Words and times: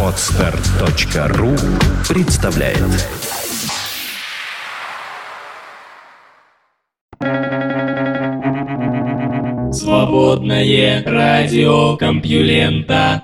Отстар.ру 0.00 1.50
представляет 2.08 2.78
Свободное 9.72 11.02
радио 11.04 11.96
Компьюлента 11.96 13.22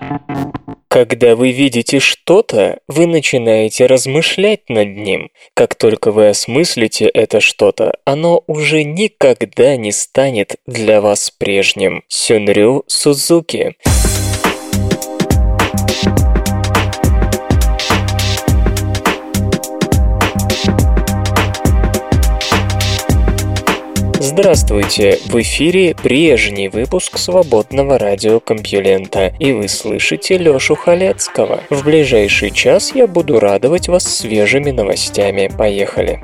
когда 0.93 1.37
вы 1.37 1.53
видите 1.53 2.01
что-то, 2.01 2.81
вы 2.89 3.07
начинаете 3.07 3.87
размышлять 3.87 4.69
над 4.69 4.89
ним. 4.97 5.31
Как 5.55 5.77
только 5.77 6.11
вы 6.11 6.31
осмыслите 6.31 7.07
это 7.07 7.39
что-то, 7.39 7.95
оно 8.05 8.43
уже 8.49 8.83
никогда 8.83 9.77
не 9.77 9.93
станет 9.93 10.57
для 10.67 11.01
вас 11.01 11.31
прежним. 11.31 12.03
Сюнрю 12.09 12.83
Сузуки. 12.89 13.77
Здравствуйте! 24.41 25.19
В 25.27 25.39
эфире 25.43 25.95
прежний 25.95 26.71
выпуск 26.71 27.19
свободного 27.19 27.99
радиокомпьюлента, 27.99 29.35
и 29.39 29.53
вы 29.53 29.69
слышите 29.69 30.39
Лёшу 30.39 30.77
Халецкого. 30.77 31.61
В 31.69 31.85
ближайший 31.85 32.51
час 32.51 32.93
я 32.95 33.07
буду 33.07 33.39
радовать 33.39 33.89
вас 33.89 34.05
свежими 34.05 34.71
новостями. 34.71 35.51
Поехали! 35.59 36.23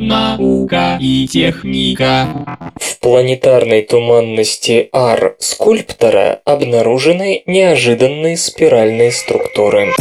Наука 0.00 0.98
и 1.00 1.28
техника. 1.28 2.26
В 2.74 2.98
планетарной 2.98 3.82
туманности 3.82 4.88
Ар 4.92 5.36
скульптора 5.38 6.40
обнаружены 6.44 7.44
неожиданные 7.46 8.36
спиральные 8.36 9.12
структуры. 9.12 9.92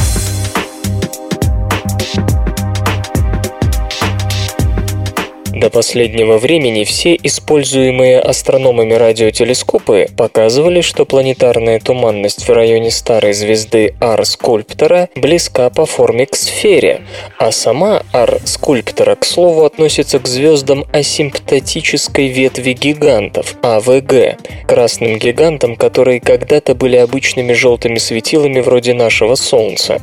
До 5.58 5.72
последнего 5.72 6.38
времени 6.38 6.84
все 6.84 7.16
используемые 7.16 8.20
астрономами 8.20 8.94
радиотелескопы 8.94 10.06
показывали, 10.16 10.82
что 10.82 11.04
планетарная 11.04 11.80
туманность 11.80 12.48
в 12.48 12.52
районе 12.54 12.92
старой 12.92 13.34
звезды 13.34 13.96
Ар-скульптора 14.00 15.10
близка 15.16 15.72
по 15.72 15.88
форме 15.88 16.28
к 16.28 16.36
сфере, 16.36 17.02
а 17.40 17.52
сама 17.52 18.04
Ар-скульптора, 18.14 19.16
к 19.16 19.26
слову, 19.26 19.66
относится 19.66 20.20
к 20.20 20.28
звездам 20.28 20.86
асимптотической 20.94 22.28
ветви 22.28 22.74
гигантов, 22.74 23.56
АВГ, 23.64 24.38
красным 24.68 25.18
гигантам, 25.18 25.76
которые 25.76 26.20
когда-то 26.20 26.76
были 26.76 26.98
обычными 26.98 27.54
желтыми 27.54 27.98
светилами 27.98 28.60
вроде 28.60 28.94
нашего 28.94 29.34
Солнца. 29.34 30.02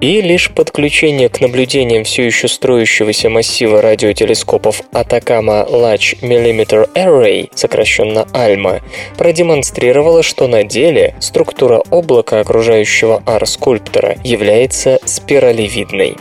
И 0.00 0.22
лишь 0.22 0.50
подключение 0.50 1.28
к 1.28 1.42
наблюдениям 1.42 2.04
все 2.04 2.24
еще 2.24 2.48
строящегося 2.48 3.28
массива 3.28 3.82
радиотелескопов 3.82 4.82
Atacama 4.94 5.68
Large 5.68 6.20
Millimeter 6.22 6.88
Array, 6.94 7.50
сокращенно 7.54 8.26
ALMA, 8.32 8.80
продемонстрировала, 9.18 10.22
что 10.22 10.46
на 10.46 10.64
деле 10.64 11.14
структура 11.20 11.82
облака, 11.90 12.40
окружающего 12.40 13.22
ар-скульптора, 13.26 14.16
является 14.24 15.00
спиралевидной. 15.04 16.16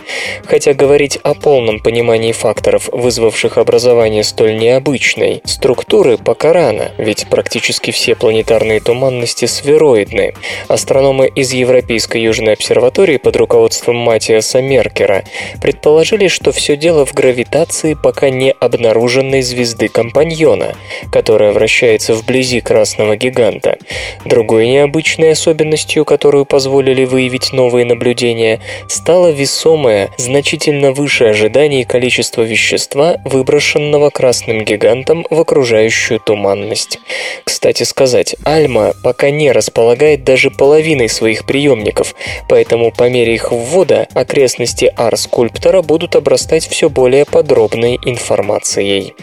Хотя 0.45 0.73
говорить 0.73 1.17
о 1.23 1.33
полном 1.35 1.79
понимании 1.79 2.31
факторов, 2.31 2.89
вызвавших 2.91 3.57
образование 3.57 4.23
столь 4.23 4.57
необычной 4.57 5.41
структуры, 5.45 6.17
пока 6.17 6.53
рано, 6.53 6.91
ведь 6.97 7.27
практически 7.27 7.91
все 7.91 8.15
планетарные 8.15 8.79
туманности 8.79 9.45
сфероидны. 9.45 10.33
Астрономы 10.67 11.27
из 11.27 11.53
Европейской 11.53 12.21
Южной 12.21 12.53
обсерватории 12.53 13.17
под 13.17 13.35
руководством 13.35 13.97
Матиаса 13.97 14.61
Меркера 14.61 15.23
предположили, 15.61 16.27
что 16.27 16.51
все 16.51 16.75
дело 16.75 17.05
в 17.05 17.13
гравитации 17.13 17.93
пока 17.93 18.29
не 18.29 18.51
обнаруженной 18.63 19.41
звезды 19.41 19.89
компаньона, 19.89 20.75
которая 21.11 21.51
вращается 21.51 22.13
вблизи 22.13 22.61
красного 22.61 23.17
гиганта. 23.17 23.77
Другой 24.25 24.67
необычной 24.67 25.31
особенностью, 25.31 26.05
которую 26.05 26.45
позволили 26.45 27.03
выявить 27.03 27.51
новые 27.51 27.85
наблюдения, 27.85 28.61
стало 28.87 29.31
весомое, 29.31 30.09
значительно 30.17 30.93
выше 30.93 31.25
ожиданий 31.25 31.83
количество 31.83 32.41
вещества, 32.41 33.17
выброшенного 33.25 34.09
красным 34.09 34.63
гигантом 34.63 35.25
в 35.29 35.39
окружающую 35.39 36.19
туманность. 36.19 36.99
Кстати 37.43 37.83
сказать, 37.83 38.35
Альма 38.45 38.93
пока 39.03 39.29
не 39.29 39.51
располагает 39.51 40.23
даже 40.23 40.51
половиной 40.51 41.09
своих 41.09 41.45
приемников, 41.45 42.15
поэтому 42.47 42.91
по 42.91 43.09
мере 43.09 43.35
их 43.35 43.51
ввода 43.51 44.07
окрестности 44.13 44.91
Ар-скульптора 44.95 45.81
будут 45.81 46.15
обрастать 46.15 46.65
все 46.67 46.89
более 46.89 47.25
подробной 47.25 47.99
информацией 48.05 48.52
информацией. 48.53 49.15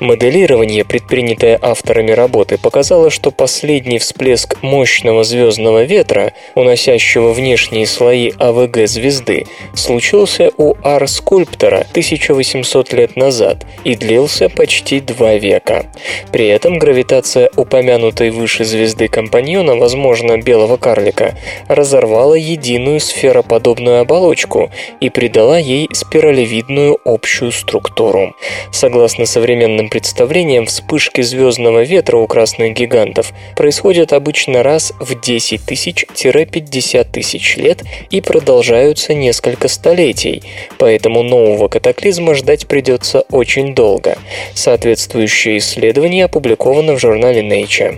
Моделирование, 0.00 0.84
предпринятое 0.84 1.58
авторами 1.60 2.12
работы, 2.12 2.58
показало, 2.58 3.10
что 3.10 3.30
последний 3.30 3.98
всплеск 3.98 4.62
мощного 4.62 5.24
звездного 5.24 5.84
ветра, 5.84 6.32
уносящего 6.54 7.32
внешние 7.32 7.86
слои 7.86 8.32
АВГ 8.38 8.86
звезды, 8.86 9.46
случился 9.74 10.50
у 10.56 10.74
Ар-скульптора 10.82 11.86
1800 11.90 12.92
лет 12.92 13.16
назад 13.16 13.66
и 13.84 13.94
длился 13.94 14.48
почти 14.48 15.00
два 15.00 15.34
века. 15.34 15.86
При 16.32 16.46
этом 16.46 16.78
гравитация 16.78 17.50
упомянутой 17.56 18.30
выше 18.30 18.64
звезды 18.64 19.08
компаньона, 19.08 19.76
возможно, 19.76 20.38
белого 20.38 20.76
карлика, 20.76 21.34
разорвала 21.68 22.34
единую 22.34 23.00
сфероподобную 23.00 24.00
оболочку 24.00 24.70
и 25.00 25.10
придала 25.10 25.58
ей 25.58 25.88
спиралевидную 25.92 26.98
общую 27.04 27.52
структуру. 27.52 28.34
Согласно 28.78 29.26
современным 29.26 29.88
представлениям, 29.88 30.66
вспышки 30.66 31.20
звездного 31.20 31.82
ветра 31.82 32.16
у 32.16 32.28
красных 32.28 32.74
гигантов 32.74 33.32
происходят 33.56 34.12
обычно 34.12 34.62
раз 34.62 34.92
в 35.00 35.20
10 35.20 35.64
тысяч-50 35.64 37.06
тысяч 37.10 37.56
лет 37.56 37.82
и 38.10 38.20
продолжаются 38.20 39.14
несколько 39.14 39.66
столетий, 39.66 40.44
поэтому 40.78 41.24
нового 41.24 41.66
катаклизма 41.66 42.36
ждать 42.36 42.68
придется 42.68 43.22
очень 43.32 43.74
долго. 43.74 44.16
Соответствующее 44.54 45.58
исследование 45.58 46.26
опубликовано 46.26 46.92
в 46.92 47.00
журнале 47.00 47.40
Nature. 47.40 47.96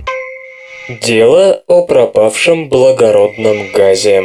Дело 0.88 1.62
о 1.66 1.82
пропавшем 1.82 2.70
благородном 2.70 3.70
газе. 3.72 4.22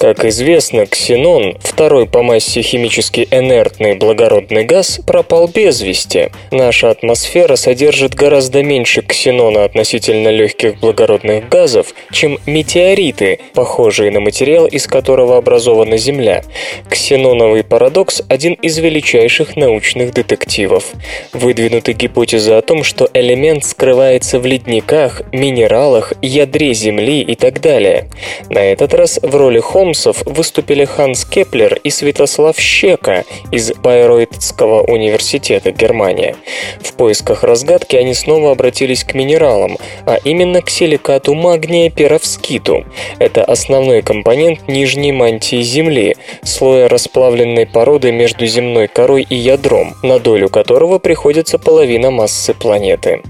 Как 0.00 0.24
известно, 0.24 0.86
ксенон, 0.86 1.58
второй 1.60 2.06
по 2.06 2.22
массе 2.22 2.62
химически 2.62 3.28
инертный 3.30 3.96
благородный 3.96 4.64
газ, 4.64 4.98
пропал 5.06 5.46
без 5.46 5.82
вести. 5.82 6.30
Наша 6.50 6.88
атмосфера 6.88 7.54
содержит 7.56 8.14
гораздо 8.14 8.62
меньше 8.62 9.02
ксенона 9.02 9.64
относительно 9.64 10.28
легких 10.28 10.80
благородных 10.80 11.50
газов, 11.50 11.88
чем 12.12 12.38
метеориты, 12.46 13.40
похожие 13.52 14.10
на 14.10 14.20
материал, 14.20 14.64
из 14.66 14.86
которого 14.86 15.36
образована 15.36 15.98
Земля. 15.98 16.44
Ксеноновый 16.88 17.62
парадокс– 17.62 18.22
один 18.30 18.54
из 18.54 18.78
величайших 18.78 19.54
научных 19.54 20.14
детективов. 20.14 20.92
Выдвинуты 21.34 21.92
гипотезы 21.92 22.52
о 22.52 22.62
том, 22.62 22.84
что 22.84 23.06
элемент 23.12 23.66
скрывается 23.66 24.38
в 24.38 24.46
ледниках, 24.46 25.20
минералах, 25.30 26.14
ядре 26.22 26.72
Земли 26.72 27.20
и 27.20 27.34
так 27.34 27.60
далее. 27.60 28.08
На 28.48 28.60
этот 28.60 28.94
раз 28.94 29.20
в 29.22 29.36
роли 29.36 29.58
Холмса 29.58 29.89
Холмсов 29.90 30.22
выступили 30.24 30.84
Ханс 30.84 31.24
Кеплер 31.24 31.80
и 31.82 31.90
Святослав 31.90 32.56
Щека 32.56 33.24
из 33.50 33.72
Байройтского 33.72 34.82
университета 34.82 35.72
Германия. 35.72 36.36
В 36.80 36.92
поисках 36.92 37.42
разгадки 37.42 37.96
они 37.96 38.14
снова 38.14 38.52
обратились 38.52 39.02
к 39.02 39.14
минералам, 39.14 39.78
а 40.06 40.18
именно 40.22 40.62
к 40.62 40.70
силикату 40.70 41.34
магния 41.34 41.90
перовскиту. 41.90 42.84
Это 43.18 43.44
основной 43.44 44.02
компонент 44.02 44.68
нижней 44.68 45.10
мантии 45.10 45.60
Земли, 45.62 46.14
слоя 46.44 46.88
расплавленной 46.88 47.66
породы 47.66 48.12
между 48.12 48.46
земной 48.46 48.86
корой 48.86 49.26
и 49.28 49.34
ядром, 49.34 49.94
на 50.04 50.20
долю 50.20 50.48
которого 50.48 51.00
приходится 51.00 51.58
половина 51.58 52.12
массы 52.12 52.54
планеты. 52.54 53.22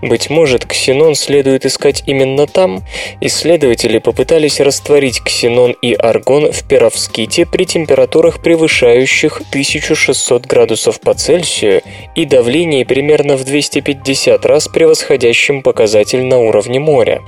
Быть 0.00 0.30
может, 0.30 0.64
ксенон 0.64 1.16
следует 1.16 1.66
искать 1.66 2.04
именно 2.06 2.46
там? 2.46 2.84
Исследователи 3.20 3.98
попытались 3.98 4.60
растворить 4.60 5.20
ксенон 5.20 5.74
и 5.82 5.94
аргон 6.04 6.52
в 6.52 6.68
перовските 6.68 7.46
при 7.46 7.64
температурах, 7.64 8.42
превышающих 8.42 9.40
1600 9.48 10.46
градусов 10.46 11.00
по 11.00 11.14
Цельсию 11.14 11.82
и 12.14 12.26
давлении 12.26 12.84
примерно 12.84 13.36
в 13.36 13.44
250 13.44 14.44
раз 14.44 14.68
превосходящем 14.68 15.62
показатель 15.62 16.22
на 16.24 16.38
уровне 16.38 16.78
моря. 16.78 17.22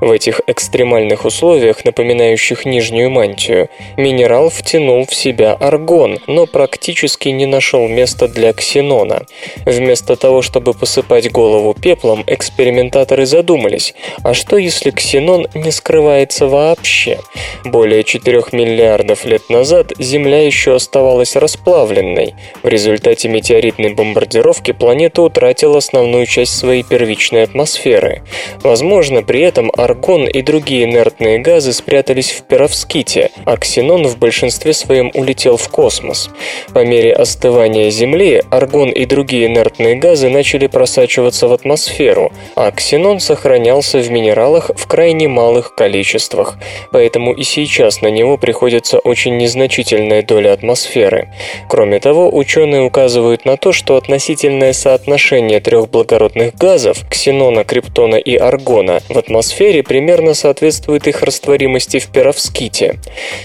В 0.00 0.10
этих 0.10 0.40
экстремальных 0.46 1.24
условиях, 1.24 1.84
напоминающих 1.84 2.64
нижнюю 2.64 3.10
мантию, 3.10 3.68
минерал 3.96 4.48
втянул 4.48 5.06
в 5.06 5.14
себя 5.14 5.52
аргон, 5.52 6.18
но 6.26 6.46
практически 6.46 7.28
не 7.28 7.46
нашел 7.46 7.86
места 7.86 8.28
для 8.28 8.52
ксенона. 8.52 9.26
Вместо 9.66 10.16
того, 10.16 10.40
чтобы 10.40 10.72
посыпать 10.72 11.30
голову 11.30 11.74
пеплом, 11.74 12.24
экспериментаторы 12.26 13.26
задумались, 13.26 13.94
а 14.24 14.32
что 14.32 14.56
если 14.56 14.90
ксенон 14.90 15.48
не 15.54 15.70
скрывается 15.70 16.46
вообще? 16.46 17.18
Более 17.64 18.02
4 18.24 18.44
миллиардов 18.52 19.24
лет 19.24 19.50
назад 19.50 19.92
Земля 19.98 20.46
еще 20.46 20.76
оставалась 20.76 21.34
расплавленной. 21.34 22.34
В 22.62 22.68
результате 22.68 23.28
метеоритной 23.28 23.94
бомбардировки 23.94 24.70
планета 24.72 25.22
утратила 25.22 25.78
основную 25.78 26.26
часть 26.26 26.56
своей 26.56 26.84
первичной 26.84 27.42
атмосферы. 27.42 28.22
Возможно, 28.62 29.22
при 29.22 29.40
этом 29.40 29.72
аргон 29.76 30.28
и 30.28 30.40
другие 30.42 30.84
инертные 30.84 31.40
газы 31.40 31.72
спрятались 31.72 32.30
в 32.30 32.42
перовските, 32.42 33.30
а 33.44 33.56
ксенон 33.56 34.06
в 34.06 34.16
большинстве 34.18 34.72
своем 34.72 35.10
улетел 35.14 35.56
в 35.56 35.68
космос. 35.68 36.30
По 36.72 36.84
мере 36.84 37.12
остывания 37.12 37.90
Земли 37.90 38.42
аргон 38.50 38.90
и 38.90 39.04
другие 39.04 39.46
инертные 39.46 39.96
газы 39.96 40.28
начали 40.28 40.68
просачиваться 40.68 41.48
в 41.48 41.52
атмосферу, 41.52 42.30
а 42.54 42.70
ксенон 42.70 43.18
сохранялся 43.18 43.98
в 43.98 44.10
минералах 44.12 44.70
в 44.76 44.86
крайне 44.86 45.26
малых 45.26 45.74
количествах, 45.74 46.56
поэтому 46.92 47.32
и 47.32 47.42
сейчас 47.42 48.00
на 48.00 48.11
него 48.12 48.36
приходится 48.36 48.98
очень 48.98 49.36
незначительная 49.36 50.22
доля 50.22 50.52
атмосферы. 50.52 51.28
Кроме 51.68 52.00
того, 52.00 52.34
ученые 52.34 52.82
указывают 52.82 53.44
на 53.44 53.56
то, 53.56 53.72
что 53.72 53.96
относительное 53.96 54.72
соотношение 54.72 55.60
трех 55.60 55.90
благородных 55.90 56.54
газов– 56.54 56.98
ксенона, 57.10 57.64
криптона 57.64 58.16
и 58.16 58.36
аргона– 58.36 59.00
в 59.08 59.18
атмосфере 59.18 59.82
примерно 59.82 60.34
соответствует 60.34 61.06
их 61.08 61.22
растворимости 61.22 61.98
в 61.98 62.08
перовските. 62.08 62.98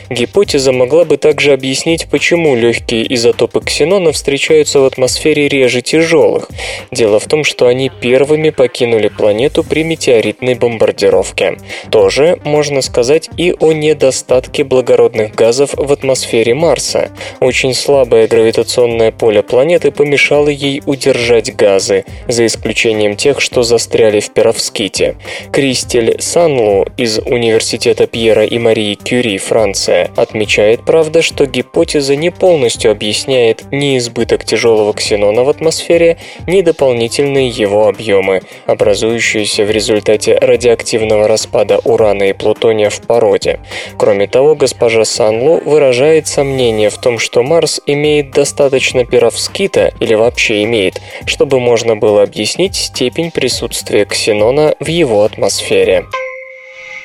Гипотеза 0.10 0.72
могла 0.72 1.06
бы 1.06 1.18
также 1.18 1.54
объяснить, 1.54 2.08
почему 2.10 2.56
легкие 2.56 3.14
изотопы 3.14 3.62
ксенона 3.62 4.12
встречаются 4.12 4.80
в 4.80 4.86
атмосфере 4.86 5.48
реже 5.48 5.82
тяжелых. 5.82 6.50
Дело 6.92 7.20
в 7.20 7.26
том, 7.26 7.44
что 7.44 7.68
они 7.68 7.90
первыми 7.90 8.50
покинули 8.50 9.08
планету 9.08 9.64
при 9.64 9.84
метеоритной 9.84 10.56
бомбардировке. 10.56 11.58
Тоже 11.92 12.40
можно 12.44 12.82
сказать 12.82 13.30
и 13.38 13.54
о 13.60 13.72
недостатке 13.72 14.57
благородных 14.64 15.36
газов 15.36 15.72
в 15.76 15.92
атмосфере 15.92 16.54
Марса. 16.54 17.12
Очень 17.40 17.74
слабое 17.74 18.28
гравитационное 18.28 19.12
поле 19.12 19.44
планеты 19.44 19.92
помешало 19.92 20.50
ей 20.50 20.82
удержать 20.86 21.56
газы, 21.56 22.06
за 22.28 22.46
исключением 22.46 23.16
тех, 23.16 23.42
что 23.42 23.64
застряли 23.64 24.20
в 24.20 24.32
перовските. 24.32 25.18
Кристель 25.52 26.16
Санлу 26.20 26.86
из 26.98 27.20
Университета 27.20 28.08
Пьера 28.08 28.46
и 28.46 28.58
Марии 28.58 28.96
Кюри, 28.96 29.38
Франция, 29.38 30.12
отмечает, 30.16 30.86
правда, 30.86 31.22
что 31.22 31.46
гипотеза 31.46 32.16
не 32.16 32.30
полностью 32.30 32.92
объясняет 32.92 33.64
ни 33.72 33.98
избыток 33.98 34.46
тяжелого 34.46 34.94
ксенона 34.94 35.44
в 35.44 35.50
атмосфере, 35.50 36.18
ни 36.48 36.62
дополнительные 36.62 37.50
его 37.50 37.88
объемы, 37.88 38.42
образующиеся 38.66 39.66
в 39.66 39.72
результате 39.72 40.36
радиоактивного 40.36 41.28
распада 41.28 41.80
урана 41.84 42.30
и 42.30 42.34
плутония 42.34 42.90
в 42.90 43.02
породе. 43.02 43.60
Кроме 43.98 44.28
того, 44.28 44.37
госпожа 44.56 45.06
Санлу 45.06 45.62
выражает 45.66 46.28
сомнение 46.28 46.90
в 46.90 46.98
том, 46.98 47.20
что 47.20 47.44
Марс 47.44 47.82
имеет 47.86 48.32
достаточно 48.32 49.06
перовскита 49.06 49.94
или 50.00 50.14
вообще 50.14 50.64
имеет, 50.64 51.02
чтобы 51.26 51.60
можно 51.60 51.96
было 51.96 52.24
объяснить 52.24 52.76
степень 52.76 53.32
присутствия 53.32 54.06
ксенона 54.06 54.76
в 54.80 54.88
его 54.88 55.24
атмосфере. 55.24 56.06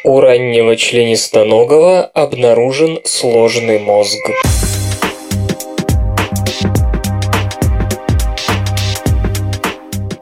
У 0.05 0.21
раннего 0.21 0.77
членистоногого 0.77 2.03
обнаружен 2.03 2.99
сложный 3.05 3.79
мозг. 3.79 4.19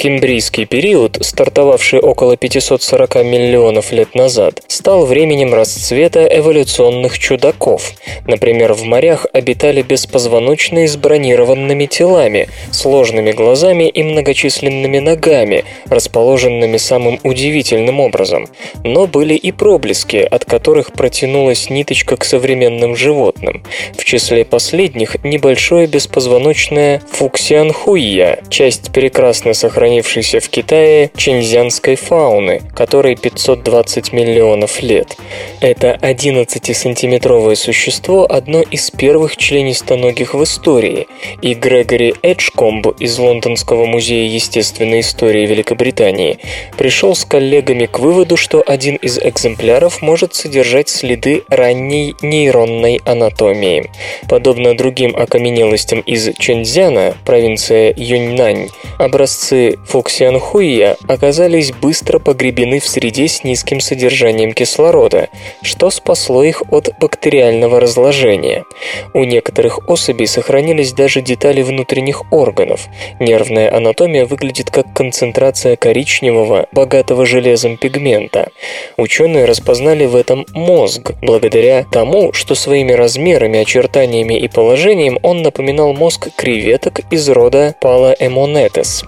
Кембрийский 0.00 0.64
период, 0.64 1.18
стартовавший 1.20 2.00
около 2.00 2.34
540 2.34 3.16
миллионов 3.16 3.92
лет 3.92 4.14
назад, 4.14 4.62
стал 4.66 5.04
временем 5.04 5.52
расцвета 5.52 6.24
эволюционных 6.24 7.18
чудаков. 7.18 7.92
Например, 8.26 8.72
в 8.72 8.84
морях 8.84 9.26
обитали 9.34 9.82
беспозвоночные 9.82 10.88
с 10.88 10.96
бронированными 10.96 11.84
телами, 11.84 12.48
сложными 12.70 13.32
глазами 13.32 13.90
и 13.90 14.02
многочисленными 14.02 15.00
ногами, 15.00 15.66
расположенными 15.90 16.78
самым 16.78 17.20
удивительным 17.22 18.00
образом. 18.00 18.48
Но 18.82 19.06
были 19.06 19.34
и 19.34 19.52
проблески, 19.52 20.16
от 20.16 20.46
которых 20.46 20.94
протянулась 20.94 21.68
ниточка 21.68 22.16
к 22.16 22.24
современным 22.24 22.96
животным. 22.96 23.62
В 23.98 24.06
числе 24.06 24.46
последних 24.46 25.22
небольшое 25.24 25.86
беспозвоночное 25.86 27.02
фуксианхуия, 27.12 28.38
часть 28.48 28.92
прекрасно 28.92 29.52
сохранившаяся 29.52 29.89
сохранившейся 29.90 30.40
в 30.40 30.48
Китае 30.48 31.10
чинзянской 31.16 31.96
фауны, 31.96 32.62
которой 32.76 33.16
520 33.16 34.12
миллионов 34.12 34.82
лет. 34.82 35.16
Это 35.60 35.98
11-сантиметровое 36.00 37.56
существо– 37.56 38.26
одно 38.30 38.62
из 38.62 38.90
первых 38.90 39.36
членистоногих 39.36 40.34
в 40.34 40.44
истории, 40.44 41.08
и 41.42 41.54
Грегори 41.54 42.14
Эджкомб 42.22 42.86
из 43.00 43.18
Лондонского 43.18 43.86
музея 43.86 44.28
естественной 44.28 45.00
истории 45.00 45.46
Великобритании 45.46 46.38
пришел 46.78 47.16
с 47.16 47.24
коллегами 47.24 47.86
к 47.86 47.98
выводу, 47.98 48.36
что 48.36 48.62
один 48.64 48.96
из 48.96 49.18
экземпляров 49.18 50.02
может 50.02 50.34
содержать 50.34 50.88
следы 50.88 51.42
ранней 51.48 52.14
нейронной 52.22 53.00
анатомии. 53.04 53.90
Подобно 54.28 54.76
другим 54.76 55.16
окаменелостям 55.16 56.00
из 56.00 56.30
Чэньцзяна, 56.38 57.14
провинция 57.24 57.92
Юньнань, 57.96 58.68
образцы 58.98 59.79
Фуксианхуия 59.86 60.96
оказались 61.08 61.72
быстро 61.72 62.18
погребены 62.18 62.80
в 62.80 62.86
среде 62.86 63.28
с 63.28 63.44
низким 63.44 63.80
содержанием 63.80 64.52
кислорода, 64.52 65.28
что 65.62 65.90
спасло 65.90 66.44
их 66.44 66.62
от 66.70 66.90
бактериального 67.00 67.80
разложения. 67.80 68.64
У 69.14 69.24
некоторых 69.24 69.88
особей 69.88 70.26
сохранились 70.26 70.92
даже 70.92 71.22
детали 71.22 71.62
внутренних 71.62 72.32
органов. 72.32 72.86
Нервная 73.18 73.74
анатомия 73.74 74.26
выглядит 74.26 74.70
как 74.70 74.92
концентрация 74.94 75.76
коричневого, 75.76 76.66
богатого 76.72 77.26
железом 77.26 77.76
пигмента. 77.76 78.50
Ученые 78.96 79.44
распознали 79.44 80.06
в 80.06 80.14
этом 80.14 80.46
мозг, 80.52 81.12
благодаря 81.20 81.84
тому, 81.90 82.32
что 82.32 82.54
своими 82.54 82.92
размерами, 82.92 83.58
очертаниями 83.58 84.34
и 84.34 84.48
положением 84.48 85.18
он 85.22 85.42
напоминал 85.42 85.94
мозг 85.94 86.28
креветок 86.36 87.00
из 87.10 87.28
рода 87.28 87.74
Palaemonetes. 87.80 89.04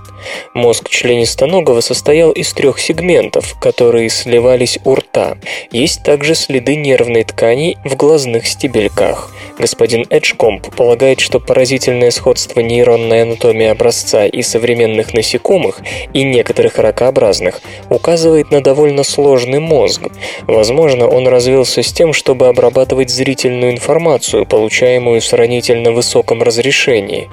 Мозг 0.55 0.89
членистоногого 0.89 1.81
состоял 1.81 2.31
из 2.33 2.53
трех 2.53 2.79
сегментов, 2.79 3.59
которые 3.61 4.11
сливались 4.11 4.79
у 4.85 4.95
рта. 4.95 5.37
Есть 5.71 6.03
также 6.03 6.35
следы 6.35 6.77
нервной 6.77 7.25
ткани 7.25 7.79
в 7.85 7.97
глазных 7.97 8.47
стебельках. 8.47 9.31
Господин 9.59 10.07
Эджкомп 10.11 10.75
полагает, 10.75 11.21
что 11.21 11.41
поразительное 11.41 12.11
сходство 12.11 12.61
нейронной 12.61 13.23
анатомии 13.23 13.67
образца 13.67 14.27
и 14.27 14.43
современных 14.43 15.15
насекомых 15.15 15.81
и 16.13 16.23
некоторых 16.23 16.79
ракообразных 16.79 17.61
указывает 17.89 18.51
на 18.51 18.63
довольно 18.63 19.05
сложный 19.05 19.61
мозг. 19.61 20.03
Возможно, 20.47 21.09
он 21.09 21.29
развился 21.29 21.83
с 21.83 21.93
тем, 21.93 22.13
чтобы 22.13 22.49
обрабатывать 22.49 23.11
зрительную 23.11 23.73
информацию, 23.73 24.47
получаемую 24.47 25.21
в 25.21 25.25
сравнительно 25.25 25.93
высоком 25.93 26.43
разрешении. 26.43 27.31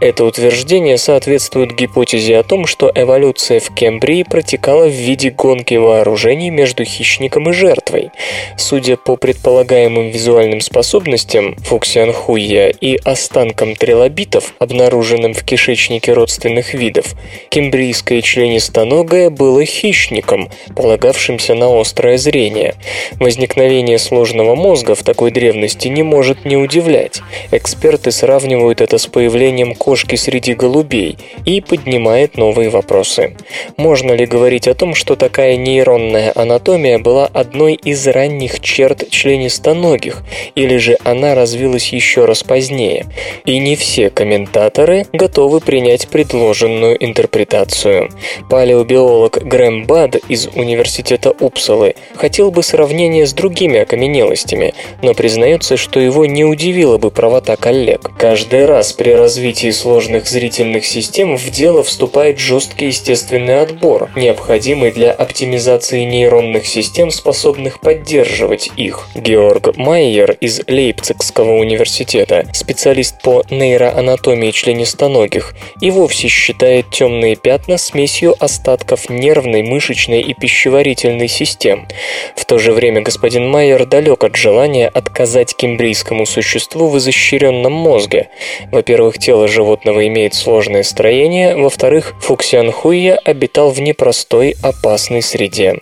Это 0.00 0.24
утверждение 0.24 0.98
соответствует 0.98 1.74
гипотезе 1.74 2.31
о 2.32 2.42
том, 2.42 2.66
что 2.66 2.90
эволюция 2.94 3.60
в 3.60 3.74
Кембрии 3.74 4.22
протекала 4.22 4.86
в 4.86 4.92
виде 4.92 5.30
гонки 5.30 5.74
вооружений 5.74 6.50
между 6.50 6.84
хищником 6.84 7.50
и 7.50 7.52
жертвой. 7.52 8.10
Судя 8.56 8.96
по 8.96 9.16
предполагаемым 9.16 10.10
визуальным 10.10 10.60
способностям 10.60 11.56
фуксианхуя 11.56 12.68
и 12.68 12.96
останкам 13.04 13.74
трилобитов, 13.74 14.54
обнаруженным 14.58 15.34
в 15.34 15.42
кишечнике 15.44 16.12
родственных 16.12 16.74
видов, 16.74 17.14
кембрийское 17.50 18.22
членистоногое 18.22 19.30
было 19.30 19.64
хищником, 19.64 20.48
полагавшимся 20.74 21.54
на 21.54 21.80
острое 21.80 22.18
зрение. 22.18 22.74
Возникновение 23.18 23.98
сложного 23.98 24.54
мозга 24.54 24.94
в 24.94 25.02
такой 25.02 25.30
древности 25.30 25.88
не 25.88 26.02
может 26.02 26.44
не 26.44 26.56
удивлять. 26.56 27.20
Эксперты 27.50 28.10
сравнивают 28.10 28.80
это 28.80 28.98
с 28.98 29.06
появлением 29.06 29.74
кошки 29.74 30.16
среди 30.16 30.54
голубей 30.54 31.18
и 31.44 31.60
поднимают 31.60 32.21
поднимает 32.22 32.36
новые 32.36 32.70
вопросы. 32.70 33.36
Можно 33.76 34.12
ли 34.12 34.26
говорить 34.26 34.68
о 34.68 34.74
том, 34.74 34.94
что 34.94 35.16
такая 35.16 35.56
нейронная 35.56 36.32
анатомия 36.34 36.98
была 36.98 37.26
одной 37.26 37.74
из 37.74 38.06
ранних 38.06 38.60
черт 38.60 39.08
членистоногих, 39.10 40.22
или 40.54 40.76
же 40.78 40.98
она 41.04 41.34
развилась 41.34 41.92
еще 41.92 42.24
раз 42.24 42.42
позднее? 42.42 43.06
И 43.44 43.58
не 43.58 43.76
все 43.76 44.10
комментаторы 44.10 45.06
готовы 45.12 45.60
принять 45.60 46.08
предложенную 46.08 46.96
интерпретацию. 47.04 48.10
Палеобиолог 48.50 49.38
Грэм 49.44 49.86
Бад 49.86 50.16
из 50.28 50.48
Университета 50.54 51.32
Упсалы 51.40 51.94
хотел 52.14 52.50
бы 52.50 52.62
сравнения 52.62 53.26
с 53.26 53.32
другими 53.32 53.80
окаменелостями, 53.80 54.74
но 55.02 55.14
признается, 55.14 55.76
что 55.76 56.00
его 56.00 56.26
не 56.26 56.44
удивила 56.44 56.98
бы 56.98 57.10
правота 57.10 57.56
коллег. 57.56 58.10
Каждый 58.18 58.66
раз 58.66 58.92
при 58.92 59.10
развитии 59.10 59.70
сложных 59.70 60.26
зрительных 60.26 60.84
систем 60.84 61.36
в 61.36 61.50
дело 61.50 61.82
вступает 61.82 62.11
жесткий 62.38 62.86
естественный 62.86 63.62
отбор, 63.62 64.10
необходимый 64.14 64.92
для 64.92 65.12
оптимизации 65.12 66.04
нейронных 66.04 66.66
систем, 66.66 67.10
способных 67.10 67.80
поддерживать 67.80 68.70
их. 68.76 69.08
Георг 69.14 69.76
Майер 69.76 70.32
из 70.32 70.60
Лейпцигского 70.66 71.52
университета, 71.52 72.46
специалист 72.52 73.20
по 73.22 73.42
нейроанатомии 73.50 74.50
членистоногих, 74.50 75.54
и 75.80 75.90
вовсе 75.90 76.28
считает 76.28 76.90
темные 76.90 77.36
пятна 77.36 77.78
смесью 77.78 78.34
остатков 78.38 79.08
нервной, 79.08 79.62
мышечной 79.62 80.20
и 80.20 80.34
пищеварительной 80.34 81.28
систем. 81.28 81.88
В 82.36 82.44
то 82.44 82.58
же 82.58 82.72
время 82.72 83.00
господин 83.00 83.48
Майер 83.48 83.86
далек 83.86 84.24
от 84.24 84.36
желания 84.36 84.88
отказать 84.88 85.56
кембрийскому 85.56 86.26
существу 86.26 86.88
в 86.88 86.98
изощренном 86.98 87.72
мозге. 87.72 88.28
Во-первых, 88.70 89.18
тело 89.18 89.48
животного 89.48 90.06
имеет 90.06 90.34
сложное 90.34 90.82
строение, 90.82 91.56
во-вторых, 91.56 92.01
Фуксианхуя 92.20 93.16
обитал 93.16 93.70
в 93.70 93.80
непростой, 93.80 94.56
опасной 94.62 95.22
среде. 95.22 95.78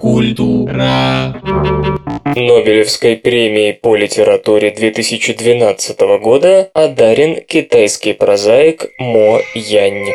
Культура. 0.00 1.40
Нобелевской 2.24 3.16
премией 3.16 3.74
по 3.74 3.96
литературе 3.96 4.70
2012 4.70 6.00
года 6.22 6.70
одарен 6.74 7.42
китайский 7.44 8.12
прозаик 8.12 8.86
Мо 8.98 9.40
Янь. 9.54 10.06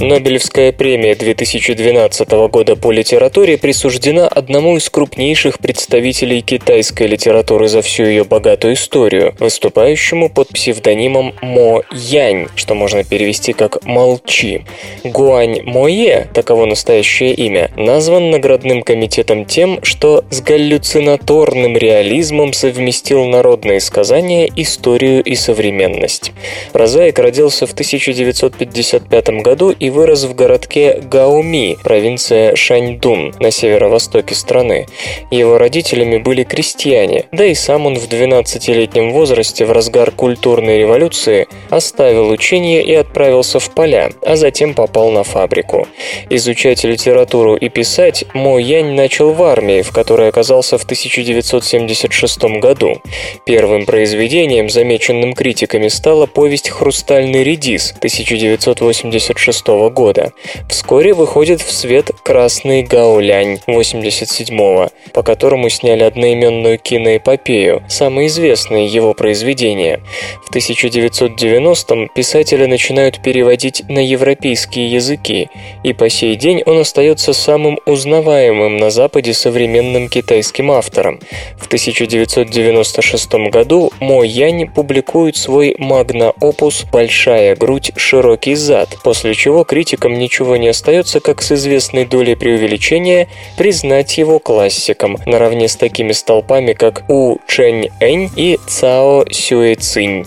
Нобелевская 0.00 0.72
премия 0.72 1.14
2012 1.14 2.28
года 2.48 2.74
по 2.74 2.90
литературе 2.90 3.56
присуждена 3.56 4.26
одному 4.26 4.76
из 4.76 4.90
крупнейших 4.90 5.60
представителей 5.60 6.40
китайской 6.40 7.06
литературы 7.06 7.68
за 7.68 7.80
всю 7.80 8.02
ее 8.02 8.24
богатую 8.24 8.74
историю, 8.74 9.36
выступающему 9.38 10.30
под 10.30 10.48
псевдонимом 10.48 11.34
Мо 11.42 11.84
Янь, 11.92 12.48
что 12.56 12.74
можно 12.74 13.04
перевести 13.04 13.52
как 13.52 13.84
«молчи». 13.84 14.64
Гуань 15.04 15.62
Мое, 15.62 16.26
таково 16.34 16.66
настоящее 16.66 17.32
имя, 17.32 17.70
назван 17.76 18.30
наградным 18.30 18.82
комитетом 18.82 19.44
тем, 19.44 19.78
что 19.84 20.24
с 20.28 20.40
галлюцинаторным 20.40 21.76
реализмом 21.76 22.52
совместил 22.52 23.26
народные 23.26 23.80
сказания, 23.80 24.50
историю 24.56 25.22
и 25.22 25.36
современность. 25.36 26.32
Прозаик 26.72 27.20
родился 27.20 27.68
в 27.68 27.72
1955 27.72 29.28
году 29.42 29.70
и 29.70 29.83
вырос 29.90 30.24
в 30.24 30.34
городке 30.34 31.00
Гауми, 31.02 31.76
провинция 31.82 32.54
Шаньдун, 32.56 33.34
на 33.40 33.50
северо-востоке 33.50 34.34
страны. 34.34 34.86
Его 35.30 35.58
родителями 35.58 36.18
были 36.18 36.44
крестьяне, 36.44 37.26
да 37.32 37.44
и 37.44 37.54
сам 37.54 37.86
он 37.86 37.96
в 37.96 38.08
12-летнем 38.08 39.12
возрасте 39.12 39.64
в 39.64 39.72
разгар 39.72 40.10
культурной 40.10 40.78
революции 40.78 41.46
оставил 41.70 42.28
учение 42.30 42.82
и 42.82 42.94
отправился 42.94 43.58
в 43.58 43.70
поля, 43.74 44.10
а 44.22 44.36
затем 44.36 44.74
попал 44.74 45.10
на 45.10 45.24
фабрику. 45.24 45.86
Изучать 46.30 46.84
литературу 46.84 47.56
и 47.56 47.68
писать 47.68 48.24
Мо 48.34 48.58
Янь 48.58 48.94
начал 48.94 49.32
в 49.32 49.42
армии, 49.42 49.82
в 49.82 49.92
которой 49.92 50.28
оказался 50.28 50.78
в 50.78 50.84
1976 50.84 52.42
году. 52.60 53.00
Первым 53.44 53.86
произведением, 53.86 54.70
замеченным 54.70 55.34
критиками, 55.34 55.88
стала 55.88 56.26
повесть 56.26 56.70
«Хрустальный 56.70 57.42
редис» 57.44 57.94
1986 57.98 59.68
года. 59.90 60.32
Вскоре 60.68 61.14
выходит 61.14 61.60
в 61.60 61.72
свет 61.72 62.10
«Красный 62.22 62.82
Гаулянь» 62.82 63.60
87 63.66 64.88
по 65.12 65.22
которому 65.22 65.68
сняли 65.68 66.02
одноименную 66.02 66.78
киноэпопею, 66.78 67.82
самое 67.88 68.28
известное 68.28 68.86
его 68.86 69.14
произведение. 69.14 70.00
В 70.44 70.54
1990-м 70.54 72.08
писателя 72.08 72.66
начинают 72.66 73.22
переводить 73.22 73.82
на 73.88 74.04
европейские 74.04 74.90
языки, 74.90 75.48
и 75.82 75.92
по 75.92 76.08
сей 76.08 76.36
день 76.36 76.62
он 76.66 76.78
остается 76.78 77.32
самым 77.32 77.78
узнаваемым 77.86 78.76
на 78.76 78.90
Западе 78.90 79.34
современным 79.34 80.08
китайским 80.08 80.70
автором. 80.70 81.20
В 81.58 81.66
1996 81.66 83.34
году 83.50 83.92
Мо 84.00 84.24
Янь 84.24 84.68
публикует 84.68 85.36
свой 85.36 85.74
магна-опус 85.78 86.84
«Большая 86.92 87.56
грудь, 87.56 87.92
широкий 87.96 88.54
зад», 88.54 88.96
после 89.02 89.34
чего 89.34 89.63
критикам 89.64 90.18
ничего 90.18 90.56
не 90.56 90.68
остается, 90.68 91.20
как 91.20 91.42
с 91.42 91.52
известной 91.52 92.04
долей 92.04 92.34
преувеличения 92.34 93.28
признать 93.56 94.16
его 94.18 94.38
классиком, 94.38 95.18
наравне 95.26 95.68
с 95.68 95.76
такими 95.76 96.12
столпами, 96.12 96.72
как 96.72 97.04
У 97.08 97.38
Чэнь 97.48 97.90
Энь 98.00 98.30
и 98.36 98.58
Цао 98.66 99.24
Сюэ 99.30 99.74
Цинь. 99.76 100.26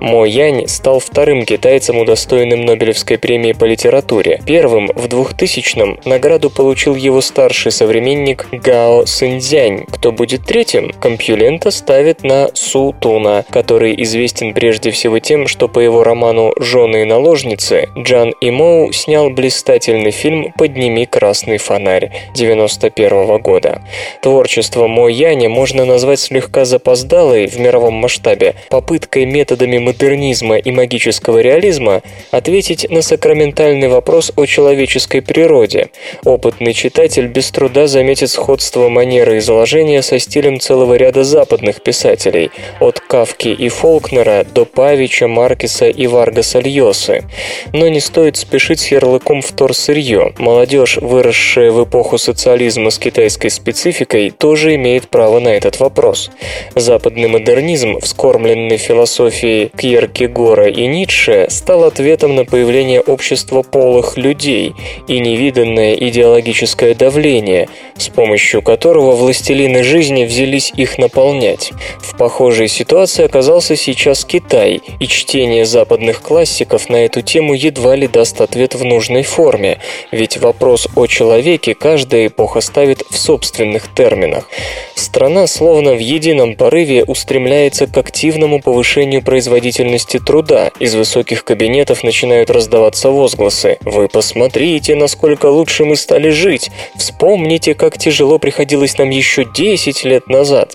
Мо 0.00 0.24
Янь 0.24 0.66
стал 0.68 1.00
вторым 1.00 1.44
китайцем, 1.44 1.98
удостоенным 1.98 2.64
Нобелевской 2.64 3.18
премии 3.18 3.52
по 3.52 3.64
литературе. 3.64 4.40
Первым 4.46 4.88
в 4.88 5.06
2000-м 5.06 6.00
награду 6.04 6.50
получил 6.50 6.94
его 6.94 7.20
старший 7.20 7.72
современник 7.72 8.46
Гао 8.52 9.04
Синьцзянь. 9.06 9.84
Кто 9.90 10.12
будет 10.12 10.44
третьим? 10.44 10.92
Компьюлента 11.00 11.70
ставит 11.70 12.22
на 12.22 12.48
Су 12.54 12.94
Туна, 12.98 13.44
который 13.50 14.00
известен 14.02 14.54
прежде 14.54 14.90
всего 14.90 15.18
тем, 15.18 15.46
что 15.46 15.68
по 15.68 15.80
его 15.80 16.04
роману 16.04 16.52
«Жены 16.58 17.02
и 17.02 17.04
наложницы» 17.04 17.88
Джан 17.96 18.34
Имо 18.40 18.67
Моу 18.68 18.92
снял 18.92 19.30
блистательный 19.30 20.10
фильм 20.10 20.52
«Подними 20.52 21.06
красный 21.06 21.56
фонарь» 21.56 22.10
91 22.34 23.38
года. 23.38 23.80
Творчество 24.20 24.86
Мо 24.86 25.08
Яни 25.08 25.46
можно 25.46 25.86
назвать 25.86 26.20
слегка 26.20 26.66
запоздалой 26.66 27.46
в 27.46 27.58
мировом 27.58 27.94
масштабе 27.94 28.56
попыткой 28.68 29.24
методами 29.24 29.78
модернизма 29.78 30.58
и 30.58 30.70
магического 30.70 31.38
реализма 31.38 32.02
ответить 32.30 32.90
на 32.90 33.00
сакраментальный 33.00 33.88
вопрос 33.88 34.32
о 34.36 34.44
человеческой 34.44 35.22
природе. 35.22 35.88
Опытный 36.26 36.74
читатель 36.74 37.26
без 37.26 37.50
труда 37.50 37.86
заметит 37.86 38.28
сходство 38.28 38.90
манеры 38.90 39.38
изложения 39.38 40.02
со 40.02 40.18
стилем 40.18 40.60
целого 40.60 40.92
ряда 40.92 41.24
западных 41.24 41.80
писателей, 41.82 42.50
от 42.80 43.00
Кавки 43.00 43.48
и 43.48 43.70
Фолкнера 43.70 44.44
до 44.44 44.66
Павича, 44.66 45.26
Маркеса 45.26 45.88
и 45.88 46.06
Варгаса 46.06 46.60
Льосы. 46.60 47.24
Но 47.72 47.88
не 47.88 48.00
стоит 48.00 48.36
спешить 48.36 48.57
спешить 48.58 48.80
с 48.80 48.90
ярлыком 48.90 49.40
вторсырье. 49.40 50.32
Молодежь, 50.38 50.96
выросшая 50.96 51.70
в 51.70 51.84
эпоху 51.84 52.18
социализма 52.18 52.90
с 52.90 52.98
китайской 52.98 53.50
спецификой, 53.50 54.30
тоже 54.30 54.74
имеет 54.74 55.06
право 55.06 55.38
на 55.38 55.50
этот 55.50 55.78
вопрос. 55.78 56.28
Западный 56.74 57.28
модернизм, 57.28 58.00
вскормленный 58.00 58.76
философией 58.76 59.70
Кьеркегора 59.76 60.68
и 60.68 60.88
Ницше, 60.88 61.46
стал 61.50 61.84
ответом 61.84 62.34
на 62.34 62.44
появление 62.44 63.00
общества 63.00 63.62
полых 63.62 64.16
людей 64.16 64.74
и 65.06 65.20
невиданное 65.20 65.94
идеологическое 65.94 66.96
давление, 66.96 67.68
с 67.96 68.08
помощью 68.08 68.60
которого 68.62 69.12
властелины 69.12 69.84
жизни 69.84 70.24
взялись 70.24 70.72
их 70.74 70.98
наполнять. 70.98 71.70
В 72.00 72.16
похожей 72.16 72.66
ситуации 72.66 73.24
оказался 73.24 73.76
сейчас 73.76 74.24
Китай, 74.24 74.80
и 74.98 75.06
чтение 75.06 75.64
западных 75.64 76.22
классиков 76.22 76.88
на 76.88 76.96
эту 76.96 77.22
тему 77.22 77.54
едва 77.54 77.94
ли 77.94 78.08
даст 78.08 78.40
ответ 78.48 78.74
в 78.74 78.84
нужной 78.84 79.22
форме, 79.22 79.78
ведь 80.10 80.38
вопрос 80.38 80.88
о 80.96 81.06
человеке 81.06 81.74
каждая 81.74 82.28
эпоха 82.28 82.60
ставит 82.60 83.02
в 83.10 83.16
собственных 83.16 83.92
терминах. 83.94 84.48
Страна 84.94 85.46
словно 85.46 85.94
в 85.94 85.98
едином 85.98 86.56
порыве 86.56 87.04
устремляется 87.04 87.86
к 87.86 87.96
активному 87.96 88.60
повышению 88.60 89.22
производительности 89.22 90.18
труда. 90.18 90.70
Из 90.80 90.94
высоких 90.94 91.44
кабинетов 91.44 92.02
начинают 92.02 92.50
раздаваться 92.50 93.10
возгласы. 93.10 93.78
«Вы 93.82 94.08
посмотрите, 94.08 94.94
насколько 94.94 95.46
лучше 95.46 95.84
мы 95.84 95.96
стали 95.96 96.30
жить! 96.30 96.70
Вспомните, 96.96 97.74
как 97.74 97.98
тяжело 97.98 98.38
приходилось 98.38 98.98
нам 98.98 99.10
еще 99.10 99.44
10 99.44 100.04
лет 100.04 100.28
назад!» 100.28 100.74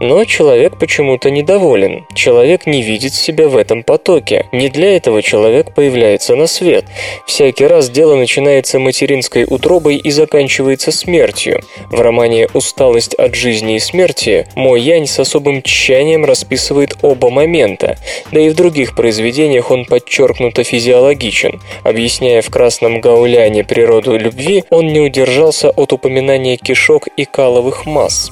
Но 0.00 0.24
человек 0.24 0.78
почему-то 0.78 1.30
недоволен. 1.30 2.04
Человек 2.14 2.66
не 2.66 2.82
видит 2.82 3.14
себя 3.14 3.48
в 3.48 3.56
этом 3.56 3.82
потоке. 3.82 4.46
Не 4.52 4.68
для 4.68 4.96
этого 4.96 5.22
человек 5.22 5.74
появляется 5.74 6.34
на 6.36 6.46
свет– 6.46 6.84
Всякий 7.26 7.66
раз 7.66 7.90
дело 7.90 8.16
начинается 8.16 8.78
материнской 8.78 9.44
утробой 9.48 9.96
и 9.96 10.10
заканчивается 10.10 10.92
смертью. 10.92 11.60
В 11.90 12.00
романе 12.00 12.48
«Усталость 12.54 13.14
от 13.14 13.34
жизни 13.34 13.76
и 13.76 13.78
смерти» 13.78 14.46
Мо 14.54 14.76
Янь 14.76 15.06
с 15.06 15.18
особым 15.18 15.62
тщанием 15.62 16.24
расписывает 16.24 16.96
оба 17.02 17.30
момента, 17.30 17.96
да 18.32 18.40
и 18.40 18.48
в 18.48 18.54
других 18.54 18.94
произведениях 18.94 19.70
он 19.70 19.84
подчеркнуто 19.84 20.64
физиологичен. 20.64 21.60
Объясняя 21.82 22.42
в 22.42 22.50
«Красном 22.50 23.00
гауляне» 23.00 23.64
природу 23.64 24.16
любви, 24.16 24.64
он 24.70 24.88
не 24.88 25.00
удержался 25.00 25.70
от 25.70 25.92
упоминания 25.92 26.56
кишок 26.56 27.08
и 27.16 27.24
каловых 27.24 27.86
масс. 27.86 28.30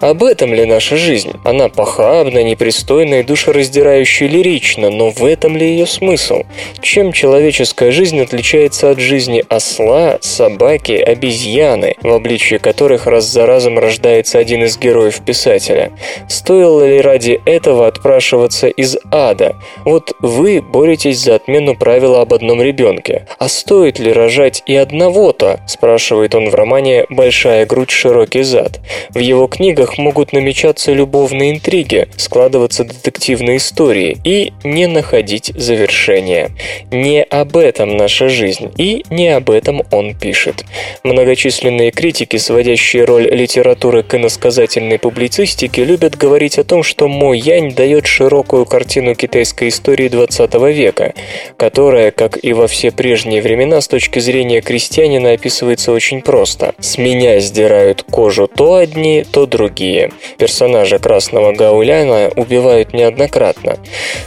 Об 0.00 0.24
этом 0.24 0.52
ли 0.52 0.64
наша 0.64 0.96
жизнь? 0.96 1.30
Она 1.44 1.68
похабна, 1.68 2.42
непристойна 2.42 3.20
и 3.20 3.22
душераздирающе 3.22 4.26
лирична, 4.26 4.90
но 4.90 5.10
в 5.10 5.24
этом 5.24 5.56
ли 5.56 5.64
ее 5.64 5.86
смысл? 5.86 6.42
Чем 6.80 7.12
человеческая 7.12 7.92
жизнь 7.92 8.01
отличается 8.10 8.90
от 8.90 8.98
жизни 8.98 9.44
осла, 9.48 10.18
собаки, 10.20 10.92
обезьяны, 10.92 11.94
в 12.02 12.12
обличье 12.12 12.58
которых 12.58 13.06
раз 13.06 13.24
за 13.24 13.46
разом 13.46 13.78
рождается 13.78 14.38
один 14.38 14.64
из 14.64 14.78
героев 14.78 15.20
писателя? 15.24 15.92
Стоило 16.28 16.86
ли 16.86 17.00
ради 17.00 17.40
этого 17.44 17.86
отпрашиваться 17.86 18.68
из 18.68 18.96
ада? 19.10 19.56
Вот 19.84 20.14
вы 20.20 20.62
боретесь 20.62 21.20
за 21.20 21.36
отмену 21.36 21.76
правила 21.76 22.20
об 22.20 22.34
одном 22.34 22.62
ребенке. 22.62 23.26
А 23.38 23.48
стоит 23.48 23.98
ли 23.98 24.12
рожать 24.12 24.62
и 24.66 24.74
одного-то? 24.74 25.60
Спрашивает 25.66 26.34
он 26.34 26.48
в 26.48 26.54
романе 26.54 27.06
«Большая 27.10 27.66
грудь, 27.66 27.90
широкий 27.90 28.42
зад». 28.42 28.80
В 29.10 29.18
его 29.18 29.46
книгах 29.46 29.98
могут 29.98 30.32
намечаться 30.32 30.92
любовные 30.92 31.52
интриги, 31.52 32.08
складываться 32.16 32.84
детективные 32.84 33.58
истории 33.58 34.18
и 34.24 34.52
не 34.64 34.86
находить 34.86 35.52
завершения. 35.54 36.50
Не 36.90 37.22
об 37.22 37.56
этом 37.56 37.81
наша 37.86 38.28
жизнь, 38.28 38.72
и 38.76 39.04
не 39.10 39.28
об 39.28 39.50
этом 39.50 39.82
он 39.90 40.14
пишет. 40.14 40.64
Многочисленные 41.02 41.90
критики, 41.90 42.36
сводящие 42.36 43.04
роль 43.04 43.28
литературы 43.28 44.02
к 44.02 44.14
иносказательной 44.14 44.98
публицистике, 44.98 45.84
любят 45.84 46.16
говорить 46.16 46.58
о 46.58 46.64
том, 46.64 46.82
что 46.82 47.08
Мо 47.08 47.34
Янь 47.34 47.74
дает 47.74 48.06
широкую 48.06 48.66
картину 48.66 49.14
китайской 49.14 49.68
истории 49.68 50.08
20 50.08 50.54
века, 50.72 51.14
которая, 51.56 52.10
как 52.10 52.42
и 52.42 52.52
во 52.52 52.66
все 52.66 52.90
прежние 52.90 53.42
времена, 53.42 53.80
с 53.80 53.88
точки 53.88 54.18
зрения 54.18 54.60
крестьянина 54.60 55.32
описывается 55.32 55.92
очень 55.92 56.22
просто. 56.22 56.74
С 56.78 56.98
меня 56.98 57.40
сдирают 57.40 58.02
кожу 58.02 58.48
то 58.48 58.76
одни, 58.76 59.24
то 59.30 59.46
другие. 59.46 60.12
Персонажа 60.38 60.98
Красного 60.98 61.52
Гауляна 61.52 62.30
убивают 62.36 62.92
неоднократно. 62.92 63.78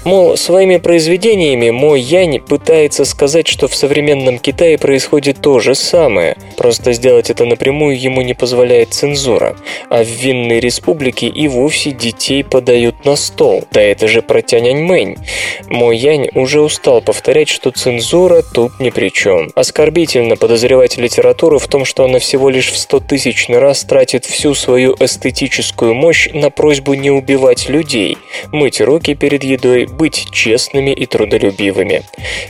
Мол, 0.04 0.38
своими 0.38 0.78
произведениями 0.78 1.70
Мо 1.70 1.96
Янь 1.96 2.40
пытается 2.40 3.06
сказать, 3.06 3.45
что 3.48 3.68
в 3.68 3.76
современном 3.76 4.40
Китае 4.40 4.78
происходит 4.78 5.42
то 5.42 5.60
же 5.60 5.76
самое, 5.76 6.38
просто 6.58 6.94
сделать 6.94 7.30
это 7.30 7.46
напрямую 7.46 8.00
ему 8.00 8.22
не 8.22 8.34
позволяет 8.34 8.94
цензура. 8.94 9.56
А 9.90 10.04
в 10.04 10.08
Винной 10.08 10.60
Республике 10.60 11.28
и 11.28 11.48
вовсе 11.48 11.92
детей 11.92 12.44
подают 12.44 13.06
на 13.06 13.16
стол. 13.16 13.64
Да 13.72 13.82
это 13.82 14.08
же 14.08 14.22
про 14.22 14.42
Тяньаньмэнь. 14.42 15.18
Мо 15.70 15.92
Янь 15.92 16.30
уже 16.34 16.62
устал 16.62 17.02
повторять, 17.02 17.50
что 17.50 17.72
цензура 17.72 18.42
тут 18.42 18.80
ни 18.80 18.90
при 18.90 19.10
чем. 19.10 19.52
Оскорбительно 19.56 20.36
подозревать 20.36 20.98
литературу 20.98 21.60
в 21.60 21.68
том, 21.68 21.86
что 21.86 22.04
она 22.06 22.20
всего 22.20 22.50
лишь 22.50 22.72
в 22.72 22.78
стотысячный 22.78 23.60
раз 23.60 23.84
тратит 23.84 24.26
всю 24.26 24.54
свою 24.54 24.96
эстетическую 25.00 25.94
мощь 25.94 26.30
на 26.34 26.50
просьбу 26.50 26.94
не 26.94 27.12
убивать 27.12 27.70
людей, 27.70 28.18
мыть 28.52 28.82
руки 28.82 29.16
перед 29.16 29.44
едой, 29.44 29.86
быть 29.86 30.28
честными 30.32 30.92
и 30.92 31.06
трудолюбивыми. 31.06 32.04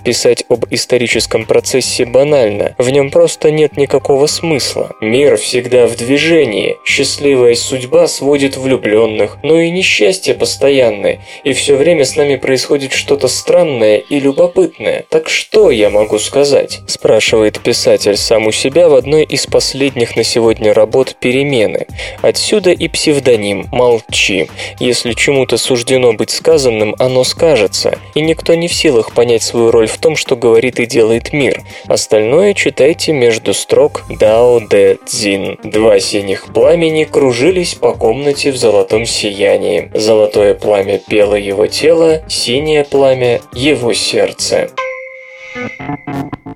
Писать 0.03 0.45
об 0.49 0.65
историческом 0.85 1.45
процессе 1.45 2.05
банально, 2.05 2.75
в 2.77 2.91
нем 2.91 3.09
просто 3.09 3.49
нет 3.49 3.75
никакого 3.75 4.27
смысла. 4.27 4.91
Мир 5.01 5.35
всегда 5.37 5.87
в 5.87 5.95
движении, 5.95 6.77
счастливая 6.85 7.55
судьба 7.55 8.07
сводит 8.07 8.55
влюбленных, 8.55 9.37
но 9.41 9.59
и 9.59 9.71
несчастье 9.71 10.35
постоянное, 10.35 11.21
и 11.43 11.53
все 11.53 11.75
время 11.75 12.05
с 12.05 12.15
нами 12.15 12.35
происходит 12.35 12.93
что-то 12.93 13.27
странное 13.27 13.97
и 13.97 14.19
любопытное. 14.19 15.05
Так 15.09 15.27
что 15.27 15.71
я 15.71 15.89
могу 15.89 16.19
сказать? 16.19 16.81
Спрашивает 16.87 17.59
писатель 17.59 18.15
сам 18.15 18.45
у 18.45 18.51
себя 18.51 18.87
в 18.87 18.93
одной 18.93 19.23
из 19.23 19.47
последних 19.47 20.15
на 20.15 20.23
сегодня 20.23 20.71
работ 20.71 21.15
«Перемены». 21.19 21.87
Отсюда 22.21 22.71
и 22.71 22.87
псевдоним 22.87 23.65
«Молчи». 23.71 24.49
Если 24.79 25.13
чему-то 25.13 25.57
суждено 25.57 26.13
быть 26.13 26.29
сказанным, 26.29 26.95
оно 26.99 27.23
скажется, 27.23 27.97
и 28.13 28.21
никто 28.21 28.53
не 28.53 28.67
в 28.67 28.73
силах 28.73 29.13
понять 29.13 29.41
свою 29.41 29.71
роль 29.71 29.87
в 29.87 29.97
том, 29.97 30.15
что 30.15 30.35
говорит 30.35 30.74
и 30.79 30.85
делает 30.85 31.33
мир. 31.33 31.61
Остальное 31.87 32.53
читайте 32.53 33.11
между 33.11 33.53
строк 33.53 34.03
Дао 34.09 34.59
Дэ 34.59 34.97
Цзин. 35.05 35.59
Два 35.63 35.99
синих 35.99 36.53
пламени 36.53 37.03
кружились 37.03 37.75
по 37.75 37.93
комнате 37.93 38.51
в 38.51 38.57
золотом 38.57 39.05
сиянии. 39.05 39.91
Золотое 39.93 40.53
пламя 40.53 40.99
пело 40.99 41.35
его 41.35 41.67
тело, 41.67 42.21
синее 42.27 42.83
пламя– 42.83 43.41
его 43.53 43.93
сердце. 43.93 44.69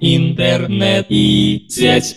Интернет 0.01 1.05
и 1.09 1.65
сеть. 1.69 2.15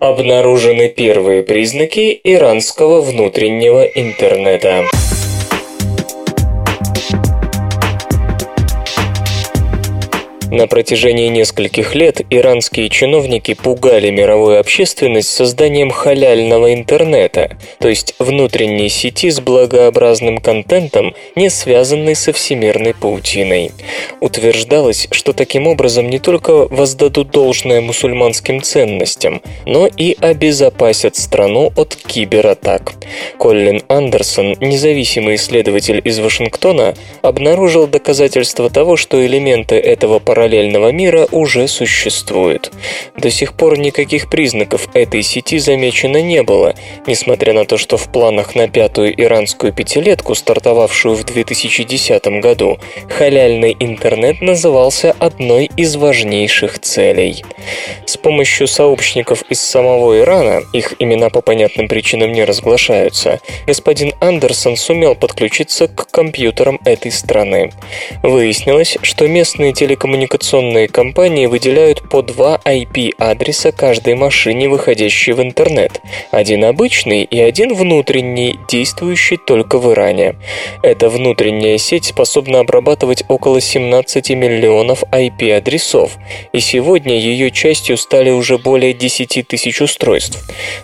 Обнаружены 0.00 0.88
первые 0.88 1.42
признаки 1.42 2.20
иранского 2.22 3.00
внутреннего 3.00 3.82
интернета. 3.82 4.84
На 10.50 10.66
протяжении 10.66 11.28
нескольких 11.28 11.94
лет 11.94 12.22
иранские 12.30 12.88
чиновники 12.88 13.52
пугали 13.52 14.08
мировую 14.08 14.58
общественность 14.58 15.28
созданием 15.28 15.90
халяльного 15.90 16.72
интернета, 16.72 17.58
то 17.78 17.88
есть 17.88 18.14
внутренней 18.18 18.88
сети 18.88 19.28
с 19.28 19.40
благообразным 19.40 20.38
контентом, 20.38 21.14
не 21.36 21.50
связанной 21.50 22.14
со 22.14 22.32
всемирной 22.32 22.94
паутиной. 22.94 23.72
Утверждалось, 24.20 25.08
что 25.10 25.34
таким 25.34 25.66
образом 25.66 26.08
не 26.08 26.18
только 26.18 26.66
воздадут 26.68 27.30
должное 27.30 27.82
мусульманским 27.82 28.62
ценностям, 28.62 29.42
но 29.66 29.86
и 29.86 30.16
обезопасят 30.18 31.16
страну 31.16 31.72
от 31.76 31.94
кибератак. 31.94 32.94
Коллин 33.36 33.82
Андерсон, 33.88 34.56
независимый 34.60 35.34
исследователь 35.34 36.00
из 36.02 36.18
Вашингтона, 36.18 36.94
обнаружил 37.20 37.86
доказательства 37.86 38.70
того, 38.70 38.96
что 38.96 39.24
элементы 39.24 39.74
этого 39.74 40.18
парадокса 40.18 40.37
параллельного 40.38 40.92
мира 40.92 41.26
уже 41.32 41.66
существует. 41.66 42.70
До 43.16 43.28
сих 43.28 43.54
пор 43.54 43.76
никаких 43.76 44.30
признаков 44.30 44.88
этой 44.94 45.24
сети 45.24 45.58
замечено 45.58 46.22
не 46.22 46.44
было, 46.44 46.76
несмотря 47.08 47.52
на 47.54 47.64
то, 47.64 47.76
что 47.76 47.96
в 47.96 48.12
планах 48.12 48.54
на 48.54 48.68
пятую 48.68 49.20
иранскую 49.20 49.72
пятилетку, 49.72 50.36
стартовавшую 50.36 51.16
в 51.16 51.24
2010 51.24 52.40
году, 52.40 52.78
халяльный 53.08 53.76
интернет 53.80 54.40
назывался 54.40 55.16
одной 55.18 55.70
из 55.76 55.96
важнейших 55.96 56.78
целей. 56.78 57.44
С 58.06 58.16
помощью 58.16 58.68
сообщников 58.68 59.42
из 59.50 59.60
самого 59.60 60.20
Ирана, 60.20 60.62
их 60.72 60.94
имена 61.00 61.30
по 61.30 61.40
понятным 61.40 61.88
причинам 61.88 62.30
не 62.30 62.44
разглашаются, 62.44 63.40
господин 63.66 64.12
Андерсон 64.20 64.76
сумел 64.76 65.16
подключиться 65.16 65.88
к 65.88 66.08
компьютерам 66.12 66.78
этой 66.84 67.10
страны. 67.10 67.72
Выяснилось, 68.22 68.98
что 69.02 69.26
местные 69.26 69.72
телекоммуникационные 69.72 70.27
телекоммуникационные 70.28 70.88
компании 70.88 71.46
выделяют 71.46 72.08
по 72.08 72.22
два 72.22 72.60
IP-адреса 72.64 73.72
каждой 73.72 74.14
машине, 74.14 74.68
выходящей 74.68 75.32
в 75.32 75.42
интернет. 75.42 76.00
Один 76.30 76.64
обычный 76.64 77.22
и 77.22 77.40
один 77.40 77.74
внутренний, 77.74 78.58
действующий 78.68 79.36
только 79.36 79.78
в 79.78 79.92
Иране. 79.92 80.36
Эта 80.82 81.08
внутренняя 81.08 81.78
сеть 81.78 82.06
способна 82.06 82.60
обрабатывать 82.60 83.24
около 83.28 83.60
17 83.60 84.30
миллионов 84.30 85.02
IP-адресов, 85.04 86.18
и 86.52 86.60
сегодня 86.60 87.18
ее 87.18 87.50
частью 87.50 87.96
стали 87.96 88.30
уже 88.30 88.58
более 88.58 88.92
10 88.92 89.46
тысяч 89.46 89.80
устройств. 89.80 90.38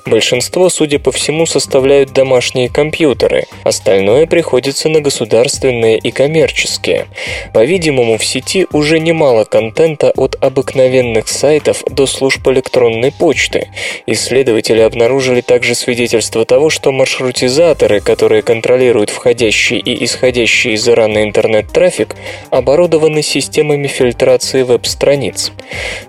Большинство, 0.06 0.68
судя 0.68 0.98
по 0.98 1.12
всему, 1.12 1.46
составляют 1.46 2.12
домашние 2.12 2.68
компьютеры, 2.68 3.44
остальное 3.64 4.26
приходится 4.26 4.88
на 4.88 5.00
государственные 5.00 5.98
и 5.98 6.10
коммерческие. 6.10 7.06
По-видимому, 7.52 8.16
в 8.18 8.24
сети 8.24 8.66
уже 8.72 8.98
немало 8.98 9.33
мало 9.34 9.44
контента 9.44 10.12
от 10.16 10.36
обыкновенных 10.40 11.26
сайтов 11.26 11.82
до 11.90 12.06
служб 12.06 12.46
электронной 12.46 13.10
почты. 13.10 13.66
Исследователи 14.06 14.78
обнаружили 14.78 15.40
также 15.40 15.74
свидетельство 15.74 16.44
того, 16.44 16.70
что 16.70 16.92
маршрутизаторы, 16.92 18.00
которые 18.00 18.42
контролируют 18.42 19.10
входящий 19.10 19.78
и 19.78 20.04
исходящий 20.04 20.74
из 20.74 20.88
Ирана 20.88 21.24
интернет-трафик, 21.24 22.14
оборудованы 22.50 23.22
системами 23.22 23.88
фильтрации 23.88 24.62
веб-страниц. 24.62 25.50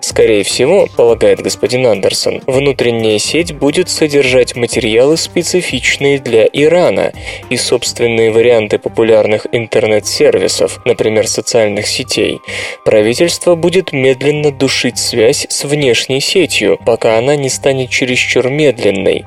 Скорее 0.01 0.43
всего, 0.43 0.87
полагает 0.95 1.41
господин 1.41 1.87
Андерсон, 1.87 2.43
внутренняя 2.45 3.17
сеть 3.17 3.55
будет 3.55 3.89
содержать 3.89 4.55
материалы, 4.55 5.17
специфичные 5.17 6.19
для 6.19 6.45
Ирана, 6.53 7.11
и 7.49 7.57
собственные 7.57 8.31
варианты 8.31 8.77
популярных 8.77 9.47
интернет-сервисов, 9.51 10.79
например, 10.85 11.27
социальных 11.27 11.87
сетей. 11.87 12.39
Правительство 12.83 13.14
правительство 13.15 13.55
будет 13.55 13.93
медленно 13.93 14.51
душить 14.51 14.97
связь 14.97 15.47
с 15.49 15.63
внешней 15.63 16.19
сетью, 16.19 16.77
пока 16.85 17.17
она 17.17 17.37
не 17.37 17.47
станет 17.47 17.89
чересчур 17.89 18.49
медленной. 18.49 19.23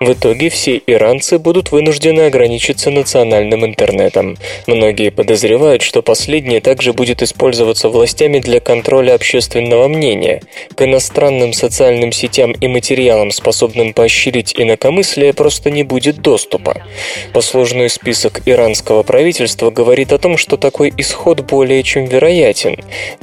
В 0.00 0.12
итоге 0.12 0.48
все 0.48 0.80
иранцы 0.86 1.38
будут 1.38 1.70
вынуждены 1.70 2.22
ограничиться 2.22 2.90
национальным 2.90 3.66
интернетом. 3.66 4.36
Многие 4.66 5.10
подозревают, 5.10 5.82
что 5.82 6.02
последнее 6.02 6.60
также 6.60 6.92
будет 6.92 7.22
использоваться 7.22 7.88
властями 7.88 8.38
для 8.38 8.60
контроля 8.60 9.14
общественного 9.14 9.88
мнения. 9.88 10.42
К 10.74 10.82
иностранным 10.82 11.52
социальным 11.52 12.12
сетям 12.12 12.52
и 12.52 12.68
материалам, 12.68 13.30
способным 13.30 13.92
поощрить 13.92 14.54
инакомыслие, 14.56 15.34
просто 15.34 15.70
не 15.70 15.82
будет 15.82 16.22
доступа. 16.22 16.82
Послужной 17.32 17.90
список 17.90 18.42
иранского 18.46 19.02
правительства 19.02 19.70
говорит 19.70 20.12
о 20.12 20.18
том, 20.18 20.36
что 20.38 20.56
такой 20.56 20.92
исход 20.96 21.40
более 21.40 21.82
чем 21.82 22.06
вероятен. 22.06 22.76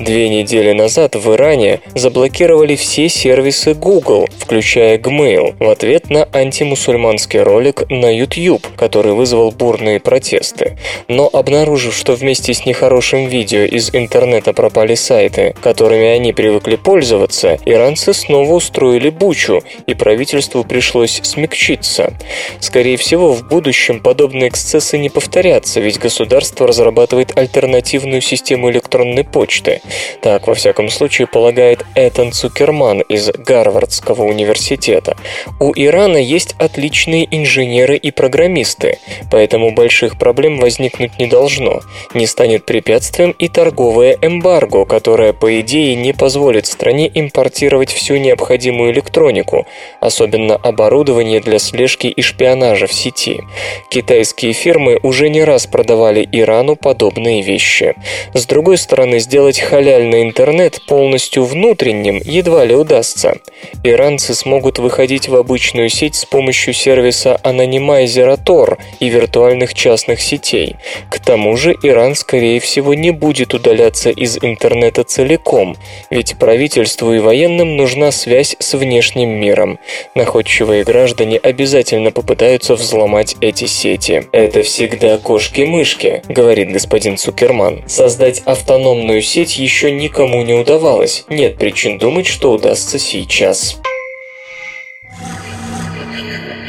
Две 0.03 0.27
недели 0.27 0.73
назад 0.73 1.15
в 1.15 1.33
Иране 1.33 1.79
заблокировали 1.95 2.75
все 2.75 3.07
сервисы 3.07 3.73
Google, 3.73 4.27
включая 4.37 4.97
Gmail, 4.97 5.55
в 5.57 5.69
ответ 5.69 6.09
на 6.09 6.27
антимусульманский 6.33 7.39
ролик 7.39 7.89
на 7.89 8.13
YouTube, 8.13 8.67
который 8.75 9.13
вызвал 9.13 9.51
бурные 9.51 10.01
протесты. 10.01 10.77
Но 11.07 11.29
обнаружив, 11.31 11.95
что 11.95 12.15
вместе 12.15 12.53
с 12.53 12.65
нехорошим 12.65 13.27
видео 13.27 13.61
из 13.61 13.95
интернета 13.95 14.51
пропали 14.51 14.95
сайты, 14.95 15.55
которыми 15.61 16.07
они 16.07 16.33
привыкли 16.33 16.75
пользоваться, 16.75 17.57
иранцы 17.63 18.13
снова 18.13 18.55
устроили 18.55 19.09
бучу, 19.09 19.63
и 19.87 19.93
правительству 19.93 20.65
пришлось 20.65 21.21
смягчиться. 21.23 22.13
Скорее 22.59 22.97
всего, 22.97 23.31
в 23.31 23.47
будущем 23.47 24.01
подобные 24.01 24.49
эксцессы 24.49 24.97
не 24.97 25.09
повторятся, 25.09 25.79
ведь 25.79 25.97
государство 25.97 26.67
разрабатывает 26.67 27.37
альтернативную 27.37 28.19
систему 28.19 28.69
электронной 28.69 29.23
почты. 29.23 29.79
Так, 30.21 30.47
во 30.47 30.55
всяком 30.55 30.89
случае, 30.89 31.27
полагает 31.27 31.85
Этан 31.95 32.31
Цукерман 32.31 33.01
из 33.01 33.29
Гарвардского 33.29 34.23
университета. 34.23 35.17
У 35.59 35.73
Ирана 35.75 36.17
есть 36.17 36.55
отличные 36.59 37.27
инженеры 37.29 37.95
и 37.97 38.11
программисты, 38.11 38.99
поэтому 39.31 39.71
больших 39.71 40.17
проблем 40.17 40.59
возникнуть 40.59 41.17
не 41.19 41.27
должно. 41.27 41.81
Не 42.13 42.27
станет 42.27 42.65
препятствием 42.65 43.31
и 43.31 43.47
торговое 43.47 44.17
эмбарго, 44.21 44.85
которое, 44.85 45.33
по 45.33 45.59
идее, 45.59 45.95
не 45.95 46.13
позволит 46.13 46.65
стране 46.65 47.09
импортировать 47.13 47.91
всю 47.91 48.17
необходимую 48.17 48.91
электронику, 48.91 49.65
особенно 49.99 50.55
оборудование 50.55 51.39
для 51.39 51.59
слежки 51.59 52.07
и 52.07 52.21
шпионажа 52.21 52.87
в 52.87 52.93
сети. 52.93 53.41
Китайские 53.89 54.53
фирмы 54.53 54.99
уже 55.03 55.29
не 55.29 55.43
раз 55.43 55.67
продавали 55.67 56.27
Ирану 56.31 56.75
подобные 56.75 57.41
вещи. 57.41 57.95
С 58.33 58.45
другой 58.45 58.77
стороны, 58.77 59.19
сделать 59.19 59.59
халяльный 59.73 60.21
интернет 60.21 60.83
полностью 60.85 61.45
внутренним 61.45 62.21
едва 62.23 62.63
ли 62.63 62.75
удастся. 62.75 63.37
Иранцы 63.83 64.35
смогут 64.35 64.77
выходить 64.77 65.29
в 65.29 65.35
обычную 65.35 65.89
сеть 65.89 66.13
с 66.13 66.25
помощью 66.25 66.75
сервиса 66.75 67.39
анонимайзера 67.41 68.35
Tor 68.35 68.77
и 68.99 69.09
виртуальных 69.09 69.73
частных 69.73 70.21
сетей. 70.21 70.75
К 71.09 71.19
тому 71.19 71.57
же 71.57 71.75
Иран, 71.81 72.13
скорее 72.13 72.59
всего, 72.59 72.93
не 72.93 73.09
будет 73.09 73.55
удаляться 73.55 74.11
из 74.11 74.37
интернета 74.37 75.03
целиком, 75.05 75.75
ведь 76.11 76.37
правительству 76.37 77.11
и 77.11 77.17
военным 77.17 77.75
нужна 77.75 78.11
связь 78.11 78.55
с 78.59 78.75
внешним 78.75 79.29
миром. 79.29 79.79
Находчивые 80.13 80.83
граждане 80.83 81.39
обязательно 81.39 82.11
попытаются 82.11 82.75
взломать 82.75 83.37
эти 83.41 83.65
сети. 83.65 84.27
Это 84.33 84.61
всегда 84.61 85.17
кошки-мышки, 85.17 86.21
говорит 86.29 86.71
господин 86.71 87.17
Цукерман. 87.17 87.81
Создать 87.87 88.43
автономную 88.45 89.23
сеть 89.23 89.62
еще 89.63 89.91
никому 89.91 90.43
не 90.43 90.53
удавалось. 90.53 91.25
Нет 91.29 91.57
причин 91.57 91.97
думать, 91.97 92.27
что 92.27 92.51
удастся 92.51 92.99
сейчас. 92.99 93.77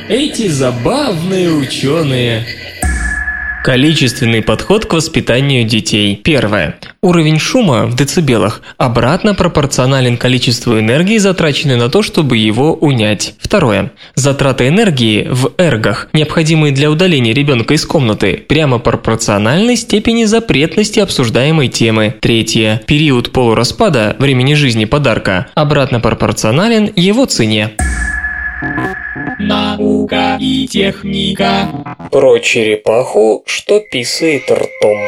Эти 0.08 0.48
забавные 0.48 1.50
ученые. 1.50 2.46
Количественный 3.64 4.42
подход 4.42 4.84
к 4.84 4.92
воспитанию 4.92 5.64
детей. 5.64 6.20
Первое. 6.22 6.76
Уровень 7.00 7.38
шума 7.38 7.86
в 7.86 7.96
децибелах 7.96 8.60
обратно 8.76 9.34
пропорционален 9.34 10.18
количеству 10.18 10.78
энергии, 10.78 11.16
затраченной 11.16 11.76
на 11.76 11.88
то, 11.88 12.02
чтобы 12.02 12.36
его 12.36 12.74
унять. 12.74 13.32
Второе. 13.38 13.92
Затраты 14.16 14.68
энергии 14.68 15.26
в 15.30 15.52
эргах, 15.56 16.10
необходимые 16.12 16.74
для 16.74 16.90
удаления 16.90 17.32
ребенка 17.32 17.72
из 17.72 17.86
комнаты, 17.86 18.44
прямо 18.46 18.78
пропорциональны 18.78 19.76
степени 19.76 20.24
запретности 20.24 21.00
обсуждаемой 21.00 21.68
темы. 21.68 22.16
Третье. 22.20 22.82
Период 22.86 23.32
полураспада 23.32 24.14
времени 24.18 24.52
жизни 24.52 24.84
подарка 24.84 25.46
обратно 25.54 26.00
пропорционален 26.00 26.92
его 26.96 27.24
цене. 27.24 27.70
Наука 29.46 30.38
и 30.40 30.66
техника. 30.66 31.68
Про 32.10 32.38
черепаху, 32.38 33.42
что 33.46 33.80
писает 33.80 34.50
ртом. 34.50 34.98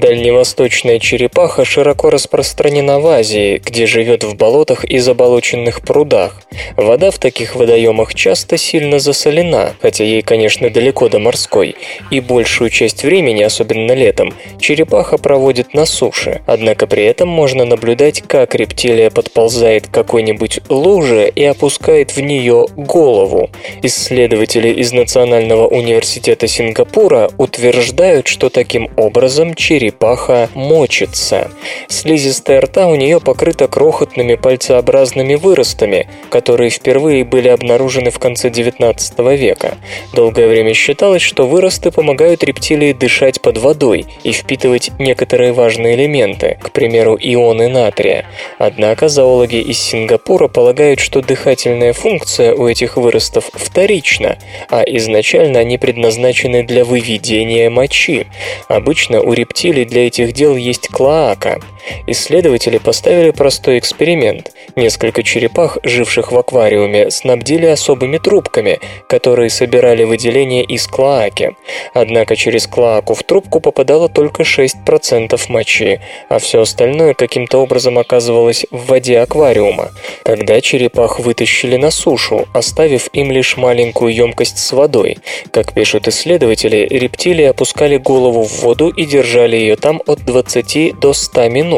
Дальневосточная 0.00 0.98
черепаха 0.98 1.66
широко 1.66 2.08
распространена 2.08 3.00
в 3.00 3.06
Азии, 3.06 3.60
где 3.62 3.84
живет 3.84 4.24
в 4.24 4.34
болотах 4.34 4.86
и 4.86 4.96
заболоченных 4.96 5.82
прудах. 5.82 6.40
Вода 6.78 7.10
в 7.10 7.18
таких 7.18 7.54
водоемах 7.54 8.14
часто 8.14 8.56
сильно 8.56 8.98
засолена, 8.98 9.74
хотя 9.82 10.04
ей, 10.04 10.22
конечно, 10.22 10.70
далеко 10.70 11.10
до 11.10 11.18
морской, 11.18 11.76
и 12.10 12.20
большую 12.20 12.70
часть 12.70 13.02
времени, 13.02 13.42
особенно 13.42 13.92
летом, 13.92 14.32
черепаха 14.58 15.18
проводит 15.18 15.74
на 15.74 15.84
суше. 15.84 16.40
Однако 16.46 16.86
при 16.86 17.04
этом 17.04 17.28
можно 17.28 17.66
наблюдать, 17.66 18.22
как 18.22 18.54
рептилия 18.54 19.10
подползает 19.10 19.88
к 19.88 19.90
какой-нибудь 19.90 20.60
луже 20.70 21.28
и 21.28 21.44
опускает 21.44 22.16
в 22.16 22.20
нее 22.22 22.68
голову. 22.74 23.50
Исследователи 23.82 24.70
из 24.70 24.92
Национального 24.92 25.68
университета 25.68 26.46
Сингапура 26.46 27.30
утверждают, 27.36 28.28
что 28.28 28.48
таким 28.48 28.88
образом 28.96 29.54
черепаха 29.54 29.90
черепаха 30.00 30.48
мочится. 30.54 31.50
Слизистая 31.88 32.62
рта 32.62 32.86
у 32.86 32.94
нее 32.94 33.20
покрыта 33.20 33.68
крохотными 33.68 34.34
пальцеобразными 34.34 35.34
выростами, 35.34 36.08
которые 36.30 36.70
впервые 36.70 37.24
были 37.24 37.48
обнаружены 37.48 38.10
в 38.10 38.18
конце 38.18 38.48
19 38.48 39.18
века. 39.38 39.76
Долгое 40.14 40.48
время 40.48 40.72
считалось, 40.72 41.20
что 41.20 41.46
выросты 41.46 41.90
помогают 41.90 42.42
рептилии 42.42 42.94
дышать 42.94 43.42
под 43.42 43.58
водой 43.58 44.06
и 44.24 44.32
впитывать 44.32 44.90
некоторые 44.98 45.52
важные 45.52 45.96
элементы, 45.96 46.58
к 46.62 46.70
примеру, 46.70 47.18
ионы 47.20 47.68
натрия. 47.68 48.24
Однако 48.58 49.08
зоологи 49.08 49.56
из 49.56 49.78
Сингапура 49.78 50.48
полагают, 50.48 51.00
что 51.00 51.20
дыхательная 51.20 51.92
функция 51.92 52.54
у 52.54 52.66
этих 52.66 52.96
выростов 52.96 53.50
вторична, 53.52 54.38
а 54.70 54.82
изначально 54.82 55.58
они 55.58 55.76
предназначены 55.76 56.62
для 56.62 56.86
выведения 56.86 57.68
мочи. 57.68 58.28
Обычно 58.68 59.20
у 59.20 59.34
рептилий 59.34 59.79
для 59.84 60.06
этих 60.06 60.32
дел 60.32 60.56
есть 60.56 60.88
клоака. 60.88 61.60
Исследователи 62.06 62.78
поставили 62.78 63.30
простой 63.30 63.78
эксперимент. 63.78 64.52
Несколько 64.76 65.22
черепах, 65.22 65.78
живших 65.82 66.32
в 66.32 66.38
аквариуме, 66.38 67.10
снабдили 67.10 67.66
особыми 67.66 68.18
трубками, 68.18 68.80
которые 69.08 69.50
собирали 69.50 70.04
выделение 70.04 70.64
из 70.64 70.86
клоаки. 70.86 71.56
Однако 71.94 72.36
через 72.36 72.66
клоаку 72.66 73.14
в 73.14 73.22
трубку 73.22 73.60
попадало 73.60 74.08
только 74.08 74.42
6% 74.42 75.40
мочи, 75.48 76.00
а 76.28 76.38
все 76.38 76.62
остальное 76.62 77.14
каким-то 77.14 77.58
образом 77.58 77.98
оказывалось 77.98 78.66
в 78.70 78.86
воде 78.86 79.18
аквариума. 79.20 79.90
Тогда 80.24 80.60
черепах 80.60 81.20
вытащили 81.20 81.76
на 81.76 81.90
сушу, 81.90 82.46
оставив 82.54 83.08
им 83.12 83.30
лишь 83.30 83.56
маленькую 83.56 84.14
емкость 84.14 84.58
с 84.58 84.72
водой. 84.72 85.18
Как 85.52 85.72
пишут 85.72 86.08
исследователи, 86.08 86.86
рептилии 86.90 87.44
опускали 87.44 87.96
голову 87.96 88.42
в 88.42 88.60
воду 88.60 88.88
и 88.88 89.04
держали 89.04 89.56
ее 89.56 89.76
там 89.76 90.02
от 90.06 90.24
20 90.24 90.98
до 91.00 91.12
100 91.12 91.48
минут. 91.48 91.69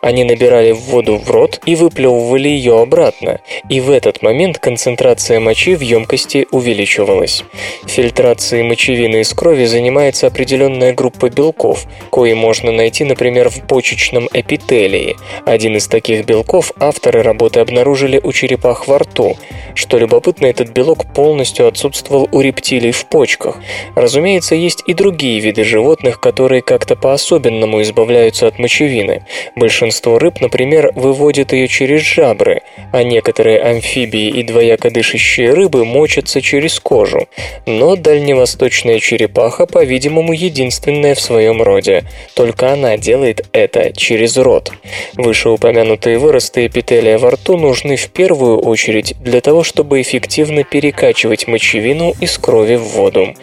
Они 0.00 0.24
набирали 0.24 0.72
воду 0.72 1.16
в 1.16 1.30
рот 1.30 1.60
и 1.66 1.74
выплевывали 1.74 2.48
ее 2.48 2.80
обратно, 2.80 3.40
и 3.68 3.80
в 3.80 3.90
этот 3.90 4.22
момент 4.22 4.58
концентрация 4.58 5.40
мочи 5.40 5.74
в 5.74 5.80
емкости 5.80 6.46
увеличивалась. 6.50 7.44
Фильтрацией 7.86 8.62
мочевины 8.62 9.20
из 9.20 9.32
крови 9.32 9.64
занимается 9.64 10.26
определенная 10.26 10.92
группа 10.92 11.28
белков, 11.30 11.86
кои 12.10 12.34
можно 12.34 12.72
найти, 12.72 13.04
например, 13.04 13.48
в 13.50 13.66
почечном 13.66 14.28
эпителии. 14.32 15.16
Один 15.44 15.76
из 15.76 15.88
таких 15.88 16.24
белков 16.24 16.72
авторы 16.78 17.22
работы 17.22 17.60
обнаружили 17.60 18.20
у 18.22 18.32
черепах 18.32 18.86
во 18.86 18.98
рту. 18.98 19.36
Что 19.74 19.98
любопытно, 19.98 20.46
этот 20.46 20.70
белок 20.70 21.12
полностью 21.14 21.66
отсутствовал 21.66 22.28
у 22.32 22.40
рептилий 22.40 22.92
в 22.92 23.06
почках. 23.06 23.56
Разумеется, 23.94 24.54
есть 24.54 24.82
и 24.86 24.94
другие 24.94 25.40
виды 25.40 25.64
животных, 25.64 26.20
которые 26.20 26.62
как-то 26.62 26.96
по-особенному 26.96 27.82
избавляются 27.82 28.46
от 28.46 28.58
мочевины. 28.58 29.24
Большинство 29.56 30.18
рыб, 30.18 30.40
например, 30.40 30.92
выводят 30.94 31.52
ее 31.52 31.68
через 31.68 32.00
жабры, 32.02 32.62
а 32.92 33.02
некоторые 33.02 33.60
амфибии 33.60 34.28
и 34.28 34.42
двояко 34.42 34.90
дышащие 34.90 35.52
рыбы 35.52 35.84
мочатся 35.84 36.40
через 36.40 36.80
кожу. 36.80 37.28
Но 37.66 37.96
дальневосточная 37.96 38.98
черепаха, 39.00 39.66
по-видимому, 39.66 40.32
единственная 40.32 41.14
в 41.14 41.20
своем 41.20 41.62
роде. 41.62 42.04
Только 42.34 42.72
она 42.72 42.96
делает 42.96 43.46
это 43.52 43.92
через 43.92 44.36
рот. 44.36 44.72
Вышеупомянутые 45.14 46.18
выросты 46.18 46.66
эпителия 46.66 47.18
во 47.18 47.30
рту 47.30 47.56
нужны 47.56 47.96
в 47.96 48.08
первую 48.08 48.58
очередь 48.58 49.14
для 49.20 49.40
того, 49.40 49.62
чтобы 49.62 50.00
эффективно 50.00 50.64
перекачивать 50.64 51.46
мочевину 51.46 52.14
из 52.20 52.36
крови 52.38 52.76
в 52.76 52.84
воду. 52.84 53.34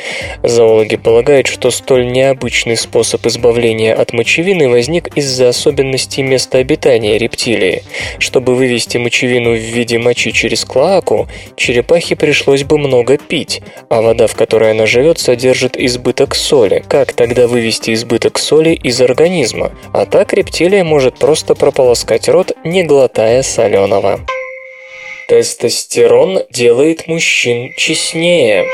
Зоологи 0.43 0.97
полагают, 0.97 1.47
что 1.47 1.71
столь 1.71 2.11
необычный 2.11 2.77
способ 2.77 3.25
избавления 3.25 3.93
от 3.93 4.13
мочевины 4.13 4.69
возник 4.69 5.15
из-за 5.15 5.49
особенностей 5.49 5.76
места 5.83 6.59
обитания 6.59 7.17
рептилии. 7.17 7.83
Чтобы 8.19 8.55
вывести 8.55 8.97
мочевину 8.97 9.51
в 9.53 9.59
виде 9.59 9.97
мочи 9.97 10.31
через 10.31 10.65
клоаку, 10.65 11.27
черепахе 11.55 12.15
пришлось 12.15 12.63
бы 12.63 12.77
много 12.77 13.17
пить, 13.17 13.61
а 13.89 14.01
вода, 14.01 14.27
в 14.27 14.35
которой 14.35 14.71
она 14.71 14.85
живет, 14.85 15.19
содержит 15.19 15.77
избыток 15.77 16.35
соли. 16.35 16.83
Как 16.87 17.13
тогда 17.13 17.47
вывести 17.47 17.93
избыток 17.93 18.39
соли 18.39 18.71
из 18.71 19.01
организма? 19.01 19.71
А 19.93 20.05
так 20.05 20.33
рептилия 20.33 20.83
может 20.83 21.17
просто 21.17 21.55
прополоскать 21.55 22.29
рот, 22.29 22.51
не 22.63 22.83
глотая 22.83 23.43
соленого. 23.43 24.19
Тестостерон 25.27 26.43
делает 26.51 27.07
мужчин 27.07 27.73
честнее. 27.77 28.65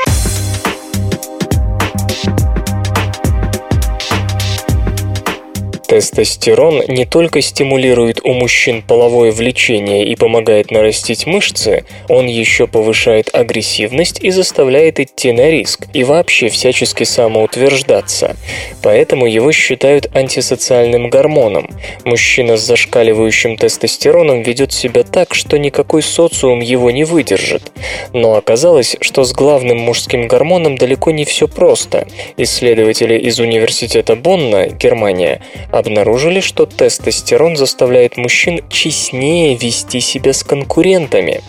Тестостерон 5.94 6.82
не 6.88 7.04
только 7.04 7.40
стимулирует 7.40 8.20
у 8.24 8.32
мужчин 8.32 8.82
половое 8.82 9.30
влечение 9.30 10.04
и 10.04 10.16
помогает 10.16 10.72
нарастить 10.72 11.24
мышцы, 11.24 11.84
он 12.08 12.26
еще 12.26 12.66
повышает 12.66 13.32
агрессивность 13.32 14.18
и 14.20 14.30
заставляет 14.30 14.98
идти 14.98 15.30
на 15.30 15.48
риск 15.48 15.86
и 15.92 16.02
вообще 16.02 16.48
всячески 16.48 17.04
самоутверждаться. 17.04 18.34
Поэтому 18.82 19.26
его 19.26 19.52
считают 19.52 20.10
антисоциальным 20.16 21.10
гормоном. 21.10 21.70
Мужчина 22.04 22.56
с 22.56 22.66
зашкаливающим 22.66 23.56
тестостероном 23.56 24.42
ведет 24.42 24.72
себя 24.72 25.04
так, 25.04 25.32
что 25.32 25.60
никакой 25.60 26.02
социум 26.02 26.58
его 26.58 26.90
не 26.90 27.04
выдержит. 27.04 27.70
Но 28.12 28.34
оказалось, 28.34 28.96
что 29.00 29.22
с 29.22 29.32
главным 29.32 29.78
мужским 29.78 30.26
гормоном 30.26 30.76
далеко 30.76 31.12
не 31.12 31.24
все 31.24 31.46
просто. 31.46 32.08
Исследователи 32.36 33.16
из 33.16 33.38
университета 33.38 34.16
Бонна, 34.16 34.66
Германия, 34.66 35.40
обнаружили, 35.84 36.40
что 36.40 36.66
тестостерон 36.66 37.56
заставляет 37.56 38.16
мужчин 38.16 38.62
честнее 38.70 39.54
вести 39.54 40.00
себя 40.00 40.32
с 40.32 40.42
конкурентами. 40.42 41.42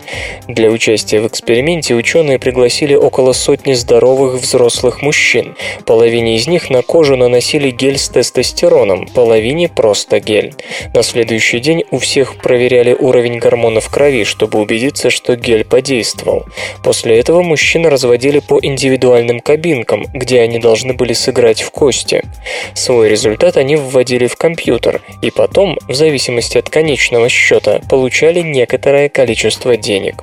Для 0.46 0.70
участия 0.70 1.20
в 1.20 1.26
эксперименте 1.26 1.94
ученые 1.94 2.38
пригласили 2.38 2.94
около 2.94 3.32
сотни 3.32 3.72
здоровых 3.72 4.34
взрослых 4.34 5.02
мужчин. 5.02 5.56
Половине 5.86 6.36
из 6.36 6.46
них 6.46 6.70
на 6.70 6.82
кожу 6.82 7.16
наносили 7.16 7.70
гель 7.70 7.98
с 7.98 8.08
тестостероном, 8.08 9.06
половине 9.06 9.68
просто 9.68 10.20
гель. 10.20 10.54
На 10.94 11.02
следующий 11.02 11.58
день 11.60 11.84
у 11.90 11.98
всех 11.98 12.36
проверяли 12.36 12.92
уровень 12.92 13.38
гормонов 13.38 13.88
крови, 13.88 14.24
чтобы 14.24 14.60
убедиться, 14.60 15.10
что 15.10 15.36
гель 15.36 15.64
подействовал. 15.64 16.44
После 16.82 17.18
этого 17.18 17.42
мужчин 17.42 17.86
разводили 17.86 18.40
по 18.40 18.58
индивидуальным 18.60 19.40
кабинкам, 19.40 20.04
где 20.12 20.40
они 20.40 20.58
должны 20.58 20.92
были 20.92 21.14
сыграть 21.14 21.62
в 21.62 21.70
кости. 21.70 22.22
Свой 22.74 23.08
результат 23.08 23.56
они 23.56 23.76
вводили 23.76 24.25
в 24.28 24.36
компьютер 24.36 25.02
и 25.22 25.30
потом, 25.30 25.78
в 25.88 25.94
зависимости 25.94 26.58
от 26.58 26.70
конечного 26.70 27.28
счета, 27.28 27.80
получали 27.88 28.40
некоторое 28.40 29.08
количество 29.08 29.76
денег. 29.76 30.16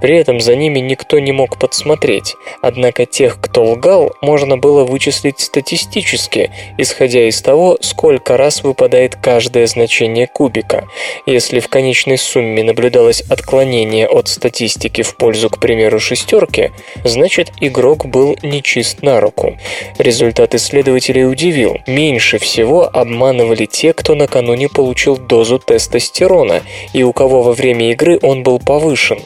При 0.00 0.16
этом 0.16 0.40
за 0.40 0.56
ними 0.56 0.78
никто 0.78 1.18
не 1.18 1.32
мог 1.32 1.58
подсмотреть. 1.58 2.34
Однако 2.62 3.06
тех, 3.06 3.40
кто 3.40 3.64
лгал, 3.64 4.14
можно 4.20 4.56
было 4.56 4.84
вычислить 4.84 5.40
статистически, 5.40 6.50
исходя 6.78 7.28
из 7.28 7.40
того, 7.42 7.78
сколько 7.80 8.36
раз 8.36 8.62
выпадает 8.62 9.16
каждое 9.16 9.66
значение 9.66 10.26
кубика. 10.26 10.86
Если 11.26 11.60
в 11.60 11.68
конечной 11.68 12.18
сумме 12.18 12.62
наблюдалось 12.62 13.22
отклонение 13.22 14.08
от 14.08 14.28
статистики 14.28 15.02
в 15.02 15.16
пользу, 15.16 15.50
к 15.50 15.58
примеру, 15.58 16.00
шестерки, 16.00 16.70
значит 17.04 17.52
игрок 17.60 18.06
был 18.06 18.36
нечист 18.42 19.02
на 19.02 19.20
руку. 19.20 19.58
Результат 19.98 20.54
исследователей 20.54 21.26
удивил. 21.26 21.78
Меньше 21.86 22.38
всего 22.38 22.88
обманывали 22.92 23.39
обманывали 23.40 23.66
те, 23.66 23.92
кто 23.92 24.14
накануне 24.14 24.68
получил 24.68 25.16
дозу 25.16 25.58
тестостерона 25.58 26.62
и 26.92 27.02
у 27.02 27.12
кого 27.12 27.42
во 27.42 27.52
время 27.52 27.90
игры 27.92 28.18
он 28.22 28.42
был 28.42 28.58
повышен. 28.58 29.18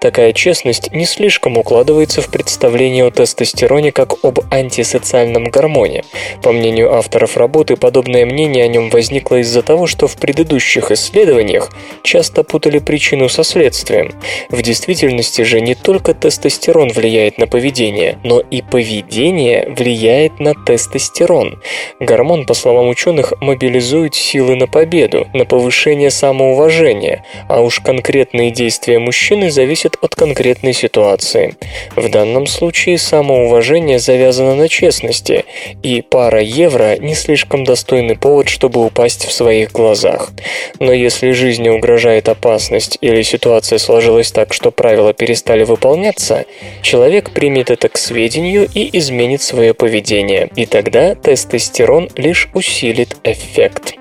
Такая 0.00 0.32
честность 0.32 0.92
не 0.92 1.06
слишком 1.06 1.56
укладывается 1.56 2.20
в 2.20 2.28
представление 2.28 3.06
о 3.06 3.10
тестостероне 3.10 3.92
как 3.92 4.24
об 4.24 4.40
антисоциальном 4.50 5.44
гормоне. 5.44 6.04
По 6.42 6.52
мнению 6.52 6.94
авторов 6.94 7.36
работы, 7.36 7.76
подобное 7.76 8.26
мнение 8.26 8.64
о 8.64 8.68
нем 8.68 8.90
возникло 8.90 9.36
из-за 9.36 9.62
того, 9.62 9.86
что 9.86 10.06
в 10.06 10.16
предыдущих 10.16 10.90
исследованиях 10.90 11.70
часто 12.02 12.42
путали 12.42 12.78
причину 12.78 13.28
со 13.28 13.44
следствием. 13.44 14.12
В 14.50 14.62
действительности 14.62 15.42
же 15.42 15.60
не 15.60 15.74
только 15.74 16.14
тестостерон 16.14 16.90
влияет 16.90 17.38
на 17.38 17.46
поведение, 17.46 18.18
но 18.22 18.40
и 18.40 18.62
поведение 18.62 19.68
влияет 19.68 20.40
на 20.40 20.54
тестостерон. 20.54 21.60
Гормон, 22.00 22.46
по 22.46 22.54
словам 22.54 22.88
ученых, 22.88 23.32
мобилизует 23.40 23.61
мобилизует 23.62 24.16
силы 24.16 24.56
на 24.56 24.66
победу, 24.66 25.28
на 25.32 25.44
повышение 25.44 26.10
самоуважения, 26.10 27.24
а 27.48 27.60
уж 27.60 27.78
конкретные 27.78 28.50
действия 28.50 28.98
мужчины 28.98 29.52
зависят 29.52 29.96
от 30.02 30.16
конкретной 30.16 30.72
ситуации. 30.72 31.54
В 31.94 32.08
данном 32.10 32.48
случае 32.48 32.98
самоуважение 32.98 34.00
завязано 34.00 34.56
на 34.56 34.68
честности, 34.68 35.44
и 35.84 36.02
пара 36.02 36.40
евро 36.40 36.96
не 36.98 37.14
слишком 37.14 37.62
достойный 37.62 38.16
повод, 38.16 38.48
чтобы 38.48 38.84
упасть 38.84 39.26
в 39.26 39.32
своих 39.32 39.70
глазах. 39.70 40.32
Но 40.80 40.92
если 40.92 41.30
жизни 41.30 41.68
угрожает 41.68 42.28
опасность 42.28 42.98
или 43.00 43.22
ситуация 43.22 43.78
сложилась 43.78 44.32
так, 44.32 44.52
что 44.52 44.72
правила 44.72 45.12
перестали 45.12 45.62
выполняться, 45.62 46.46
человек 46.82 47.30
примет 47.30 47.70
это 47.70 47.88
к 47.88 47.96
сведению 47.96 48.68
и 48.74 48.98
изменит 48.98 49.40
свое 49.40 49.72
поведение. 49.72 50.50
И 50.56 50.66
тогда 50.66 51.14
тестостерон 51.14 52.10
лишь 52.16 52.48
усилит 52.54 53.16
эффект 53.22 53.51
эффект. 53.52 53.94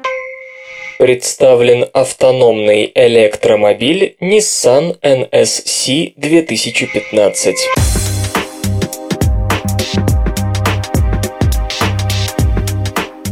Представлен 0.97 1.85
автономный 1.93 2.91
электромобиль 2.93 4.15
Nissan 4.21 4.97
NSC 5.01 6.13
2015. 6.15 8.00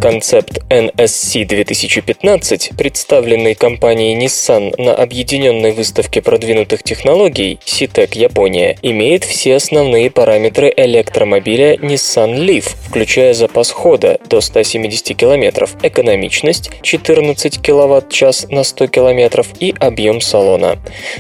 Концепт 0.02 0.60
NSC 0.70 1.44
2015, 1.44 2.72
представленный 2.78 3.54
компанией 3.54 4.18
Nissan 4.18 4.74
на 4.82 4.96
объединенной 4.96 5.74
выставке 5.74 6.22
продвинутых 6.22 6.84
технологий 6.84 7.60
CITEC 7.66 8.18
Япония, 8.18 8.78
имеет 8.82 9.26
все 9.26 9.58
основные 9.58 10.10
параметры 10.10 10.74
электромобиля 10.74 11.76
Nissan 11.76 12.38
Leaf, 12.38 12.76
включая 12.88 13.34
запас 13.34 13.72
хода 13.72 14.20
до 14.30 14.40
170 14.40 15.18
км, 15.18 15.68
экономичность 15.84 16.72
14 16.82 17.62
кВт-час 17.62 18.48
на 18.50 18.64
100 18.64 18.88
км 18.88 19.46
и 19.60 19.76
объем 19.80 20.22
салона. 20.22 20.78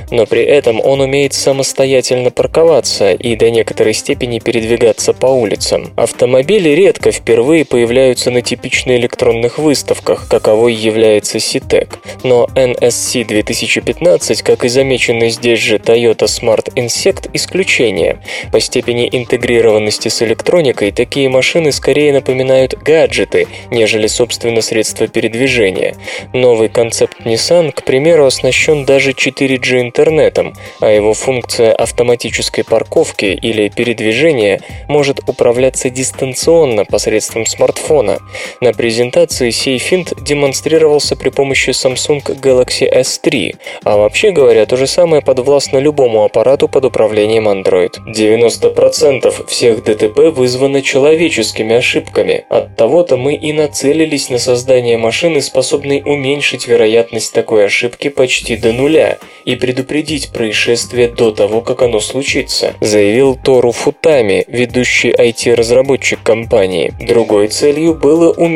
Но 0.09 0.25
при 0.25 0.43
этом 0.43 0.79
он 0.79 1.01
умеет 1.01 1.33
самостоятельно 1.33 2.31
парковаться 2.31 3.11
и 3.11 3.35
до 3.35 3.51
некоторой 3.51 3.93
степени 3.93 4.39
передвигаться 4.39 5.11
по 5.11 5.27
улицам. 5.27 5.91
Автомобили 5.97 6.69
редко 6.69 7.11
впервые 7.11 7.65
появляются 7.65 8.31
на 8.31 8.41
типично 8.69 8.95
электронных 8.97 9.57
выставках, 9.57 10.27
каковой 10.27 10.73
является 10.73 11.39
CITEC. 11.39 11.95
Но 12.23 12.47
NSC 12.53 13.25
2015, 13.25 14.43
как 14.43 14.63
и 14.63 14.69
замеченный 14.69 15.31
здесь 15.31 15.59
же 15.59 15.77
Toyota 15.77 16.27
Smart 16.27 16.71
Insect, 16.75 17.31
исключение. 17.33 18.21
По 18.51 18.59
степени 18.59 19.09
интегрированности 19.11 20.09
с 20.09 20.21
электроникой 20.21 20.91
такие 20.91 21.29
машины 21.29 21.71
скорее 21.71 22.13
напоминают 22.13 22.75
гаджеты, 22.75 23.47
нежели 23.71 24.05
собственно 24.05 24.61
средства 24.61 25.07
передвижения. 25.07 25.95
Новый 26.33 26.69
концепт 26.69 27.21
Nissan, 27.25 27.71
к 27.71 27.83
примеру, 27.83 28.25
оснащен 28.25 28.85
даже 28.85 29.11
4G 29.11 29.81
интернетом, 29.81 30.53
а 30.79 30.91
его 30.91 31.15
функция 31.15 31.73
автоматической 31.73 32.63
парковки 32.63 33.25
или 33.25 33.69
передвижения 33.69 34.61
может 34.87 35.27
управляться 35.27 35.89
дистанционно 35.89 36.85
посредством 36.85 37.47
смартфона. 37.47 38.19
На 38.61 38.73
презентации 38.73 39.51
сей 39.51 39.77
финт 39.77 40.13
демонстрировался 40.21 41.15
при 41.15 41.29
помощи 41.29 41.69
Samsung 41.69 42.21
Galaxy 42.41 42.91
S3, 42.93 43.55
а 43.83 43.95
вообще 43.95 44.31
говоря, 44.31 44.65
то 44.65 44.75
же 44.75 44.85
самое 44.85 45.21
подвластно 45.21 45.77
любому 45.77 46.25
аппарату 46.25 46.67
под 46.67 46.83
управлением 46.83 47.47
Android. 47.47 47.93
90% 48.05 49.47
всех 49.47 49.83
ДТП 49.85 50.35
вызвано 50.35 50.81
человеческими 50.81 51.75
ошибками. 51.75 52.45
От 52.49 52.75
того-то 52.75 53.15
мы 53.15 53.35
и 53.35 53.53
нацелились 53.53 54.29
на 54.29 54.39
создание 54.39 54.97
машины, 54.97 55.41
способной 55.41 56.01
уменьшить 56.05 56.67
вероятность 56.67 57.33
такой 57.33 57.65
ошибки 57.65 58.09
почти 58.09 58.57
до 58.57 58.73
нуля 58.73 59.19
и 59.45 59.55
предупредить 59.55 60.33
происшествие 60.33 61.07
до 61.07 61.31
того, 61.31 61.61
как 61.61 61.81
оно 61.81 62.01
случится, 62.01 62.73
заявил 62.81 63.37
Тору 63.41 63.71
Футами, 63.71 64.43
ведущий 64.49 65.11
IT-разработчик 65.11 66.21
компании. 66.21 66.91
Другой 66.99 67.47
целью 67.47 67.93
было 67.93 68.31
уменьшить 68.31 68.48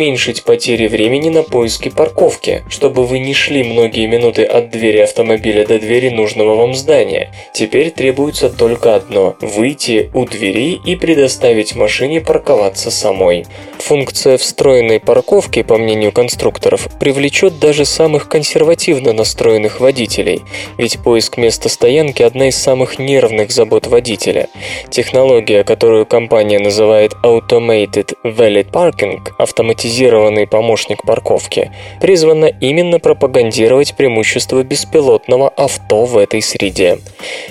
потери 0.45 0.87
времени 0.87 1.29
на 1.29 1.43
поиски 1.43 1.89
парковки, 1.89 2.63
чтобы 2.69 3.05
вы 3.05 3.19
не 3.19 3.33
шли 3.33 3.63
многие 3.63 4.07
минуты 4.07 4.43
от 4.43 4.69
двери 4.69 4.99
автомобиля 4.99 5.65
до 5.65 5.79
двери 5.79 6.09
нужного 6.09 6.55
вам 6.55 6.73
здания. 6.73 7.31
Теперь 7.53 7.91
требуется 7.91 8.49
только 8.49 8.95
одно– 8.95 9.35
выйти 9.41 10.09
у 10.13 10.25
двери 10.25 10.79
и 10.85 10.95
предоставить 10.95 11.75
машине 11.75 12.21
парковаться 12.21 12.91
самой. 12.91 13.45
Функция 13.79 14.37
встроенной 14.37 14.99
парковки, 14.99 15.61
по 15.63 15.77
мнению 15.77 16.11
конструкторов, 16.11 16.87
привлечет 16.99 17.59
даже 17.59 17.85
самых 17.85 18.29
консервативно 18.29 19.13
настроенных 19.13 19.79
водителей, 19.79 20.41
ведь 20.77 20.99
поиск 21.03 21.37
места 21.37 21.69
стоянки– 21.69 22.23
одна 22.23 22.49
из 22.49 22.55
самых 22.55 22.99
нервных 22.99 23.51
забот 23.51 23.87
водителя. 23.87 24.47
Технология, 24.89 25.63
которую 25.63 26.05
компания 26.05 26.59
называет 26.59 27.13
Automated 27.23 28.15
Valet 28.23 28.69
Parking– 28.71 29.21
автоматизированный 29.83 30.47
помощник 30.47 31.03
парковки, 31.03 31.71
призвана 31.99 32.45
именно 32.45 32.99
пропагандировать 32.99 33.95
преимущества 33.95 34.63
беспилотного 34.63 35.49
авто 35.49 36.05
в 36.05 36.17
этой 36.17 36.41
среде. 36.41 36.99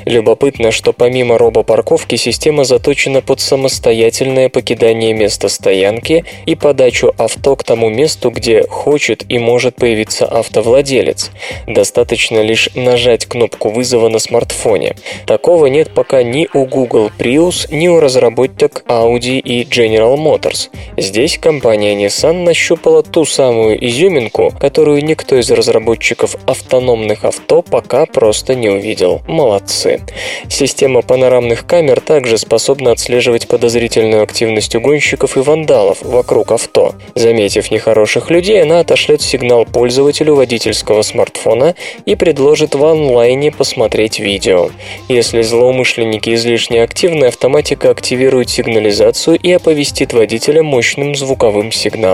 Любопытно, 0.07 0.71
что 0.71 0.93
помимо 0.93 1.39
робопарковки 1.39 2.17
система 2.17 2.65
заточена 2.65 3.21
под 3.21 3.41
самостоятельное 3.41 4.49
покидание 4.49 5.13
места 5.13 5.49
стоянки 5.49 6.25
и 6.47 6.55
подачу 6.55 7.13
авто 7.19 7.57
к 7.57 7.65
тому 7.65 7.91
месту, 7.91 8.31
где 8.31 8.67
хочет 8.67 9.25
и 9.29 9.39
может 9.39 9.77
появиться 9.77 10.27
автовладелец. 10.27 11.31
Достаточно 11.67 12.43
лишь 12.43 12.71
нажать 12.75 13.27
кнопку 13.27 13.71
вызова 13.71 14.09
на 14.09 14.19
смартфоне. 14.19 14.97
Такого 15.27 15.67
нет 15.67 15.91
пока 15.95 16.23
ни 16.23 16.49
у 16.55 16.65
Google 16.65 17.11
Prius, 17.19 17.67
ни 17.71 17.89
у 17.89 18.01
разработчик 18.01 18.85
Audi 18.89 19.39
и 19.39 19.65
General 19.65 20.17
Motors. 20.17 20.71
Здесь 20.97 21.39
компания 21.39 21.95
Nissan 22.23 22.45
нащупала 22.45 23.03
ту 23.03 23.25
самую 23.25 23.85
изюминку, 23.85 24.53
которую 24.61 25.05
никто 25.05 25.37
из 25.37 25.51
разработчиков 25.51 26.37
автономных 26.47 27.25
авто 27.25 27.63
пока 27.63 28.07
просто 28.07 28.55
не 28.55 28.69
увидел. 28.69 29.23
Молодцы. 29.27 30.01
Система 30.49 31.03
панорамных 31.03 31.67
камер 31.67 32.01
также 32.01 32.39
способна 32.39 32.93
отслеживать 32.93 33.49
подозрительную 33.49 34.23
активность 34.23 34.77
угонщиков 34.77 35.37
и 35.37 35.41
вандалов 35.41 36.03
вокруг 36.03 36.53
авто. 36.53 36.95
Заметив 37.17 37.73
нехороших 37.73 38.31
людей, 38.31 38.63
она 38.63 38.79
отошлет 38.81 39.21
сигнал 39.21 39.65
пользователю 39.65 40.37
водительского 40.37 41.03
смартфона 41.03 41.75
и 42.07 42.15
предложит 42.15 42.77
в 42.77 42.85
онлайне 42.85 43.51
посмотреть 43.51 44.21
видео. 44.21 44.71
Если 45.09 45.43
злоумышленники 45.43 46.35
излишне 46.35 46.85
активны, 46.85 47.25
автоматика 47.25 47.91
активирует 47.91 48.49
сигнализацию 48.49 49.37
и 49.39 49.51
оповестит 49.51 50.13
водителя 50.13 50.63
мощным 50.63 51.17
звуковым 51.17 51.73
сигналом. 51.73 52.12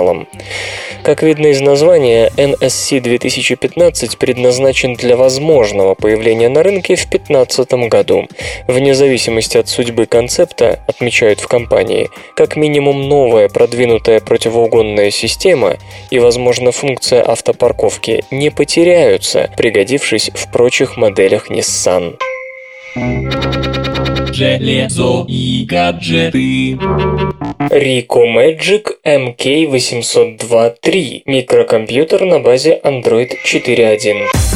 Как 1.03 1.23
видно 1.23 1.47
из 1.47 1.61
названия, 1.61 2.31
NSC 2.37 3.01
2015 3.01 4.19
предназначен 4.19 4.95
для 4.95 5.17
возможного 5.17 5.95
появления 5.95 6.49
на 6.49 6.63
рынке 6.63 6.97
в 6.97 7.09
2015 7.09 7.73
году. 7.89 8.29
Вне 8.67 8.95
зависимости 8.95 9.57
от 9.57 9.69
судьбы 9.69 10.07
концепта, 10.07 10.81
отмечают 10.87 11.41
в 11.41 11.49
компании, 11.49 12.11
как 12.35 12.57
минимум 12.57 13.09
новая 13.09 13.49
продвинутая 13.49 14.21
противоугонная 14.21 15.11
система 15.11 15.77
и, 16.11 16.19
возможно, 16.19 16.73
функция 16.73 17.23
автопарковки 17.23 18.25
не 18.31 18.51
потеряются, 18.51 19.51
пригодившись 19.57 20.31
в 20.35 20.51
прочих 20.53 20.97
моделях 20.97 21.51
Nissan. 21.51 22.17
Железо 24.33 25.25
и 25.29 25.65
гаджеты. 25.65 26.79
Rico 27.71 28.27
Magic 28.27 28.97
MK802.3 29.05 31.23
микрокомпьютер 31.27 32.25
на 32.25 32.41
базе 32.41 32.81
Android 32.85 33.31
4.1. 33.45 34.48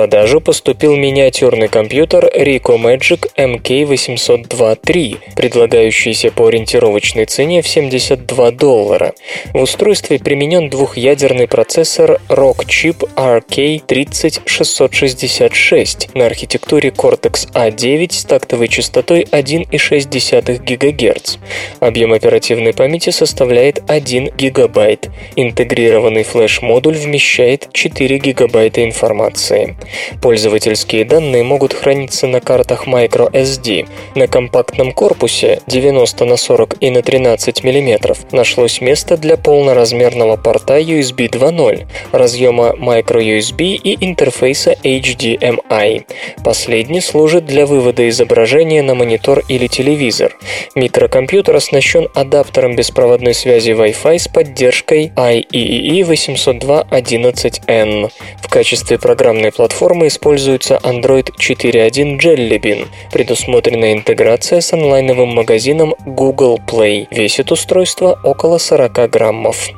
продажу 0.00 0.40
поступил 0.40 0.96
миниатюрный 0.96 1.68
компьютер 1.68 2.24
Rico 2.34 2.78
Magic 2.78 3.30
MK802.3, 3.36 5.18
предлагающийся 5.36 6.30
по 6.30 6.46
ориентировочной 6.46 7.26
цене 7.26 7.60
в 7.60 7.68
72 7.68 8.50
доллара. 8.52 9.12
В 9.52 9.60
устройстве 9.60 10.18
применен 10.18 10.70
двухъядерный 10.70 11.48
процессор 11.48 12.18
Rockchip 12.30 13.10
RK30666 13.14 16.12
на 16.14 16.24
архитектуре 16.24 16.88
Cortex-A9 16.88 18.10
с 18.10 18.24
тактовой 18.24 18.68
частотой 18.68 19.26
1,6 19.30 20.64
ГГц. 20.64 21.36
Объем 21.80 22.14
оперативной 22.14 22.72
памяти 22.72 23.10
составляет 23.10 23.82
1 23.86 24.30
ГБ. 24.38 24.96
Интегрированный 25.36 26.22
флеш-модуль 26.22 26.96
вмещает 26.96 27.68
4 27.74 28.16
ГБ 28.16 28.70
информации. 28.76 29.76
Пользовательские 30.20 31.04
данные 31.04 31.42
могут 31.42 31.72
храниться 31.72 32.26
на 32.26 32.40
картах 32.40 32.86
microSD. 32.86 33.88
На 34.14 34.26
компактном 34.26 34.92
корпусе 34.92 35.60
90 35.66 36.24
на 36.24 36.36
40 36.36 36.76
и 36.80 36.90
на 36.90 37.02
13 37.02 37.64
мм 37.64 38.16
нашлось 38.32 38.80
место 38.80 39.16
для 39.16 39.36
полноразмерного 39.36 40.36
порта 40.36 40.80
USB 40.80 41.30
2.0, 41.30 41.86
разъема 42.12 42.74
microUSB 42.78 43.74
и 43.74 44.04
интерфейса 44.04 44.76
HDMI. 44.82 46.04
Последний 46.44 47.00
служит 47.00 47.46
для 47.46 47.66
вывода 47.66 48.08
изображения 48.08 48.82
на 48.82 48.94
монитор 48.94 49.42
или 49.48 49.66
телевизор. 49.66 50.36
Микрокомпьютер 50.74 51.56
оснащен 51.56 52.08
адаптером 52.14 52.76
беспроводной 52.76 53.34
связи 53.34 53.70
Wi-Fi 53.70 54.18
с 54.18 54.28
поддержкой 54.28 55.12
IEEE 55.16 56.02
802.11n. 56.02 58.10
В 58.42 58.48
качестве 58.48 58.98
программной 58.98 59.52
платформы 59.52 59.69
платформы 59.70 60.08
используется 60.08 60.80
Android 60.82 61.30
4.1 61.38 62.18
Jelly 62.18 62.60
Bean. 62.60 62.88
Предусмотрена 63.12 63.92
интеграция 63.92 64.60
с 64.60 64.72
онлайновым 64.72 65.28
магазином 65.28 65.94
Google 66.04 66.58
Play. 66.66 67.06
Весит 67.12 67.52
устройство 67.52 68.18
около 68.24 68.58
40 68.58 69.08
граммов. 69.08 69.68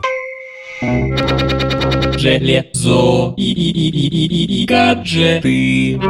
Железо 2.16 3.34
и, 3.36 3.52
и, 3.52 3.70
и, 3.70 3.88
и, 3.90 4.26
и, 4.26 4.62
и 4.62 4.66
гаджеты. 4.66 6.00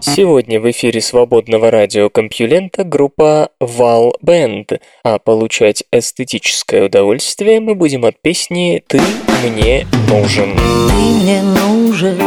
Сегодня 0.00 0.60
в 0.60 0.70
эфире 0.70 1.00
свободного 1.00 1.70
радиокомпьюлента 1.70 2.84
группа 2.84 3.50
Val 3.60 4.12
Band, 4.24 4.80
а 5.02 5.18
получать 5.18 5.82
эстетическое 5.90 6.86
удовольствие 6.86 7.60
мы 7.60 7.74
будем 7.74 8.04
от 8.04 8.20
песни 8.22 8.82
«Ты 8.86 9.00
мне 9.44 9.86
нужен». 10.08 10.54
Ты 10.56 11.22
мне 11.22 11.42
нужен, 11.42 12.18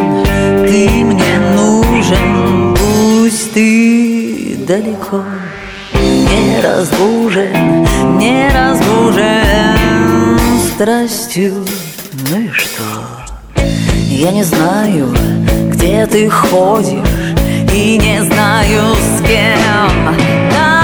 ты 0.68 0.90
мне 1.04 1.40
нужен, 1.56 2.76
пусть 2.76 3.54
ты 3.54 4.58
далеко 4.68 5.24
не 5.94 6.62
разбужен, 6.62 7.88
не 8.18 8.50
разбужен 8.50 10.40
страстью. 10.74 11.66
Ну 12.30 12.42
и 12.42 12.50
что? 12.50 12.84
Я 14.08 14.32
не 14.32 14.44
знаю, 14.44 15.14
где 15.70 16.06
ты 16.06 16.30
ходишь, 16.30 17.00
и 17.74 17.98
не 17.98 18.24
знаю 18.24 18.96
с 18.96 19.22
кем. 19.22 20.16
Да, 20.52 20.81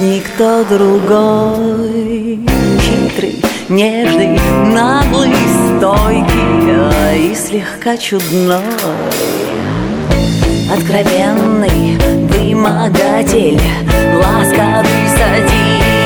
никто 0.00 0.64
другой. 0.64 2.40
Хитрый, 2.80 3.42
нежный, 3.68 4.38
наглый, 4.72 5.34
стойкий 5.78 6.70
а 6.70 7.14
и 7.14 7.34
слегка 7.34 7.96
чудной. 7.96 8.60
Откровенный 10.72 11.98
вымогатель, 12.28 13.60
ласковый 14.14 15.08
садист 15.16 15.97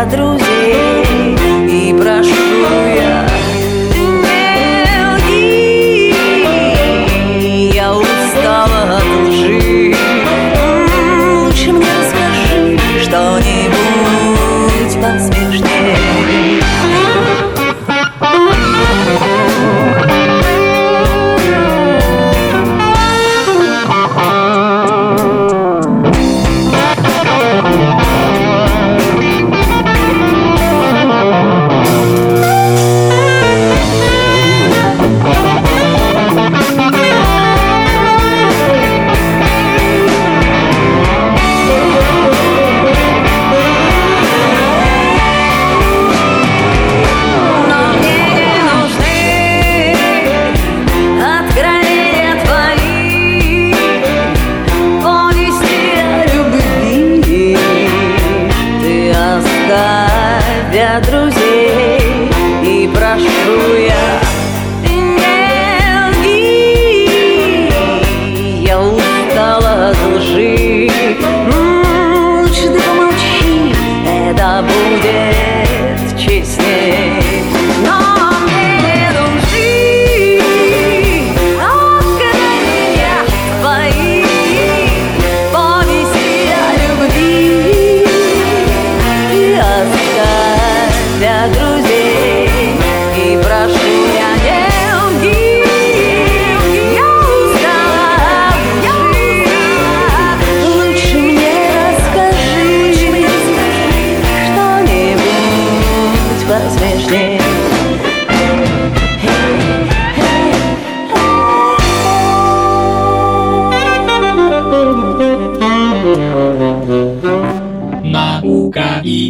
оставь 0.00 0.27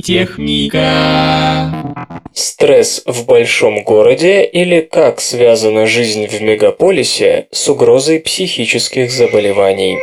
Наука 0.08 0.22
и 0.22 0.26
техника. 0.26 1.70
Стресс 2.32 3.02
в 3.06 3.26
большом 3.26 3.82
городе 3.84 4.44
или 4.44 4.80
как 4.80 5.20
связана 5.20 5.86
жизнь 5.86 6.26
в 6.26 6.40
мегаполисе 6.40 7.48
с 7.50 7.68
угрозой 7.68 8.20
психических 8.20 9.10
заболеваний. 9.10 9.98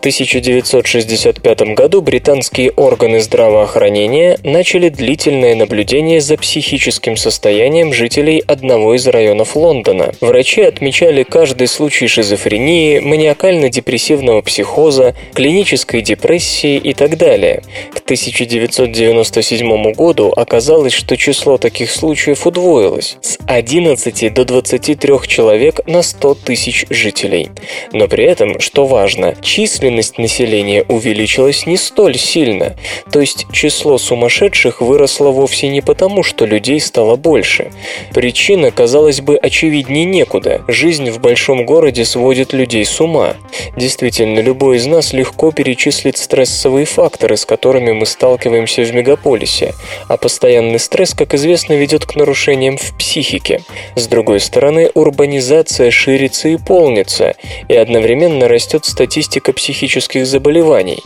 1965 0.00 1.74
году 1.74 2.00
британские 2.00 2.70
органы 2.70 3.20
здравоохранения 3.20 4.38
начали 4.42 4.88
длительное 4.88 5.54
наблюдение 5.54 6.22
за 6.22 6.38
психическим 6.38 7.18
состоянием 7.18 7.92
жителей 7.92 8.42
одного 8.46 8.94
из 8.94 9.06
районов 9.06 9.56
Лондона. 9.56 10.14
Врачи 10.22 10.62
отмечали 10.62 11.22
каждый 11.22 11.66
случай 11.66 12.06
шизофрении, 12.06 12.98
маниакально-депрессивного 13.00 14.40
психоза, 14.40 15.14
клинической 15.34 16.00
депрессии 16.00 16.78
и 16.78 16.94
так 16.94 17.18
далее. 17.18 17.62
К 17.92 17.98
1997 17.98 19.92
году 19.92 20.32
оказалось, 20.34 20.94
что 20.94 21.18
число 21.18 21.58
таких 21.58 21.90
случаев 21.90 22.46
удвоилось 22.46 23.18
с 23.20 23.36
11 23.46 24.32
до 24.32 24.46
23 24.46 25.14
человек 25.26 25.86
на 25.86 26.00
100 26.00 26.34
тысяч 26.36 26.86
жителей. 26.88 27.50
Но 27.92 28.08
при 28.08 28.24
этом, 28.24 28.60
что 28.60 28.86
важно, 28.86 29.36
численность 29.42 29.89
населения 29.90 30.84
увеличилась 30.88 31.66
не 31.66 31.76
столь 31.76 32.16
сильно, 32.16 32.76
то 33.12 33.20
есть 33.20 33.46
число 33.52 33.98
сумасшедших 33.98 34.80
выросло 34.80 35.30
вовсе 35.30 35.68
не 35.68 35.80
потому, 35.80 36.22
что 36.22 36.46
людей 36.46 36.80
стало 36.80 37.16
больше. 37.16 37.70
Причина, 38.14 38.70
казалось 38.70 39.20
бы, 39.20 39.36
очевиднее 39.36 40.04
некуда. 40.04 40.62
Жизнь 40.68 41.10
в 41.10 41.20
большом 41.20 41.64
городе 41.66 42.04
сводит 42.04 42.52
людей 42.52 42.84
с 42.84 43.00
ума. 43.00 43.34
Действительно, 43.76 44.40
любой 44.40 44.76
из 44.76 44.86
нас 44.86 45.12
легко 45.12 45.52
перечислит 45.52 46.16
стрессовые 46.16 46.86
факторы, 46.86 47.36
с 47.36 47.44
которыми 47.44 47.92
мы 47.92 48.06
сталкиваемся 48.06 48.82
в 48.82 48.94
мегаполисе, 48.94 49.74
а 50.08 50.16
постоянный 50.16 50.78
стресс, 50.78 51.14
как 51.14 51.34
известно, 51.34 51.74
ведет 51.74 52.06
к 52.06 52.16
нарушениям 52.16 52.76
в 52.76 52.96
психике. 52.98 53.62
С 53.96 54.06
другой 54.06 54.40
стороны, 54.40 54.90
урбанизация 54.94 55.90
ширится 55.90 56.48
и 56.48 56.56
полнится, 56.56 57.34
и 57.68 57.74
одновременно 57.74 58.48
растет 58.48 58.84
статистика 58.84 59.52
психических 59.80 60.26
заболеваний. 60.26 61.02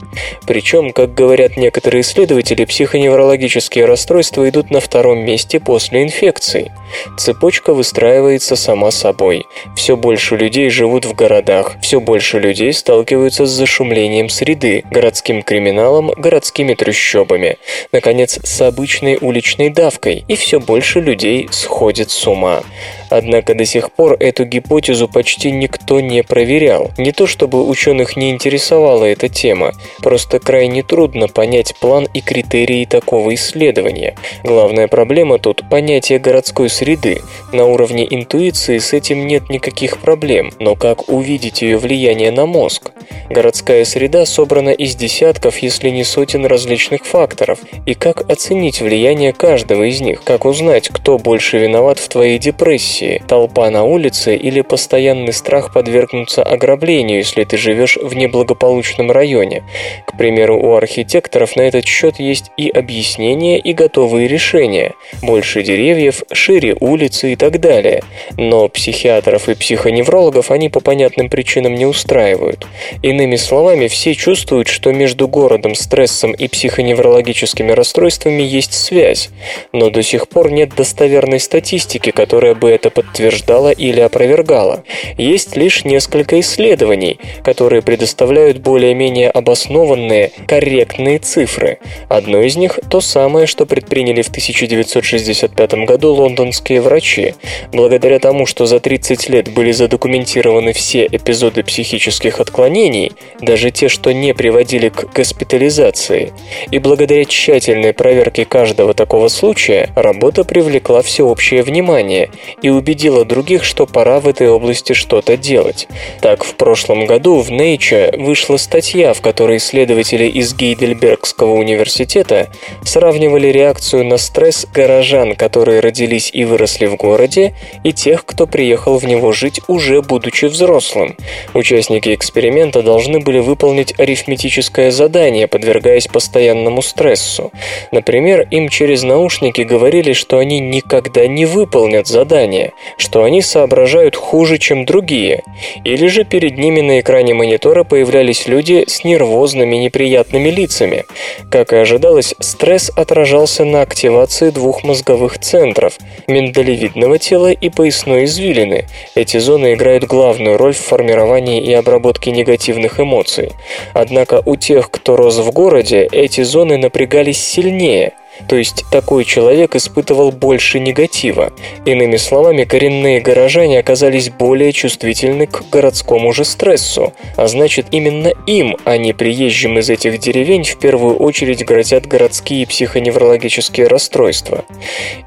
Причем, 0.48 0.92
как 0.92 1.14
говорят 1.14 1.56
некоторые 1.56 2.00
исследователи, 2.00 2.64
психоневрологические 2.64 3.84
расстройства 3.84 4.48
идут 4.48 4.72
на 4.72 4.80
втором 4.80 5.20
месте 5.20 5.60
после 5.60 6.02
инфекций. 6.02 6.72
Цепочка 7.16 7.72
выстраивается 7.72 8.56
сама 8.56 8.90
собой. 8.90 9.46
Все 9.76 9.96
больше 9.96 10.36
людей 10.36 10.70
живут 10.70 11.04
в 11.04 11.14
городах, 11.14 11.76
все 11.82 12.00
больше 12.00 12.40
людей 12.40 12.72
сталкиваются 12.72 13.46
с 13.46 13.50
зашумлением 13.50 14.28
среды, 14.28 14.82
городским 14.90 15.44
криминалом, 15.44 16.10
городскими 16.16 16.74
трущобами, 16.74 17.58
наконец, 17.92 18.40
с 18.42 18.60
обычной 18.60 19.18
уличной 19.20 19.70
давкой, 19.70 20.24
и 20.26 20.34
все 20.34 20.58
больше 20.58 21.00
людей 21.00 21.48
сходит 21.52 22.10
с 22.10 22.26
ума. 22.26 22.64
Однако 23.10 23.54
до 23.54 23.64
сих 23.64 23.92
пор 23.92 24.16
эту 24.18 24.44
гипотезу 24.44 25.08
почти 25.08 25.50
никто 25.50 26.00
не 26.00 26.22
проверял. 26.22 26.90
Не 26.98 27.12
то 27.12 27.26
чтобы 27.26 27.66
ученых 27.66 28.16
не 28.16 28.30
интересовала 28.30 29.04
эта 29.04 29.28
тема, 29.28 29.72
просто 29.98 30.38
крайне 30.38 30.82
трудно 30.82 31.28
понять 31.28 31.74
план 31.80 32.08
и 32.14 32.20
критерии 32.20 32.84
такого 32.84 33.34
исследования. 33.34 34.14
Главная 34.42 34.88
проблема 34.88 35.38
тут– 35.38 35.62
понятие 35.70 36.18
городской 36.18 36.68
среды. 36.68 37.22
На 37.52 37.66
уровне 37.66 38.06
интуиции 38.08 38.78
с 38.78 38.92
этим 38.92 39.26
нет 39.26 39.48
никаких 39.50 39.98
проблем, 39.98 40.52
но 40.58 40.74
как 40.74 41.08
увидеть 41.08 41.62
ее 41.62 41.78
влияние 41.78 42.30
на 42.30 42.46
мозг? 42.46 42.90
Городская 43.30 43.84
среда 43.84 44.26
собрана 44.26 44.70
из 44.70 44.94
десятков, 44.96 45.58
если 45.58 45.90
не 45.90 46.04
сотен 46.04 46.46
различных 46.46 47.04
факторов, 47.04 47.58
и 47.86 47.94
как 47.94 48.28
оценить 48.30 48.80
влияние 48.80 49.32
каждого 49.32 49.84
из 49.84 50.00
них? 50.00 50.22
Как 50.24 50.44
узнать, 50.44 50.88
кто 50.88 51.18
больше 51.18 51.58
виноват 51.58 51.98
в 51.98 52.08
твоей 52.08 52.38
депрессии? 52.38 52.93
Депрессии, 52.94 53.22
толпа 53.26 53.70
на 53.70 53.84
улице 53.84 54.36
или 54.36 54.60
постоянный 54.60 55.32
страх 55.32 55.72
подвергнуться 55.72 56.42
ограблению, 56.42 57.18
если 57.18 57.44
ты 57.44 57.56
живешь 57.56 57.96
в 58.00 58.14
неблагополучном 58.14 59.10
районе. 59.10 59.64
К 60.06 60.16
примеру, 60.16 60.60
у 60.60 60.74
архитекторов 60.74 61.56
на 61.56 61.62
этот 61.62 61.84
счет 61.86 62.18
есть 62.18 62.50
и 62.56 62.68
объяснения, 62.68 63.58
и 63.58 63.72
готовые 63.72 64.28
решения. 64.28 64.92
Больше 65.22 65.62
деревьев, 65.62 66.22
шире 66.32 66.76
улицы 66.80 67.32
и 67.32 67.36
так 67.36 67.60
далее. 67.60 68.02
Но 68.36 68.68
психиатров 68.68 69.48
и 69.48 69.54
психоневрологов 69.54 70.50
они 70.50 70.68
по 70.68 70.80
понятным 70.80 71.28
причинам 71.28 71.74
не 71.74 71.86
устраивают. 71.86 72.66
Иными 73.02 73.36
словами, 73.36 73.88
все 73.88 74.14
чувствуют, 74.14 74.68
что 74.68 74.92
между 74.92 75.28
городом, 75.28 75.74
стрессом 75.74 76.32
и 76.32 76.48
психоневрологическими 76.48 77.72
расстройствами 77.72 78.42
есть 78.42 78.72
связь, 78.72 79.30
но 79.72 79.90
до 79.90 80.02
сих 80.02 80.28
пор 80.28 80.50
нет 80.50 80.74
достоверной 80.76 81.40
статистики, 81.40 82.10
которая 82.10 82.54
бы 82.54 82.70
это 82.70 82.83
подтверждала 82.90 83.70
или 83.70 84.00
опровергала. 84.00 84.84
Есть 85.18 85.56
лишь 85.56 85.84
несколько 85.84 86.40
исследований, 86.40 87.18
которые 87.42 87.82
предоставляют 87.82 88.58
более-менее 88.58 89.30
обоснованные, 89.30 90.32
корректные 90.46 91.18
цифры. 91.18 91.78
Одно 92.08 92.40
из 92.42 92.56
них– 92.56 92.78
то 92.90 93.00
самое, 93.00 93.46
что 93.46 93.66
предприняли 93.66 94.22
в 94.22 94.28
1965 94.28 95.74
году 95.86 96.12
лондонские 96.12 96.80
врачи. 96.80 97.34
Благодаря 97.72 98.18
тому, 98.18 98.46
что 98.46 98.66
за 98.66 98.80
30 98.80 99.28
лет 99.28 99.52
были 99.52 99.72
задокументированы 99.72 100.72
все 100.72 101.06
эпизоды 101.06 101.62
психических 101.62 102.40
отклонений, 102.40 103.12
даже 103.40 103.70
те, 103.70 103.88
что 103.88 104.12
не 104.12 104.34
приводили 104.34 104.88
к 104.88 105.12
госпитализации, 105.12 106.32
и 106.70 106.78
благодаря 106.78 107.24
тщательной 107.24 107.92
проверке 107.92 108.44
каждого 108.44 108.94
такого 108.94 109.28
случая, 109.28 109.90
работа 109.96 110.44
привлекла 110.44 111.02
всеобщее 111.02 111.62
внимание 111.62 112.30
и 112.62 112.70
убедила 112.74 113.24
других, 113.24 113.64
что 113.64 113.86
пора 113.86 114.20
в 114.20 114.28
этой 114.28 114.48
области 114.48 114.92
что-то 114.92 115.36
делать. 115.36 115.88
Так, 116.20 116.44
в 116.44 116.54
прошлом 116.54 117.06
году 117.06 117.40
в 117.40 117.50
Nature 117.50 118.20
вышла 118.20 118.56
статья, 118.56 119.14
в 119.14 119.20
которой 119.20 119.58
исследователи 119.58 120.24
из 120.24 120.54
Гейдельбергского 120.54 121.54
университета 121.54 122.48
сравнивали 122.84 123.48
реакцию 123.48 124.04
на 124.04 124.18
стресс 124.18 124.66
горожан, 124.72 125.34
которые 125.36 125.80
родились 125.80 126.30
и 126.32 126.44
выросли 126.44 126.86
в 126.86 126.96
городе, 126.96 127.54
и 127.82 127.92
тех, 127.92 128.24
кто 128.24 128.46
приехал 128.46 128.98
в 128.98 129.04
него 129.04 129.32
жить 129.32 129.60
уже 129.68 130.02
будучи 130.02 130.46
взрослым. 130.46 131.16
Участники 131.54 132.14
эксперимента 132.14 132.82
должны 132.82 133.20
были 133.20 133.38
выполнить 133.38 133.98
арифметическое 133.98 134.90
задание, 134.90 135.46
подвергаясь 135.46 136.06
постоянному 136.06 136.82
стрессу. 136.82 137.52
Например, 137.92 138.46
им 138.50 138.68
через 138.68 139.02
наушники 139.02 139.62
говорили, 139.62 140.12
что 140.12 140.38
они 140.38 140.60
никогда 140.60 141.26
не 141.26 141.46
выполнят 141.46 142.06
задание, 142.06 142.63
что 142.96 143.24
они 143.24 143.42
соображают 143.42 144.16
хуже, 144.16 144.58
чем 144.58 144.84
другие. 144.84 145.42
Или 145.84 146.06
же 146.06 146.24
перед 146.24 146.58
ними 146.58 146.80
на 146.80 147.00
экране 147.00 147.34
монитора 147.34 147.84
появлялись 147.84 148.46
люди 148.46 148.84
с 148.86 149.04
нервозными 149.04 149.76
неприятными 149.76 150.48
лицами. 150.48 151.04
Как 151.50 151.72
и 151.72 151.76
ожидалось, 151.76 152.34
стресс 152.40 152.90
отражался 152.94 153.64
на 153.64 153.82
активации 153.82 154.50
двух 154.50 154.84
мозговых 154.84 155.38
центров– 155.38 155.98
миндалевидного 156.26 157.18
тела 157.18 157.52
и 157.52 157.68
поясной 157.68 158.24
извилины. 158.24 158.86
Эти 159.14 159.38
зоны 159.38 159.74
играют 159.74 160.04
главную 160.04 160.56
роль 160.56 160.74
в 160.74 160.78
формировании 160.78 161.62
и 161.62 161.72
обработке 161.72 162.30
негативных 162.30 163.00
эмоций. 163.00 163.52
Однако 163.92 164.42
у 164.44 164.56
тех, 164.56 164.90
кто 164.90 165.16
рос 165.16 165.38
в 165.38 165.50
городе, 165.52 166.08
эти 166.10 166.42
зоны 166.42 166.78
напрягались 166.78 167.42
сильнее– 167.42 168.12
то 168.48 168.56
есть 168.56 168.84
такой 168.90 169.24
человек 169.24 169.74
испытывал 169.76 170.32
больше 170.32 170.80
негатива. 170.80 171.52
Иными 171.84 172.16
словами, 172.16 172.64
коренные 172.64 173.20
горожане 173.20 173.78
оказались 173.78 174.30
более 174.30 174.72
чувствительны 174.72 175.46
к 175.46 175.68
городскому 175.70 176.32
же 176.32 176.44
стрессу, 176.44 177.12
а 177.36 177.46
значит 177.46 177.86
именно 177.90 178.32
им, 178.46 178.76
а 178.84 178.96
не 178.96 179.12
приезжим 179.12 179.78
из 179.78 179.90
этих 179.90 180.18
деревень, 180.18 180.64
в 180.64 180.78
первую 180.78 181.16
очередь 181.16 181.64
грозят 181.64 182.06
городские 182.06 182.66
психоневрологические 182.66 183.86
расстройства. 183.86 184.64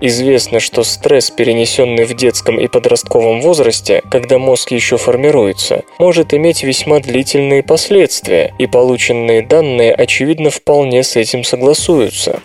Известно, 0.02 0.60
что 0.60 0.84
стресс, 0.84 1.30
перенесенный 1.30 2.06
в 2.06 2.16
детском 2.16 2.60
и 2.60 2.68
подростковом 2.68 3.42
возрасте, 3.42 4.02
когда 4.10 4.38
мозг 4.38 4.72
еще 4.72 4.98
формируется, 4.98 5.84
может 6.00 6.34
иметь 6.34 6.64
весьма 6.64 7.00
длительные 7.00 7.64
последствия, 7.64 8.54
и 8.60 8.68
полученные 8.68 9.42
данные, 9.42 9.94
очевидно, 9.94 10.50
вполне 10.50 11.04
с 11.04 11.16
этим 11.16 11.44
согласуются. 11.44 12.42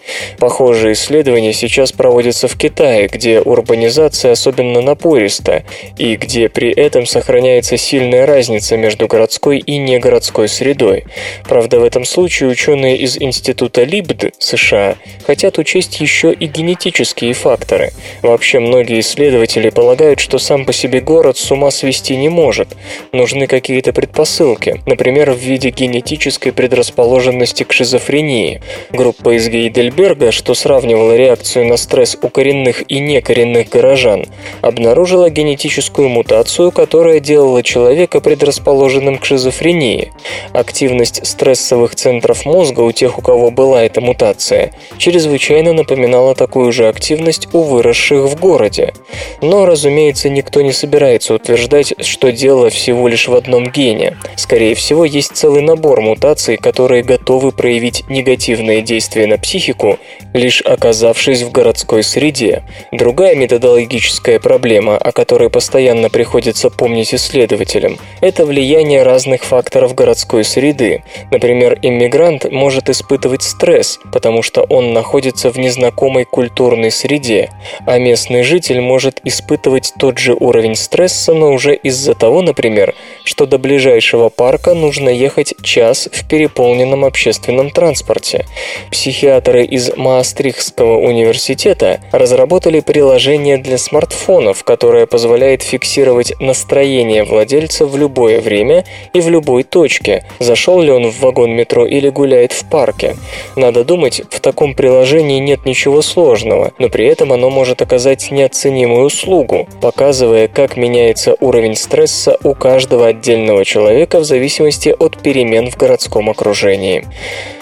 Похожие 0.52 0.92
исследования 0.92 1.54
сейчас 1.54 1.92
проводятся 1.92 2.46
в 2.46 2.58
Китае, 2.58 3.08
где 3.08 3.40
урбанизация 3.40 4.32
особенно 4.32 4.82
напориста, 4.82 5.64
и 5.96 6.14
где 6.16 6.50
при 6.50 6.70
этом 6.70 7.06
сохраняется 7.06 7.78
сильная 7.78 8.26
разница 8.26 8.76
между 8.76 9.06
городской 9.06 9.60
и 9.60 9.78
негородской 9.78 10.48
средой. 10.48 11.04
Правда, 11.44 11.80
в 11.80 11.84
этом 11.84 12.04
случае 12.04 12.50
ученые 12.50 12.98
из 12.98 13.16
Института 13.16 13.84
Либд 13.84 14.34
США 14.38 14.96
хотят 15.26 15.56
учесть 15.56 15.98
еще 16.02 16.34
и 16.34 16.44
генетические 16.44 17.32
факторы. 17.32 17.92
Вообще, 18.20 18.58
многие 18.58 19.00
исследователи 19.00 19.70
полагают, 19.70 20.20
что 20.20 20.36
сам 20.36 20.66
по 20.66 20.74
себе 20.74 21.00
город 21.00 21.38
с 21.38 21.50
ума 21.50 21.70
свести 21.70 22.14
не 22.14 22.28
может. 22.28 22.76
Нужны 23.12 23.46
какие-то 23.46 23.94
предпосылки, 23.94 24.82
например, 24.84 25.30
в 25.30 25.38
виде 25.38 25.70
генетической 25.70 26.52
предрасположенности 26.52 27.62
к 27.62 27.72
шизофрении. 27.72 28.60
Группа 28.90 29.34
из 29.34 29.48
Гейдельберга, 29.48 30.30
что 30.42 30.54
сравнивала 30.54 31.14
реакцию 31.14 31.66
на 31.66 31.76
стресс 31.76 32.18
у 32.20 32.28
коренных 32.28 32.82
и 32.90 32.98
некоренных 32.98 33.68
горожан, 33.68 34.26
обнаружила 34.60 35.30
генетическую 35.30 36.08
мутацию, 36.08 36.72
которая 36.72 37.20
делала 37.20 37.62
человека 37.62 38.20
предрасположенным 38.20 39.18
к 39.18 39.24
шизофрении. 39.24 40.12
Активность 40.52 41.24
стрессовых 41.24 41.94
центров 41.94 42.44
мозга 42.44 42.80
у 42.80 42.90
тех, 42.90 43.20
у 43.20 43.22
кого 43.22 43.52
была 43.52 43.84
эта 43.84 44.00
мутация, 44.00 44.72
чрезвычайно 44.98 45.74
напоминала 45.74 46.34
такую 46.34 46.72
же 46.72 46.88
активность 46.88 47.46
у 47.54 47.62
выросших 47.62 48.24
в 48.24 48.40
городе. 48.40 48.94
Но, 49.42 49.64
разумеется, 49.64 50.28
никто 50.28 50.60
не 50.60 50.72
собирается 50.72 51.34
утверждать, 51.34 51.94
что 52.04 52.32
дело 52.32 52.68
всего 52.68 53.06
лишь 53.06 53.28
в 53.28 53.34
одном 53.36 53.70
гене. 53.70 54.16
Скорее 54.34 54.74
всего, 54.74 55.04
есть 55.04 55.36
целый 55.36 55.62
набор 55.62 56.00
мутаций, 56.00 56.56
которые 56.56 57.04
готовы 57.04 57.52
проявить 57.52 58.02
негативные 58.08 58.82
действия 58.82 59.28
на 59.28 59.38
психику 59.38 60.00
лишь 60.32 60.60
оказавшись 60.62 61.42
в 61.42 61.50
городской 61.50 62.02
среде. 62.02 62.62
Другая 62.90 63.34
методологическая 63.34 64.38
проблема, 64.38 64.96
о 64.96 65.12
которой 65.12 65.50
постоянно 65.50 66.10
приходится 66.10 66.70
помнить 66.70 67.14
исследователям, 67.14 67.98
это 68.20 68.46
влияние 68.46 69.02
разных 69.02 69.44
факторов 69.44 69.94
городской 69.94 70.44
среды. 70.44 71.02
Например, 71.30 71.78
иммигрант 71.82 72.50
может 72.50 72.88
испытывать 72.90 73.42
стресс, 73.42 73.98
потому 74.12 74.42
что 74.42 74.62
он 74.62 74.92
находится 74.92 75.50
в 75.50 75.58
незнакомой 75.58 76.24
культурной 76.24 76.90
среде, 76.90 77.50
а 77.86 77.98
местный 77.98 78.42
житель 78.42 78.80
может 78.80 79.20
испытывать 79.24 79.92
тот 79.98 80.18
же 80.18 80.34
уровень 80.34 80.76
стресса, 80.76 81.34
но 81.34 81.52
уже 81.52 81.74
из-за 81.74 82.14
того, 82.14 82.42
например, 82.42 82.94
что 83.24 83.46
до 83.46 83.58
ближайшего 83.58 84.28
парка 84.28 84.74
нужно 84.74 85.08
ехать 85.08 85.54
час 85.62 86.08
в 86.12 86.26
переполненном 86.28 87.04
общественном 87.04 87.70
транспорте. 87.70 88.46
Психиатры 88.90 89.64
из 89.64 89.96
Маастрихтского 90.22 90.98
университета 90.98 91.98
разработали 92.12 92.78
приложение 92.78 93.58
для 93.58 93.76
смартфонов, 93.76 94.62
которое 94.62 95.06
позволяет 95.06 95.62
фиксировать 95.62 96.32
настроение 96.38 97.24
владельца 97.24 97.86
в 97.86 97.96
любое 97.96 98.40
время 98.40 98.84
и 99.14 99.20
в 99.20 99.28
любой 99.28 99.64
точке, 99.64 100.24
зашел 100.38 100.80
ли 100.80 100.92
он 100.92 101.10
в 101.10 101.18
вагон 101.18 101.50
метро 101.56 101.84
или 101.86 102.08
гуляет 102.08 102.52
в 102.52 102.70
парке. 102.70 103.16
Надо 103.56 103.82
думать, 103.82 104.22
в 104.30 104.38
таком 104.38 104.74
приложении 104.74 105.40
нет 105.40 105.66
ничего 105.66 106.02
сложного, 106.02 106.70
но 106.78 106.88
при 106.88 107.04
этом 107.08 107.32
оно 107.32 107.50
может 107.50 107.82
оказать 107.82 108.30
неоценимую 108.30 109.06
услугу, 109.06 109.66
показывая, 109.80 110.46
как 110.46 110.76
меняется 110.76 111.34
уровень 111.40 111.74
стресса 111.74 112.38
у 112.44 112.54
каждого 112.54 113.08
отдельного 113.08 113.64
человека 113.64 114.20
в 114.20 114.24
зависимости 114.24 114.94
от 114.96 115.20
перемен 115.20 115.68
в 115.68 115.76
городском 115.76 116.30
окружении. 116.30 117.04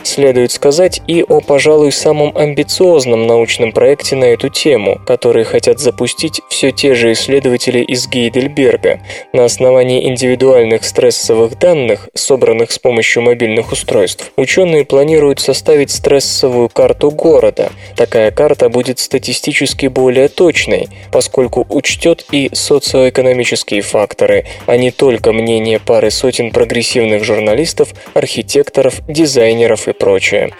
Следует 0.02 0.52
сказать 0.52 1.00
и 1.06 1.22
о, 1.22 1.40
пожалуй, 1.40 1.92
самом 1.92 2.36
амбициозном 2.50 3.26
научном 3.26 3.72
проекте 3.72 4.16
на 4.16 4.24
эту 4.24 4.48
тему, 4.48 5.00
который 5.06 5.44
хотят 5.44 5.78
запустить 5.78 6.40
все 6.48 6.72
те 6.72 6.94
же 6.94 7.12
исследователи 7.12 7.78
из 7.78 8.08
Гейдельберга. 8.08 9.00
На 9.32 9.44
основании 9.44 10.08
индивидуальных 10.08 10.84
стрессовых 10.84 11.58
данных, 11.58 12.08
собранных 12.14 12.72
с 12.72 12.78
помощью 12.78 13.22
мобильных 13.22 13.72
устройств, 13.72 14.32
ученые 14.36 14.84
планируют 14.84 15.40
составить 15.40 15.90
стрессовую 15.90 16.68
карту 16.68 17.10
города. 17.10 17.70
Такая 17.96 18.30
карта 18.30 18.68
будет 18.68 18.98
статистически 18.98 19.86
более 19.86 20.28
точной, 20.28 20.88
поскольку 21.12 21.66
учтет 21.68 22.24
и 22.32 22.50
социоэкономические 22.52 23.82
факторы, 23.82 24.46
а 24.66 24.76
не 24.76 24.90
только 24.90 25.32
мнение 25.32 25.78
пары 25.78 26.10
сотен 26.10 26.50
прогрессивных 26.50 27.22
журналистов, 27.22 27.90
архитекторов, 28.14 29.00
дизайнеров 29.06 29.86
и 29.86 29.92
прочее. 29.92 30.50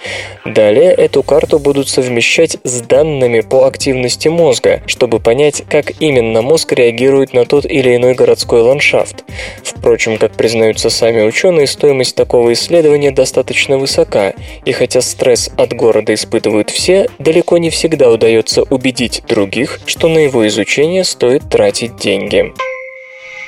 Далее 0.45 0.93
эту 0.93 1.23
карту 1.23 1.59
будут 1.59 1.80
будут 1.81 1.89
совмещать 1.89 2.59
с 2.63 2.83
данными 2.83 3.41
по 3.41 3.65
активности 3.67 4.29
мозга, 4.29 4.83
чтобы 4.87 5.19
понять, 5.19 5.63
как 5.67 5.93
именно 5.99 6.43
мозг 6.43 6.73
реагирует 6.73 7.33
на 7.33 7.47
тот 7.47 7.65
или 7.65 7.97
иной 7.97 8.13
городской 8.13 8.61
ландшафт. 8.61 9.25
Впрочем, 9.65 10.19
как 10.19 10.33
признаются 10.33 10.91
сами 10.91 11.23
ученые, 11.23 11.67
стоимость 11.67 12.17
такого 12.17 12.53
исследования 12.53 13.13
достаточно 13.13 13.79
высока, 13.79 14.35
и 14.67 14.73
хотя 14.73 15.01
стресс 15.01 15.51
от 15.57 15.73
города 15.73 16.13
испытывают 16.13 16.69
все, 16.69 17.09
далеко 17.19 17.57
не 17.57 17.71
всегда 17.71 18.11
удается 18.11 18.63
убедить 18.65 19.23
других, 19.27 19.81
что 19.87 20.09
на 20.09 20.19
его 20.19 20.47
изучение 20.49 21.05
стоит 21.05 21.49
тратить 21.49 21.97
деньги. 21.97 22.53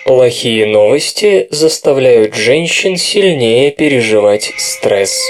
Плохие 0.06 0.64
новости 0.64 1.48
заставляют 1.50 2.34
женщин 2.34 2.96
сильнее 2.96 3.70
переживать 3.72 4.54
стресс. 4.56 5.20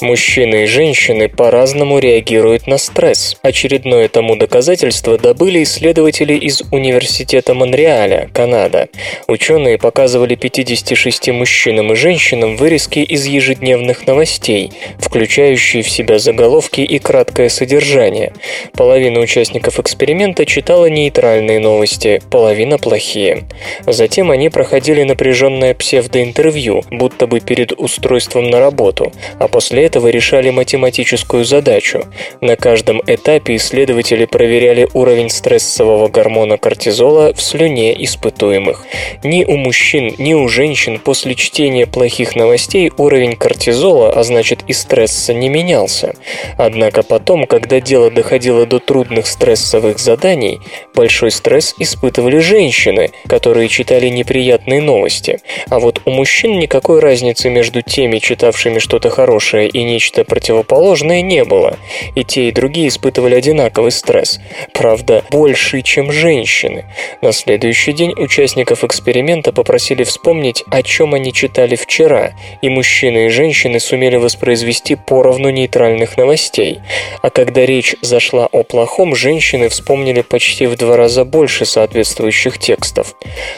Мужчины 0.00 0.62
и 0.62 0.66
женщины 0.66 1.28
по-разному 1.28 1.98
реагируют 1.98 2.66
на 2.66 2.78
стресс. 2.78 3.36
Очередное 3.42 4.08
тому 4.08 4.34
доказательство 4.34 5.18
добыли 5.18 5.62
исследователи 5.62 6.32
из 6.34 6.62
Университета 6.72 7.52
Монреаля, 7.52 8.30
Канада. 8.32 8.88
Ученые 9.28 9.76
показывали 9.76 10.36
56 10.36 11.28
мужчинам 11.28 11.92
и 11.92 11.96
женщинам 11.96 12.56
вырезки 12.56 13.00
из 13.00 13.26
ежедневных 13.26 14.06
новостей, 14.06 14.72
включающие 14.98 15.82
в 15.82 15.90
себя 15.90 16.18
заголовки 16.18 16.80
и 16.80 16.98
краткое 16.98 17.50
содержание. 17.50 18.32
Половина 18.72 19.20
участников 19.20 19.78
эксперимента 19.78 20.46
читала 20.46 20.86
нейтральные 20.86 21.60
новости, 21.60 22.22
половина 22.30 22.78
плохие. 22.78 23.44
Затем 23.86 24.30
они 24.30 24.48
проходили 24.48 25.02
напряженное 25.02 25.74
псевдоинтервью, 25.74 26.84
будто 26.90 27.26
бы 27.26 27.40
перед 27.40 27.72
устройством 27.72 28.48
на 28.48 28.60
работу, 28.60 29.12
а 29.38 29.46
после 29.46 29.89
этого 29.90 30.06
решали 30.06 30.50
математическую 30.50 31.44
задачу. 31.44 32.04
На 32.40 32.54
каждом 32.54 33.02
этапе 33.08 33.56
исследователи 33.56 34.24
проверяли 34.24 34.88
уровень 34.94 35.30
стрессового 35.30 36.06
гормона 36.06 36.58
кортизола 36.58 37.34
в 37.34 37.42
слюне 37.42 37.92
испытуемых. 38.04 38.86
Ни 39.24 39.44
у 39.44 39.56
мужчин, 39.56 40.14
ни 40.18 40.32
у 40.32 40.46
женщин 40.46 41.00
после 41.00 41.34
чтения 41.34 41.86
плохих 41.86 42.36
новостей 42.36 42.92
уровень 42.96 43.34
кортизола, 43.34 44.12
а 44.12 44.22
значит 44.22 44.60
и 44.68 44.72
стресса, 44.72 45.34
не 45.34 45.48
менялся. 45.48 46.14
Однако 46.56 47.02
потом, 47.02 47.46
когда 47.46 47.80
дело 47.80 48.12
доходило 48.12 48.66
до 48.66 48.78
трудных 48.78 49.26
стрессовых 49.26 49.98
заданий, 49.98 50.60
большой 50.94 51.32
стресс 51.32 51.74
испытывали 51.80 52.38
женщины, 52.38 53.10
которые 53.26 53.68
читали 53.68 54.08
неприятные 54.08 54.80
новости. 54.80 55.40
А 55.68 55.80
вот 55.80 56.00
у 56.04 56.10
мужчин 56.10 56.60
никакой 56.60 57.00
разницы 57.00 57.50
между 57.50 57.82
теми, 57.82 58.18
читавшими 58.18 58.78
что-то 58.78 59.10
хорошее 59.10 59.68
и 59.79 59.79
нечто 59.84 60.24
противоположное 60.24 61.22
не 61.22 61.44
было, 61.44 61.78
и 62.14 62.24
те 62.24 62.48
и 62.48 62.52
другие 62.52 62.88
испытывали 62.88 63.34
одинаковый 63.34 63.90
стресс, 63.92 64.40
правда, 64.72 65.24
больший, 65.30 65.82
чем 65.82 66.12
женщины. 66.12 66.84
На 67.22 67.32
следующий 67.32 67.92
день 67.92 68.12
участников 68.16 68.84
эксперимента 68.84 69.52
попросили 69.52 70.04
вспомнить, 70.04 70.64
о 70.70 70.82
чем 70.82 71.14
они 71.14 71.32
читали 71.32 71.76
вчера, 71.76 72.32
и 72.62 72.68
мужчины 72.68 73.26
и 73.26 73.28
женщины 73.28 73.80
сумели 73.80 74.16
воспроизвести 74.16 74.96
поровну 74.96 75.50
нейтральных 75.50 76.16
новостей. 76.16 76.80
А 77.22 77.30
когда 77.30 77.64
речь 77.66 77.94
зашла 78.02 78.46
о 78.50 78.62
плохом, 78.62 79.14
женщины 79.14 79.68
вспомнили 79.68 80.22
почти 80.22 80.66
в 80.66 80.76
два 80.76 80.96
раза 80.96 81.24
больше 81.24 81.64
соответствующих 81.64 82.58
текстов. 82.58 83.14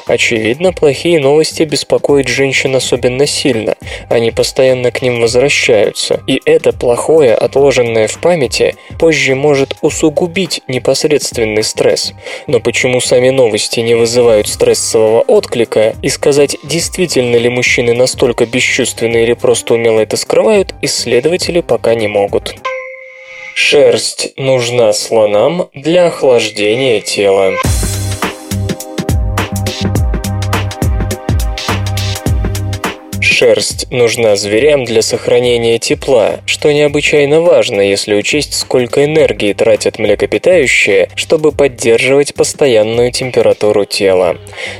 Очевидно, 0.06 0.72
плохие 0.72 1.20
новости 1.20 1.62
беспокоят 1.62 2.28
женщин 2.28 2.74
особенно 2.76 3.26
сильно, 3.26 3.76
они 4.08 4.30
постоянно 4.30 4.90
к 4.90 5.02
ним 5.02 5.20
возвращаются, 5.20 6.11
и 6.26 6.40
это 6.44 6.72
плохое, 6.72 7.34
отложенное 7.34 8.08
в 8.08 8.18
памяти, 8.20 8.76
позже 8.98 9.34
может 9.34 9.76
усугубить 9.80 10.62
непосредственный 10.68 11.62
стресс. 11.62 12.12
Но 12.46 12.60
почему 12.60 13.00
сами 13.00 13.30
новости 13.30 13.80
не 13.80 13.94
вызывают 13.94 14.48
стрессового 14.48 15.20
отклика, 15.20 15.94
и 16.02 16.08
сказать, 16.08 16.56
действительно 16.64 17.36
ли 17.36 17.48
мужчины 17.48 17.94
настолько 17.94 18.46
бесчувственны 18.46 19.22
или 19.22 19.34
просто 19.34 19.74
умело 19.74 20.00
это 20.00 20.16
скрывают, 20.16 20.74
исследователи 20.82 21.60
пока 21.60 21.94
не 21.94 22.08
могут. 22.08 22.54
Шерсть 23.54 24.32
нужна 24.36 24.92
слонам 24.92 25.68
для 25.74 26.06
охлаждения 26.06 27.00
тела. 27.00 27.52
Шерсть 33.43 33.90
нужна 33.90 34.36
зверям 34.36 34.84
для 34.84 35.03
сохранения 35.03 35.80
тепла, 35.80 36.38
что 36.47 36.72
необычайно 36.72 37.40
важно, 37.40 37.80
если 37.80 38.14
учесть, 38.14 38.55
сколько 38.55 39.05
энергии 39.05 39.53
тратят 39.53 39.99
млекопитающие, 39.99 41.09
чтобы 41.16 41.51
поддерживать 41.51 42.34
постоянную 42.34 43.11
температуру 43.11 43.84
тела. 43.84 44.36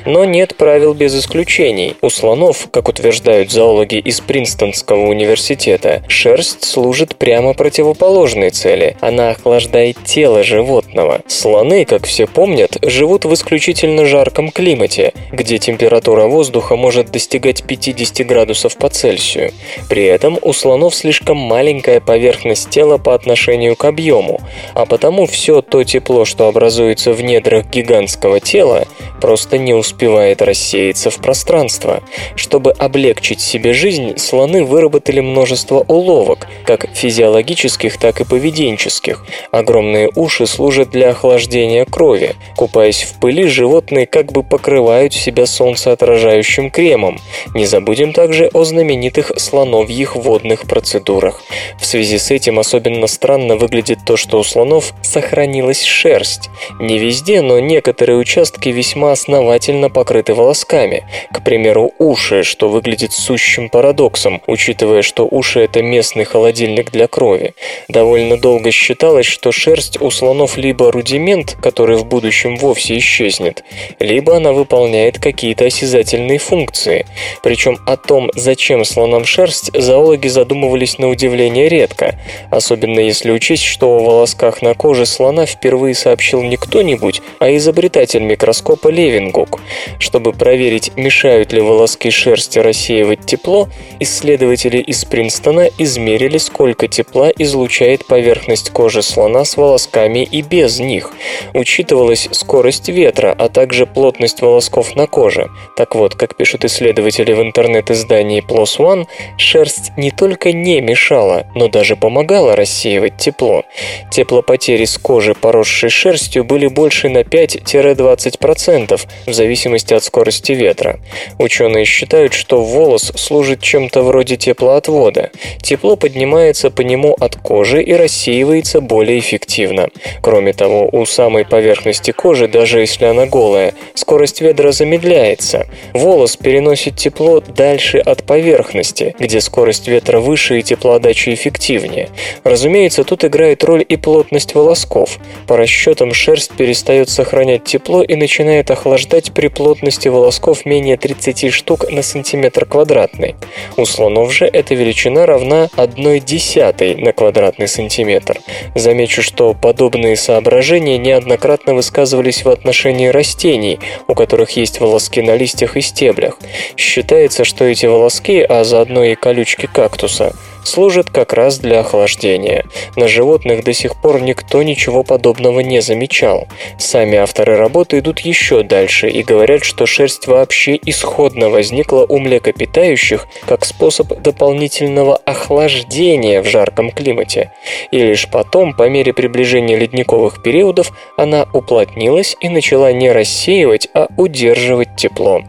Но 0.07 0.25
нет 0.25 0.55
правил 0.55 0.95
без 0.95 1.13
исключений. 1.19 1.97
У 2.03 2.09
слонов, 2.09 2.69
как 2.71 2.89
утверждают 2.89 3.51
зоологи 3.51 3.97
из 3.97 4.21
Принстонского 4.21 5.09
университета, 5.09 6.05
шерсть 6.07 6.65
служит 6.65 7.17
прямо 7.17 7.55
противоположной 7.55 8.51
цели. 8.51 8.97
Она 9.01 9.31
охлаждает 9.31 9.97
тело 10.05 10.45
животного. 10.45 11.23
Слоны, 11.27 11.85
как 11.85 12.07
все 12.07 12.29
помнят, 12.29 12.77
живут 12.83 13.25
в 13.25 13.35
исключительно 13.35 14.07
жарком 14.07 14.53
климате, 14.53 15.15
где 15.33 15.59
температура 15.59 16.27
воздуха 16.27 16.77
может 16.77 17.11
достигать 17.11 17.65
50 17.65 18.25
градусов 18.25 18.52
градусов 18.53 18.77
по 18.77 18.89
Цельсию. 18.91 19.53
При 19.89 20.05
этом 20.05 20.39
у 20.43 20.53
слонов 20.53 20.95
слишком 20.95 21.37
маленькая 21.39 22.01
поверхность 22.01 22.69
тела 22.69 22.99
по 22.99 23.15
отношению 23.15 23.77
к 23.77 23.85
объему, 23.85 24.41
а 24.75 24.85
потому 24.85 25.27
все 25.27 25.63
то 25.63 25.85
тепло, 25.85 26.25
что 26.25 26.49
образуется 26.49 27.13
в 27.13 27.23
недрах 27.23 27.67
гигантского 27.67 28.41
тела, 28.41 28.87
просто 29.23 29.57
не 29.57 29.73
успевает 29.73 30.43
рассеяться 30.43 31.11
в 31.11 31.17
пространство. 31.17 32.03
Чтобы 32.37 32.73
облегчить 32.73 33.41
себе 33.41 33.73
жизнь, 33.73 34.19
слоны 34.19 34.65
выработали 34.65 35.21
множество 35.21 35.85
уловок, 35.89 36.49
как 36.67 36.89
физиологических, 36.93 37.99
так 37.99 38.21
и 38.21 38.25
поведенческих. 38.25 39.25
Огромные 39.51 40.11
уши 40.15 40.47
служат 40.47 40.91
для 40.91 41.11
охлаждения 41.11 41.85
крови. 41.85 42.35
Купаясь 42.57 43.03
в 43.03 43.21
пыли, 43.21 43.47
животные 43.47 44.07
как 44.07 44.33
бы 44.33 44.43
покрывают 44.43 45.15
себя 45.15 45.47
солнцеотражающим 45.47 46.71
кремом. 46.71 47.21
Не 47.55 47.65
забудем 47.65 48.13
также 48.13 48.42
также 48.43 48.51
о 48.53 48.65
знаменитых 48.65 49.33
слоновьих 49.37 50.17
водных 50.17 50.67
процедурах. 50.67 51.43
В 51.79 51.85
связи 51.85 52.19
с 52.19 52.31
этим 52.31 52.59
особенно 52.59 53.07
странно 53.07 53.57
выглядит 53.57 53.99
то, 54.07 54.17
что 54.17 54.39
у 54.39 54.45
слонов 54.45 54.95
сохранилась 55.03 55.83
шерсть. 55.83 56.49
Не 56.81 56.99
везде, 56.99 57.43
но 57.43 57.61
некоторые 57.61 58.19
участки 58.19 58.69
весьма 58.71 59.13
основательно 59.13 59.91
покрыты 59.91 60.35
волосками. 60.35 61.05
К 61.33 61.45
примеру, 61.45 61.93
уши, 61.99 62.43
что 62.43 62.69
выглядит 62.69 63.13
сущим 63.13 63.69
парадоксом, 63.69 64.41
учитывая, 64.47 65.03
что 65.03 65.29
уши– 65.31 65.61
это 65.65 65.83
местный 65.83 66.25
холодильник 66.25 66.91
для 66.91 67.07
крови. 67.07 67.55
Довольно 67.89 68.37
долго 68.37 68.71
считалось, 68.71 69.27
что 69.27 69.53
шерсть 69.53 70.01
у 70.01 70.11
слонов 70.11 70.57
либо 70.57 70.91
рудимент, 70.91 71.57
который 71.63 71.97
в 71.97 72.07
будущем 72.07 72.57
вовсе 72.57 72.99
исчезнет, 72.99 73.65
либо 73.99 74.37
она 74.37 74.53
выполняет 74.53 75.19
какие-то 75.19 75.67
осязательные 75.67 76.39
функции. 76.39 77.07
Причем 77.43 77.79
о 77.87 77.97
том, 77.97 78.22
том, 78.23 78.31
зачем 78.35 78.85
слонам 78.85 79.25
шерсть, 79.25 79.71
зоологи 79.75 80.29
задумывались 80.29 80.99
на 80.99 81.09
удивление 81.09 81.69
редко, 81.69 82.19
особенно 82.51 83.01
если 83.01 83.33
учесть, 83.33 83.65
что 83.65 83.97
о 83.97 83.99
волосках 83.99 84.63
на 84.63 84.75
коже 84.75 85.07
слона 85.07 85.47
впервые 85.47 85.95
сообщил 85.95 86.43
не 86.43 86.57
кто-нибудь, 86.57 87.23
а 87.41 87.55
изобретатель 87.57 88.23
микроскопа 88.23 88.89
Левингук. 88.89 89.61
Чтобы 89.99 90.33
проверить, 90.33 90.93
мешают 90.97 91.53
ли 91.53 91.61
волоски 91.61 92.11
шерсти 92.11 92.59
рассеивать 92.59 93.27
тепло, 93.27 93.69
исследователи 93.99 94.79
из 94.79 95.05
Принстона 95.05 95.69
измерили, 95.79 96.39
сколько 96.39 96.87
тепла 96.89 97.31
излучает 97.31 98.07
поверхность 98.07 98.71
кожи 98.71 99.03
слона 99.03 99.45
с 99.45 99.57
волосками 99.57 100.23
и 100.25 100.43
без 100.43 100.79
них. 100.79 101.13
Учитывалась 101.55 102.29
скорость 102.31 102.89
ветра, 102.89 103.35
а 103.37 103.49
также 103.49 103.87
плотность 103.87 104.43
волосков 104.43 104.95
на 104.95 105.07
коже. 105.07 105.51
Так 105.77 105.95
вот, 105.95 106.15
как 106.15 106.37
пишут 106.37 106.65
исследователи 106.65 107.33
в 107.33 107.43
интернет-издании 107.43 108.12
создании 108.13 108.43
PLOS 108.43 108.79
ONE 108.79 109.07
шерсть 109.39 109.93
не 109.97 110.11
только 110.11 110.53
не 110.53 110.83
мешала, 110.83 111.47
но 111.55 111.69
даже 111.69 111.97
помогала 111.97 112.55
рассеивать 112.55 113.17
тепло. 113.17 113.65
Теплопотери 114.11 114.85
с 114.85 114.99
кожи, 114.99 115.35
поросшей 115.35 115.89
шерстью, 115.89 116.45
были 116.45 116.67
больше 116.67 117.09
на 117.09 117.21
5-20% 117.21 119.01
в 119.27 119.33
зависимости 119.33 119.95
от 119.95 120.05
скорости 120.05 120.53
ветра. 120.53 121.01
Ученые 121.39 121.87
считают, 121.87 122.35
что 122.35 122.63
волос 122.63 123.13
служит 123.17 123.63
чем-то 123.63 124.03
вроде 124.03 124.37
теплоотвода. 124.37 125.31
Тепло 125.63 125.97
поднимается 125.97 126.71
по 126.71 126.83
нему 126.83 127.17
от 127.19 127.37
кожи 127.37 127.83
и 127.83 127.95
рассеивается 127.95 128.83
более 128.83 129.19
эффективно. 129.19 129.89
Кроме 130.21 130.53
того, 130.53 130.87
у 130.93 131.07
самой 131.07 131.47
поверхности 131.47 132.11
кожи, 132.11 132.47
даже 132.47 132.81
если 132.81 133.07
она 133.07 133.25
голая, 133.25 133.73
скорость 133.95 134.43
ветра 134.43 134.73
замедляется. 134.73 135.67
Волос 135.95 136.37
переносит 136.37 136.97
тепло 136.97 137.41
дальше 137.41 138.02
от 138.03 138.25
поверхности, 138.25 139.15
где 139.19 139.41
скорость 139.41 139.89
ветра 139.89 140.21
выше 140.21 140.59
и 140.59 140.63
теплоотдача 140.63 141.33
эффективнее. 141.33 142.11
Разумеется, 142.45 143.05
тут 143.05 143.25
играет 143.25 143.65
роль 143.65 143.85
и 143.89 143.97
плотность 143.97 144.55
волосков. 144.55 145.19
По 145.47 145.57
расчетам, 145.57 146.13
шерсть 146.13 146.53
перестает 146.53 147.09
сохранять 147.09 147.65
тепло 147.65 148.03
и 148.03 148.15
начинает 148.17 148.71
охлаждать 148.71 149.33
при 149.33 149.49
плотности 149.49 150.09
волосков 150.09 150.67
менее 150.67 150.97
30 150.97 151.53
штук 151.53 151.91
на 151.91 152.03
сантиметр 152.03 152.67
квадратный. 152.67 153.37
У 153.77 153.85
слонов 153.85 154.33
же 154.33 154.47
эта 154.47 154.75
величина 154.75 155.27
равна 155.27 155.69
1 155.77 156.21
десятой 156.21 156.95
на 156.95 157.13
квадратный 157.13 157.69
сантиметр. 157.69 158.39
Замечу, 158.75 159.23
что 159.23 159.55
подобные 159.55 160.17
соображения 160.17 160.99
неоднократно 160.99 161.75
высказывались 161.75 162.45
в 162.45 162.49
отношении 162.49 163.09
растений, 163.09 163.79
у 164.09 164.15
которых 164.15 164.51
есть 164.51 164.81
волоски 164.81 165.23
на 165.23 165.37
листьях 165.37 165.77
и 165.77 165.81
стеблях. 165.81 166.39
Считается, 166.77 167.45
что 167.45 167.65
эти 167.65 167.87
волоски, 167.93 168.47
а 168.49 168.65
заодно 168.65 169.05
и 169.05 169.15
колючки 169.15 169.67
кактуса, 169.67 170.33
служит 170.65 171.11
как 171.11 171.33
раз 171.33 171.59
для 171.59 171.81
охлаждения. 171.81 172.65
На 172.97 173.09
животных 173.09 173.65
до 173.65 173.73
сих 173.73 174.01
пор 174.01 174.21
никто 174.21 174.63
ничего 174.63 175.03
подобного 175.03 175.61
не 175.61 175.81
замечал. 175.81 176.47
Сами 176.79 177.17
авторы 177.19 177.57
работы 177.57 177.99
идут 177.99 178.21
еще 178.21 178.63
дальше 178.63 179.09
и 179.09 179.23
говорят, 179.23 179.65
что 179.65 179.87
шерсть 179.87 180.27
вообще 180.27 180.79
исходно 180.85 181.51
возникла 181.51 182.07
у 182.09 182.19
млекопитающих 182.19 183.27
как 183.47 183.65
способ 183.65 184.21
дополнительного 184.23 185.17
охлаждения 185.17 186.43
в 186.43 186.47
жарком 186.47 186.91
климате. 186.91 187.53
И 187.91 187.99
лишь 187.99 188.29
потом, 188.31 188.75
по 188.75 188.89
мере 188.89 189.13
приближения 189.13 189.77
ледниковых 189.77 190.43
периодов, 190.43 190.93
она 191.17 191.47
уплотнилась 191.53 192.37
и 192.41 192.49
начала 192.49 192.93
не 192.93 193.11
рассеивать, 193.11 193.89
а 193.95 194.09
удерживать 194.17 194.97
тепло. 194.97 195.43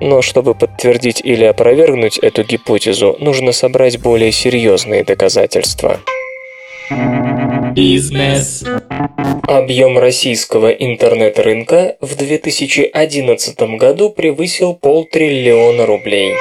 Но 0.00 0.22
чтобы 0.22 0.54
подтвердить 0.54 1.20
или 1.22 1.44
опровергнуть 1.44 2.18
эту 2.18 2.44
гипотезу, 2.44 3.16
нужно 3.18 3.52
собрать 3.52 3.98
более 3.98 4.32
серьезные 4.32 4.57
серьезные 4.58 5.04
доказательства. 5.04 6.00
Бизнес. 7.74 8.64
Объем 9.46 9.98
российского 9.98 10.70
интернет-рынка 10.70 11.96
в 12.00 12.16
2011 12.16 13.78
году 13.78 14.10
превысил 14.10 14.74
полтриллиона 14.74 15.86
рублей. 15.86 16.34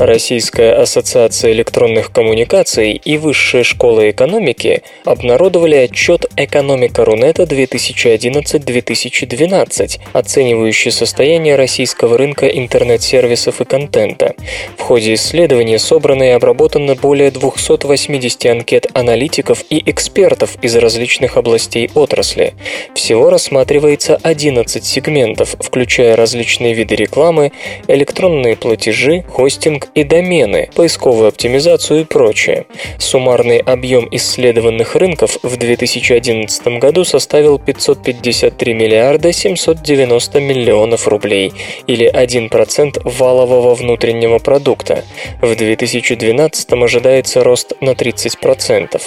Российская 0.00 0.72
ассоциация 0.72 1.52
электронных 1.52 2.10
коммуникаций 2.10 2.92
и 2.92 3.18
Высшая 3.18 3.64
школа 3.64 4.08
экономики 4.08 4.82
обнародовали 5.04 5.74
отчет 5.74 6.24
«Экономика 6.36 7.04
Рунета 7.04 7.42
2011-2012», 7.42 10.00
оценивающий 10.14 10.90
состояние 10.90 11.56
российского 11.56 12.16
рынка 12.16 12.48
интернет-сервисов 12.48 13.60
и 13.60 13.66
контента. 13.66 14.34
В 14.78 14.80
ходе 14.80 15.12
исследования 15.12 15.78
собрано 15.78 16.22
и 16.22 16.28
обработано 16.28 16.94
более 16.94 17.30
280 17.30 18.46
анкет 18.46 18.86
аналитиков 18.94 19.62
и 19.68 19.82
экспертов 19.90 20.56
из 20.62 20.76
различных 20.76 21.36
областей 21.36 21.90
отрасли. 21.94 22.54
Всего 22.94 23.28
рассматривается 23.28 24.18
11 24.22 24.82
сегментов, 24.82 25.56
включая 25.60 26.16
различные 26.16 26.72
виды 26.72 26.94
рекламы, 26.94 27.52
электронные 27.86 28.56
платежи, 28.56 29.26
хостинг 29.28 29.89
и 29.94 30.04
домены, 30.04 30.70
поисковую 30.74 31.28
оптимизацию 31.28 32.00
и 32.00 32.04
прочее. 32.04 32.66
Суммарный 32.98 33.58
объем 33.58 34.08
исследованных 34.10 34.96
рынков 34.96 35.38
в 35.42 35.56
2011 35.56 36.78
году 36.78 37.04
составил 37.04 37.58
553 37.58 38.74
миллиарда 38.74 39.32
790 39.32 40.40
миллионов 40.40 41.08
рублей, 41.08 41.52
или 41.86 42.10
1% 42.10 43.00
валового 43.04 43.74
внутреннего 43.74 44.38
продукта. 44.38 45.04
В 45.40 45.54
2012 45.54 46.72
ожидается 46.72 47.42
рост 47.42 47.72
на 47.80 47.90
30%. 47.90 49.00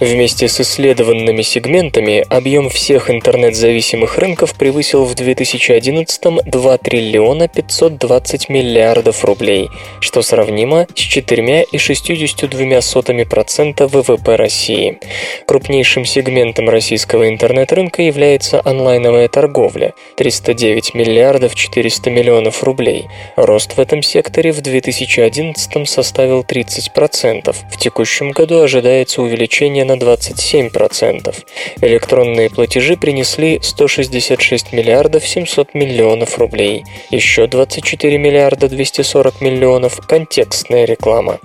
Вместе 0.00 0.48
с 0.48 0.60
исследованными 0.60 1.42
сегментами 1.42 2.24
объем 2.28 2.68
всех 2.68 3.10
интернет-зависимых 3.10 4.18
рынков 4.18 4.54
превысил 4.54 5.04
в 5.04 5.14
2011 5.14 6.44
2 6.44 6.78
триллиона 6.78 7.48
520 7.48 8.48
миллиардов 8.48 9.24
рублей, 9.24 9.68
что 10.00 10.22
сравнимо 10.26 10.86
с 10.94 11.16
4,62% 11.16 13.86
ВВП 13.86 14.36
России. 14.36 14.98
Крупнейшим 15.46 16.04
сегментом 16.04 16.68
российского 16.68 17.26
интернет-рынка 17.28 18.02
является 18.02 18.60
онлайновая 18.64 19.28
торговля– 19.28 19.94
309 20.16 20.94
миллиардов 20.94 21.54
400 21.54 22.10
миллионов 22.10 22.64
рублей. 22.64 23.06
Рост 23.36 23.76
в 23.76 23.80
этом 23.80 24.02
секторе 24.02 24.50
в 24.52 24.60
2011 24.60 25.88
составил 25.88 26.42
30%. 26.42 27.54
В 27.70 27.76
текущем 27.78 28.32
году 28.32 28.62
ожидается 28.62 29.22
увеличение 29.22 29.84
на 29.84 29.92
27%. 29.92 31.34
Электронные 31.82 32.50
платежи 32.50 32.96
принесли 32.96 33.60
166 33.62 34.72
миллиардов 34.72 35.24
700 35.26 35.74
миллионов 35.74 36.38
рублей. 36.38 36.82
Еще 37.10 37.46
24 37.46 38.18
миллиарда 38.18 38.68
240 38.68 39.40
миллионов– 39.40 40.00
контекстная 40.16 40.86
реклама. 40.86 41.40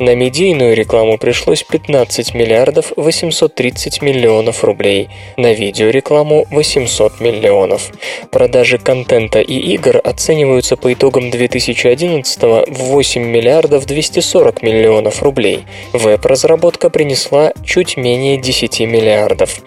На 0.00 0.16
медийную 0.16 0.74
рекламу 0.74 1.16
пришлось 1.16 1.62
15 1.62 2.34
миллиардов 2.34 2.92
830 2.96 4.02
миллионов 4.02 4.64
рублей, 4.64 5.08
на 5.36 5.52
видеорекламу 5.52 6.44
800 6.50 7.20
миллионов. 7.20 7.92
Продажи 8.32 8.78
контента 8.78 9.40
и 9.40 9.54
игр 9.74 10.00
оцениваются 10.02 10.76
по 10.76 10.92
итогам 10.92 11.30
2011 11.30 12.42
в 12.42 12.82
8 12.86 13.22
миллиардов 13.22 13.86
240 13.86 14.62
миллионов 14.62 15.22
рублей. 15.22 15.64
Веб-разработка 15.92 16.90
принесла 16.90 17.52
чуть 17.64 17.96
менее 17.96 18.38
10 18.38 18.80
миллиардов. 18.80 19.60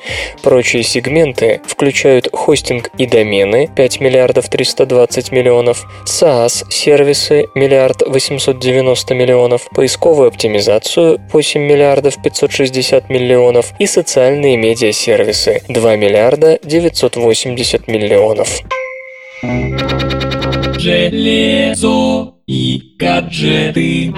Прочие 0.44 0.84
сегменты 0.84 1.62
включают 1.66 2.28
хостинг 2.34 2.92
и 2.98 3.06
домены 3.06 3.70
5 3.74 4.02
миллиардов 4.02 4.50
320 4.50 5.32
миллионов, 5.32 5.86
SaaS 6.04 6.66
сервисы 6.70 7.48
миллиард 7.56 8.02
800 8.06 8.39
590 8.40 9.16
миллионов, 9.16 9.68
поисковую 9.76 10.30
оптимизацию 10.30 11.20
8 11.32 11.62
миллиардов 11.62 12.22
560 12.22 13.10
миллионов 13.10 13.74
и 13.80 13.86
социальные 13.86 14.56
медиасервисы 14.56 15.62
2 15.68 15.96
миллиарда 15.98 16.58
980 16.64 17.88
миллионов. 17.88 18.62
Железо 20.78 22.34
и 22.48 22.82
гаджеты. 22.98 24.14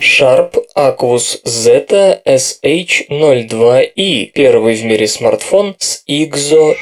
Sharp 0.00 0.54
Aquos 0.76 1.40
Zeta 1.44 2.20
SH02i– 2.24 4.30
первый 4.34 4.76
в 4.76 4.84
мире 4.84 5.08
смартфон 5.08 5.74
с 5.78 6.04
IGZO 6.08 6.76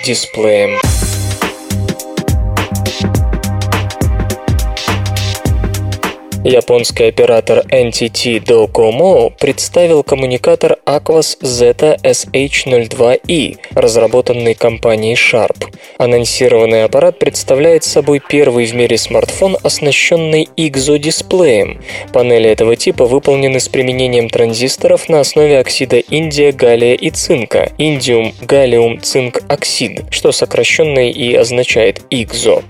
Японский 6.45 7.05
оператор 7.05 7.65
NTT 7.69 8.43
Docomo 8.45 9.33
представил 9.39 10.03
коммуникатор 10.03 10.77
Aquas 10.85 11.39
Zeta 11.41 11.97
SH02i, 12.03 13.59
разработанный 13.77 14.55
компанией 14.55 15.15
Sharp. 15.15 15.73
Анонсированный 15.99 16.83
аппарат 16.83 17.21
представляет 17.21 17.85
собой 17.85 18.21
первый 18.29 18.67
в 18.67 18.75
мире 18.75 18.99
смартфон, 18.99 19.57
оснащенный 19.63 20.49
IGZO-дисплеем. 20.57 21.81
Панели 22.13 22.51
этого 22.51 22.75
типа 22.75 23.07
выполнены 23.07 23.61
с 23.61 23.69
применением 23.69 24.29
транзисторов 24.29 25.09
на 25.09 25.21
основе 25.21 25.61
оксида 25.61 25.99
индия, 25.99 26.51
галлия 26.51 26.95
и 26.95 27.11
цинка, 27.11 27.71
индиум, 27.79 28.35
галлиум, 28.41 29.01
цинк, 29.01 29.43
оксид, 29.47 30.03
что 30.11 30.33
сокращенно 30.33 31.09
и 31.09 31.35
означает 31.37 32.01
IGZO. 32.11 32.65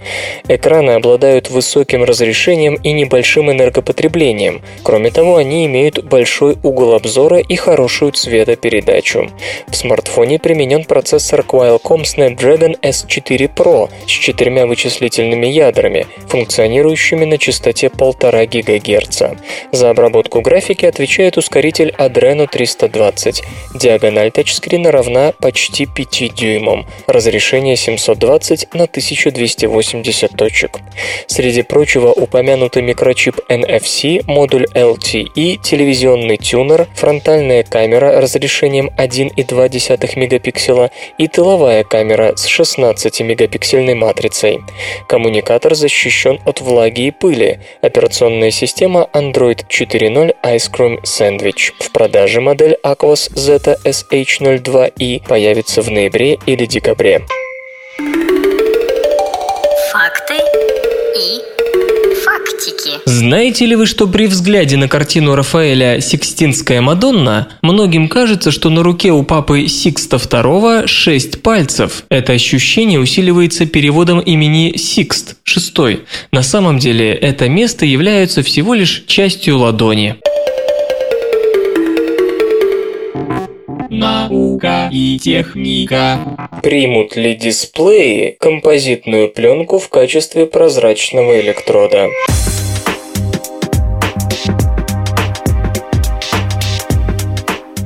Экраны 0.47 0.91
обладают 0.91 1.49
высоким 1.49 2.05
разрешением 2.05 2.75
и 2.75 2.93
небольшим 2.93 3.51
энергетическим 3.51 3.62
энергопотреблением. 3.63 4.63
Кроме 4.83 5.11
того, 5.11 5.37
они 5.37 5.67
имеют 5.67 6.05
большой 6.05 6.57
угол 6.63 6.95
обзора 6.95 7.39
и 7.39 7.57
хорошую 7.57 8.13
цветопередачу. 8.13 9.31
В 9.69 9.77
смартфоне 9.77 10.39
применен 10.39 10.85
процессор 10.85 11.41
Qualcomm 11.41 12.03
Snapdragon 12.03 12.79
S4 12.81 13.55
Pro 13.55 13.89
с 14.07 14.11
четырьмя 14.11 14.67
вычислительными 14.67 15.47
ядрами, 15.47 16.07
функционирующими 16.29 17.25
на 17.25 17.39
частоте 17.39 17.87
1,5 17.87 18.63
ГГц. 18.63 19.23
За 19.73 19.91
обработку 19.91 20.41
графики 20.41 20.87
отвечает 20.87 21.37
ускоритель 21.37 21.95
Adreno 21.99 22.49
320. 22.51 23.43
Диагональ 23.75 24.31
тачскрина 24.31 24.91
равна 24.91 25.33
почти 25.39 25.87
5 25.87 26.35
дюймам. 26.35 26.87
Разрешение 27.07 27.77
720 27.77 28.75
на 28.75 28.85
1280 28.85 30.37
точек. 30.37 30.79
Среди 31.27 31.63
прочего, 31.63 32.13
упомянутый 32.13 32.83
микрочип 32.83 33.41
NFC, 33.53 34.23
модуль 34.27 34.67
LTE, 34.75 35.59
телевизионный 35.63 36.39
тюнер, 36.39 36.89
фронтальная 36.95 37.63
камера 37.63 38.21
разрешением 38.21 38.91
1,2 38.97 40.19
мегапикселя 40.19 40.91
и 41.19 41.29
тыловая 41.29 41.85
камера 41.85 42.35
с 42.37 42.49
16-мегапиксельной 42.49 43.95
матрицей. 43.95 44.61
Коммуникатор 45.07 45.75
защищен 45.75 46.41
от 46.47 46.61
влаги 46.61 47.09
и 47.09 47.11
пыли. 47.11 47.61
Операционная 47.83 48.51
система 48.51 49.09
Android 49.13 49.67
4.0 49.69 50.35
Ice 50.43 50.71
Cream 50.73 51.03
Sandwich. 51.03 51.73
В 51.79 51.93
продаже 51.93 52.41
модель 52.41 52.79
Aquos 52.83 53.31
Zeta 53.35 53.77
SH02i 53.85 55.29
появится 55.29 55.83
в 55.83 55.91
ноябре 55.91 56.39
или 56.47 56.65
декабре. 56.65 57.23
Знаете 63.13 63.67
ли 63.67 63.77
вы, 63.77 63.85
что 63.85 64.09
при 64.09 64.27
взгляде 64.27 64.79
на 64.79 64.89
картину 64.89 65.35
Рафаэля 65.35 66.01
«Сикстинская 66.01 66.81
Мадонна» 66.81 67.49
многим 67.61 68.09
кажется, 68.09 68.51
что 68.51 68.71
на 68.71 68.83
руке 68.83 69.13
у 69.13 69.23
папы 69.23 69.69
Сикста 69.69 70.17
II 70.17 70.87
шесть 70.87 71.43
пальцев? 71.43 72.05
Это 72.09 72.33
ощущение 72.33 72.99
усиливается 72.99 73.67
переводом 73.67 74.19
имени 74.19 74.79
Сикст, 74.79 75.37
шестой. 75.45 76.05
На 76.33 76.43
самом 76.43 76.79
деле 76.79 77.13
это 77.13 77.51
место 77.51 77.85
является 77.85 78.43
всего 78.43 78.73
лишь 78.73 79.05
частью 79.07 79.59
ладони. 79.59 80.17
Наука 83.91 84.89
и 84.91 85.19
техника. 85.19 86.19
Примут 86.63 87.15
ли 87.17 87.35
дисплеи 87.35 88.37
композитную 88.41 89.29
пленку 89.29 89.79
в 89.79 89.91
качестве 89.91 90.47
прозрачного 90.47 91.39
электрода? 91.43 92.09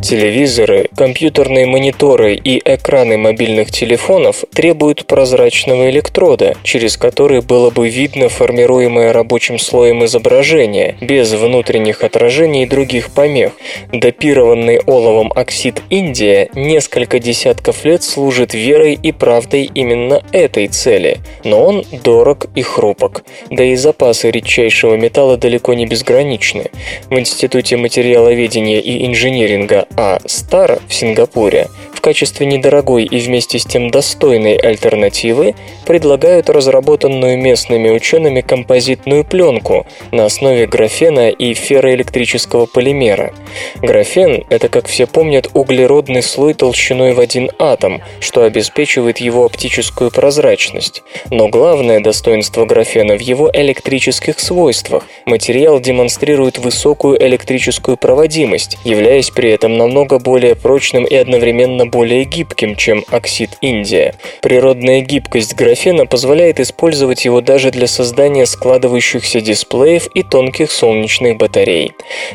Телевизоры, 0.08 0.88
компьютерные 0.94 1.66
мониторы 1.66 2.36
и 2.36 2.62
экраны 2.64 3.18
мобильных 3.18 3.72
телефонов 3.72 4.44
требуют 4.54 5.04
прозрачного 5.04 5.90
электрода, 5.90 6.54
через 6.62 6.96
который 6.96 7.40
было 7.40 7.70
бы 7.70 7.88
видно 7.88 8.28
формируемое 8.28 9.12
рабочим 9.12 9.58
слоем 9.58 10.04
изображение, 10.04 10.94
без 11.00 11.32
внутренних 11.32 12.04
отражений 12.04 12.62
и 12.62 12.66
других 12.66 13.10
помех. 13.10 13.54
Допированный 13.92 14.78
оловом 14.86 15.32
оксид 15.34 15.82
Индия 15.90 16.50
несколько 16.54 17.18
десятков 17.18 17.84
лет 17.84 18.04
служит 18.04 18.54
верой 18.54 18.96
и 19.02 19.10
правдой 19.10 19.68
именно 19.74 20.22
этой 20.30 20.68
цели, 20.68 21.18
но 21.42 21.64
он 21.64 21.84
дорог 22.04 22.46
и 22.54 22.62
хрупок, 22.62 23.24
да 23.50 23.64
и 23.64 23.74
запасы 23.74 24.30
редчайшего 24.30 24.94
металла 24.94 25.36
далеко 25.36 25.74
не 25.74 25.84
безграничны. 25.84 26.66
В 27.10 27.18
Институте 27.18 27.76
материаловедения 27.76 28.78
и 28.78 29.04
инжиниринга 29.04 29.88
а. 29.96 30.18
Стар 30.26 30.78
в 30.88 30.94
Сингапуре 30.94 31.68
качестве 32.06 32.46
недорогой 32.46 33.02
и 33.02 33.18
вместе 33.18 33.58
с 33.58 33.64
тем 33.64 33.90
достойной 33.90 34.54
альтернативы 34.54 35.56
предлагают 35.86 36.48
разработанную 36.48 37.36
местными 37.36 37.90
учеными 37.90 38.42
композитную 38.42 39.24
пленку 39.24 39.88
на 40.12 40.26
основе 40.26 40.68
графена 40.68 41.30
и 41.30 41.52
ферроэлектрического 41.54 42.66
полимера. 42.66 43.34
Графен– 43.82 44.44
это, 44.50 44.68
как 44.68 44.86
все 44.86 45.08
помнят, 45.08 45.50
углеродный 45.52 46.22
слой 46.22 46.54
толщиной 46.54 47.12
в 47.12 47.18
один 47.18 47.50
атом, 47.58 48.00
что 48.20 48.44
обеспечивает 48.44 49.18
его 49.18 49.44
оптическую 49.44 50.12
прозрачность. 50.12 51.02
Но 51.32 51.48
главное 51.48 51.98
достоинство 51.98 52.66
графена 52.66 53.16
в 53.16 53.20
его 53.20 53.50
электрических 53.52 54.38
свойствах. 54.38 55.02
Материал 55.24 55.80
демонстрирует 55.80 56.58
высокую 56.58 57.20
электрическую 57.20 57.96
проводимость, 57.96 58.78
являясь 58.84 59.30
при 59.30 59.50
этом 59.50 59.76
намного 59.76 60.20
более 60.20 60.54
прочным 60.54 61.04
и 61.04 61.16
одновременно 61.16 61.86
более 61.96 62.24
гибким, 62.24 62.76
чем 62.76 63.06
оксид 63.10 63.56
Индия. 63.62 64.14
Природная 64.42 65.00
гибкость 65.00 65.54
графена 65.54 66.04
позволяет 66.04 66.60
использовать 66.60 67.24
его 67.24 67.40
даже 67.40 67.70
для 67.70 67.86
создания 67.86 68.44
складывающихся 68.44 69.40
дисплеев 69.40 70.06
и 70.12 70.22
тонких 70.22 70.70
солнечных 70.70 71.38
батарей. 71.38 71.92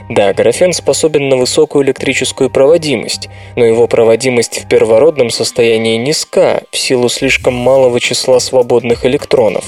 Да, 0.10 0.34
графен 0.34 0.74
способен 0.74 1.30
на 1.30 1.38
высокую 1.38 1.86
электрическую 1.86 2.50
проводимость, 2.50 3.30
но 3.56 3.64
его 3.64 3.86
проводимость 3.86 4.64
в 4.64 4.68
первородном 4.68 5.30
состоянии 5.30 5.98
низка 5.98 6.64
в 6.72 6.78
силу 6.80 7.08
слишком 7.08 7.54
малого 7.54 8.00
числа 8.00 8.40
свободных 8.40 9.06
электронов. 9.06 9.66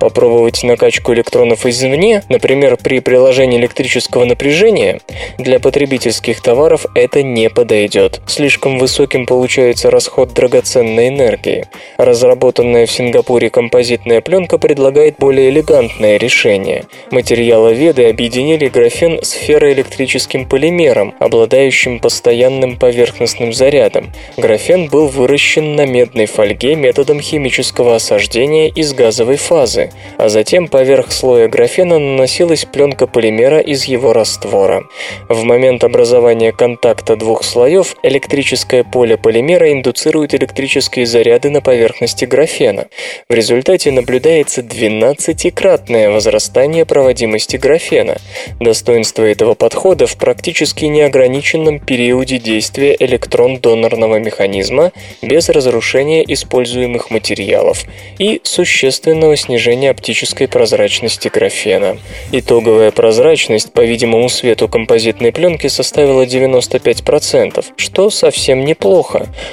Попробовать 0.00 0.64
накачку 0.64 1.14
электронов 1.14 1.66
извне, 1.66 2.24
например, 2.28 2.78
при 2.78 2.98
приложении 2.98 3.60
электрического 3.60 4.24
напряжения, 4.24 5.02
для 5.38 5.60
потребительских 5.60 6.40
товаров 6.40 6.86
это 6.96 7.22
не 7.22 7.48
подойдет. 7.48 8.20
Слишком 8.26 8.80
высоким 8.80 9.24
получается 9.26 9.90
расход 9.90 10.32
драгоценной 10.32 11.08
энергии. 11.08 11.66
Разработанная 11.98 12.86
в 12.86 12.90
Сингапуре 12.90 13.50
композитная 13.50 14.20
пленка 14.20 14.58
предлагает 14.58 15.16
более 15.18 15.50
элегантное 15.50 16.16
решение. 16.16 16.84
Материаловеды 17.10 18.08
объединили 18.08 18.68
графен 18.68 19.18
с 19.22 19.32
ферроэлектрическим 19.32 20.48
полимером, 20.48 21.14
обладающим 21.18 21.98
постоянным 21.98 22.76
поверхностным 22.76 23.52
зарядом. 23.52 24.12
Графен 24.36 24.88
был 24.88 25.08
выращен 25.08 25.74
на 25.74 25.84
медной 25.86 26.26
фольге 26.26 26.74
методом 26.76 27.20
химического 27.20 27.96
осаждения 27.96 28.68
из 28.68 28.94
газовой 28.94 29.36
фазы, 29.36 29.90
а 30.16 30.28
затем 30.28 30.68
поверх 30.68 31.10
слоя 31.12 31.48
графена 31.48 31.98
наносилась 31.98 32.64
пленка 32.64 33.06
полимера 33.06 33.58
из 33.58 33.84
его 33.84 34.12
раствора. 34.12 34.84
В 35.28 35.42
момент 35.42 35.84
образования 35.84 36.52
контакта 36.52 37.16
двух 37.16 37.42
слоев 37.42 37.96
электрическое 38.02 38.84
поле 38.84 39.15
полимера 39.16 39.72
индуцирует 39.72 40.34
электрические 40.34 41.06
заряды 41.06 41.50
на 41.50 41.60
поверхности 41.60 42.24
графена. 42.24 42.86
В 43.28 43.34
результате 43.34 43.90
наблюдается 43.90 44.60
12-кратное 44.60 46.10
возрастание 46.10 46.84
проводимости 46.84 47.56
графена. 47.56 48.16
Достоинство 48.60 49.22
этого 49.22 49.54
подхода 49.54 50.06
в 50.06 50.16
практически 50.16 50.84
неограниченном 50.84 51.78
периоде 51.78 52.38
действия 52.38 52.96
электрон-донорного 52.98 54.18
механизма 54.18 54.92
без 55.22 55.48
разрушения 55.48 56.22
используемых 56.26 57.10
материалов 57.10 57.84
и 58.18 58.40
существенного 58.42 59.36
снижения 59.36 59.90
оптической 59.90 60.48
прозрачности 60.48 61.28
графена. 61.28 61.98
Итоговая 62.32 62.90
прозрачность, 62.90 63.72
по-видимому, 63.72 64.28
свету 64.28 64.68
композитной 64.68 65.32
пленки 65.32 65.68
составила 65.68 66.22
95%, 66.22 67.64
что 67.76 68.10
совсем 68.10 68.64
неплохо. 68.64 69.05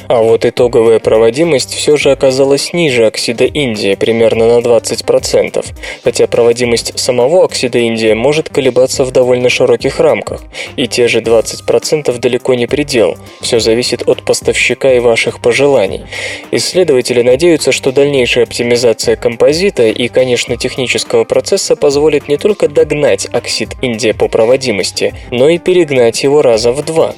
А 0.08 0.22
вот 0.22 0.46
итоговая 0.46 1.00
проводимость 1.00 1.74
все 1.74 1.98
же 1.98 2.12
оказалась 2.12 2.74
ниже 2.74 3.06
оксида 3.06 3.46
Индия, 3.46 3.96
примерно 3.96 4.48
на 4.48 4.62
20%, 4.62 5.66
хотя 6.04 6.28
проводимость 6.28 6.98
самого 7.00 7.46
оксида 7.46 7.80
Индия 7.80 8.16
может 8.16 8.50
колебаться 8.50 9.04
в 9.04 9.12
довольно 9.12 9.50
широких 9.50 10.00
рамках, 10.00 10.42
и 10.76 10.88
те 10.88 11.08
же 11.08 11.20
20% 11.20 12.18
далеко 12.20 12.54
не 12.54 12.68
предел, 12.68 13.18
все 13.42 13.60
зависит 13.60 14.08
от 14.08 14.24
поставщика 14.24 14.94
и 14.94 15.00
ваших 15.00 15.42
пожеланий. 15.42 16.04
Исследователи 16.52 17.22
надеются, 17.22 17.72
что 17.72 17.92
дальнейшая 17.92 18.46
оптимизация 18.46 19.16
композита 19.16 19.88
и, 19.88 20.08
конечно, 20.08 20.58
технического 20.58 21.24
процесса 21.24 21.76
позволит 21.76 22.28
не 22.28 22.38
только 22.38 22.68
догнать 22.68 23.28
оксид 23.32 23.70
Индия 23.82 24.14
по 24.14 24.28
проводимости, 24.28 25.14
но 25.32 25.50
и 25.50 25.58
перегнать 25.58 26.24
его 26.24 26.42
раза 26.42 26.72
в 26.72 26.84
два. 26.84 27.16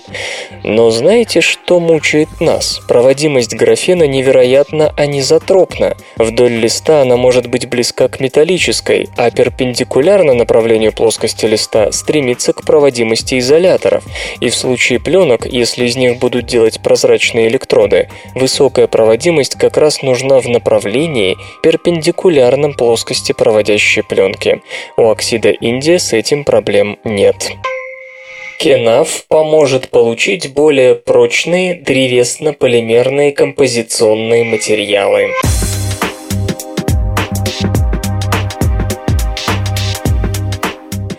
Но 0.63 0.89
знаете, 0.89 1.41
что 1.41 1.79
мучает 1.79 2.24
нас? 2.39 2.80
Проводимость 2.88 3.55
графена 3.55 4.07
невероятно 4.07 4.93
анизотропна. 4.97 5.95
Вдоль 6.17 6.53
листа 6.53 7.01
она 7.01 7.17
может 7.17 7.47
быть 7.47 7.67
близка 7.69 8.07
к 8.07 8.19
металлической, 8.19 9.09
а 9.17 9.32
перпендикулярно 9.32 10.34
направлению 10.34 10.93
плоскости 10.93 11.45
листа 11.45 11.91
стремится 11.91 12.53
к 12.53 12.63
проводимости 12.63 13.39
изоляторов. 13.39 14.03
И 14.39 14.49
в 14.49 14.55
случае 14.55 14.99
пленок, 14.99 15.45
если 15.45 15.86
из 15.86 15.95
них 15.95 16.19
будут 16.19 16.45
делать 16.45 16.82
прозрачные 16.82 17.47
электроды, 17.47 18.09
высокая 18.34 18.88
проводимость 18.88 19.55
как 19.55 19.78
раз 19.78 20.01
нужна 20.01 20.39
в 20.39 20.47
направлении, 20.47 21.38
перпендикулярном 21.63 22.73
плоскости 22.73 23.32
проводящей 23.32 24.03
пленки. 24.03 24.61
У 24.97 25.09
оксида 25.09 25.49
Индия 25.49 25.99
с 25.99 26.13
этим 26.13 26.43
проблем 26.43 26.97
нет. 27.03 27.51
Кенав 28.60 29.26
поможет 29.28 29.89
получить 29.89 30.53
более 30.53 30.95
прочные 30.95 31.76
древесно-полимерные 31.76 33.32
композиционные 33.32 34.43
материалы. 34.43 35.30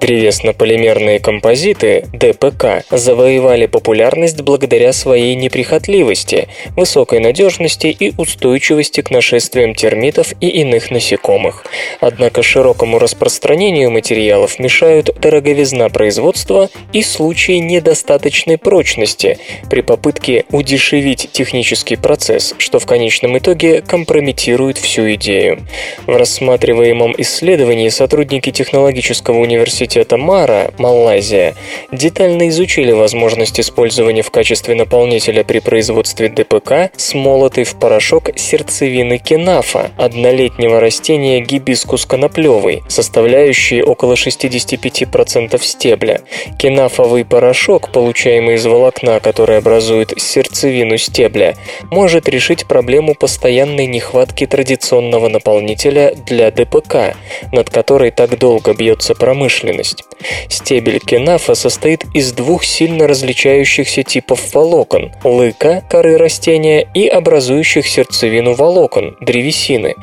Древесно-полимерные 0.06 1.18
композиты, 1.18 2.04
ДПК, 2.12 2.84
завоевали 2.92 3.66
популярность 3.66 4.40
благодаря 4.40 4.92
своей 4.92 5.34
неприхотливости, 5.34 6.46
высокой 6.76 7.18
надежности 7.18 7.88
и 7.88 8.12
устойчивости 8.16 9.00
к 9.00 9.10
нашествиям 9.10 9.74
термитов 9.74 10.32
и 10.40 10.46
иных 10.46 10.92
насекомых. 10.92 11.64
Однако 12.00 12.44
широкому 12.44 13.00
распространению 13.00 13.90
материалов 13.90 14.60
мешают 14.60 15.10
дороговизна 15.20 15.88
производства 15.88 16.70
и 16.92 17.02
случаи 17.02 17.58
недостаточной 17.58 18.58
прочности 18.58 19.40
при 19.68 19.80
попытке 19.80 20.44
удешевить 20.52 21.30
технический 21.32 21.96
процесс, 21.96 22.54
что 22.58 22.78
в 22.78 22.86
конечном 22.86 23.38
итоге 23.38 23.82
компрометирует 23.82 24.78
всю 24.78 25.14
идею. 25.14 25.66
В 26.06 26.16
рассматриваемом 26.16 27.12
исследовании 27.18 27.88
сотрудники 27.88 28.52
технологического 28.52 29.38
университета 29.38 29.95
Мара, 30.16 30.70
Малайзия, 30.78 31.54
детально 31.90 32.48
изучили 32.48 32.92
возможность 32.92 33.58
использования 33.60 34.22
в 34.22 34.30
качестве 34.30 34.74
наполнителя 34.74 35.42
при 35.42 35.60
производстве 35.60 36.28
ДПК 36.28 36.90
смолотой 36.96 37.64
в 37.64 37.76
порошок 37.76 38.30
сердцевины 38.36 39.18
кенафа, 39.18 39.90
однолетнего 39.96 40.80
растения 40.80 41.40
гибискус 41.40 42.04
коноплевый, 42.04 42.82
составляющий 42.88 43.82
около 43.82 44.14
65% 44.14 45.62
стебля. 45.62 46.20
Кенафовый 46.58 47.24
порошок, 47.24 47.90
получаемый 47.90 48.56
из 48.56 48.66
волокна, 48.66 49.20
который 49.20 49.58
образует 49.58 50.12
сердцевину 50.18 50.98
стебля, 50.98 51.56
может 51.90 52.28
решить 52.28 52.66
проблему 52.66 53.14
постоянной 53.14 53.86
нехватки 53.86 54.46
традиционного 54.46 55.28
наполнителя 55.28 56.14
для 56.26 56.50
ДПК, 56.50 57.16
над 57.52 57.70
которой 57.70 58.10
так 58.10 58.38
долго 58.38 58.74
бьется 58.74 59.14
промышленность. 59.14 59.85
6. 59.86 60.15
Стебель 60.48 61.00
кенафа 61.00 61.54
состоит 61.54 62.04
из 62.14 62.32
двух 62.32 62.64
сильно 62.64 63.06
различающихся 63.06 64.02
типов 64.02 64.54
волокон– 64.54 65.12
лыка, 65.24 65.82
коры 65.88 66.16
растения, 66.16 66.86
и 66.94 67.06
образующих 67.06 67.86
сердцевину 67.86 68.54
волокон– 68.54 69.16
древесины. 69.20 69.94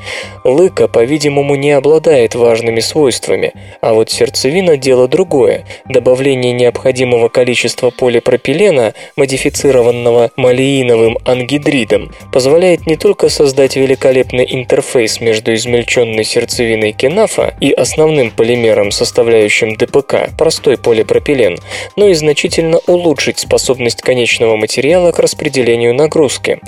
Лыка, 0.44 0.88
по-видимому, 0.88 1.56
не 1.56 1.72
обладает 1.72 2.36
важными 2.36 2.80
свойствами, 2.80 3.54
а 3.82 3.94
вот 3.94 4.12
сердцевина– 4.12 4.78
дело 4.84 5.08
другое. 5.08 5.66
Добавление 5.86 6.52
необходимого 6.52 7.30
количества 7.30 7.90
полипропилена, 7.90 8.94
модифицированного 9.16 10.32
малеиновым 10.36 11.18
ангидридом, 11.26 12.12
позволяет 12.32 12.86
не 12.86 12.96
только 12.96 13.30
создать 13.30 13.76
великолепный 13.76 14.46
интерфейс 14.50 15.22
между 15.22 15.54
измельченной 15.54 16.24
сердцевиной 16.24 16.92
кенафа 16.92 17.54
и 17.60 17.72
основным 17.72 18.32
полимером, 18.32 18.92
составляющим 18.92 19.76
ДПК, 19.76 20.03
простой 20.38 20.78
полипропилен, 20.78 21.58
но 21.96 22.08
и 22.08 22.14
значительно 22.14 22.80
улучшить 22.88 23.40
способность 23.40 24.02
конечного 24.02 24.56
материала 24.56 25.12
к 25.12 25.20
распределению 25.20 25.94
нагрузки. 25.94 26.60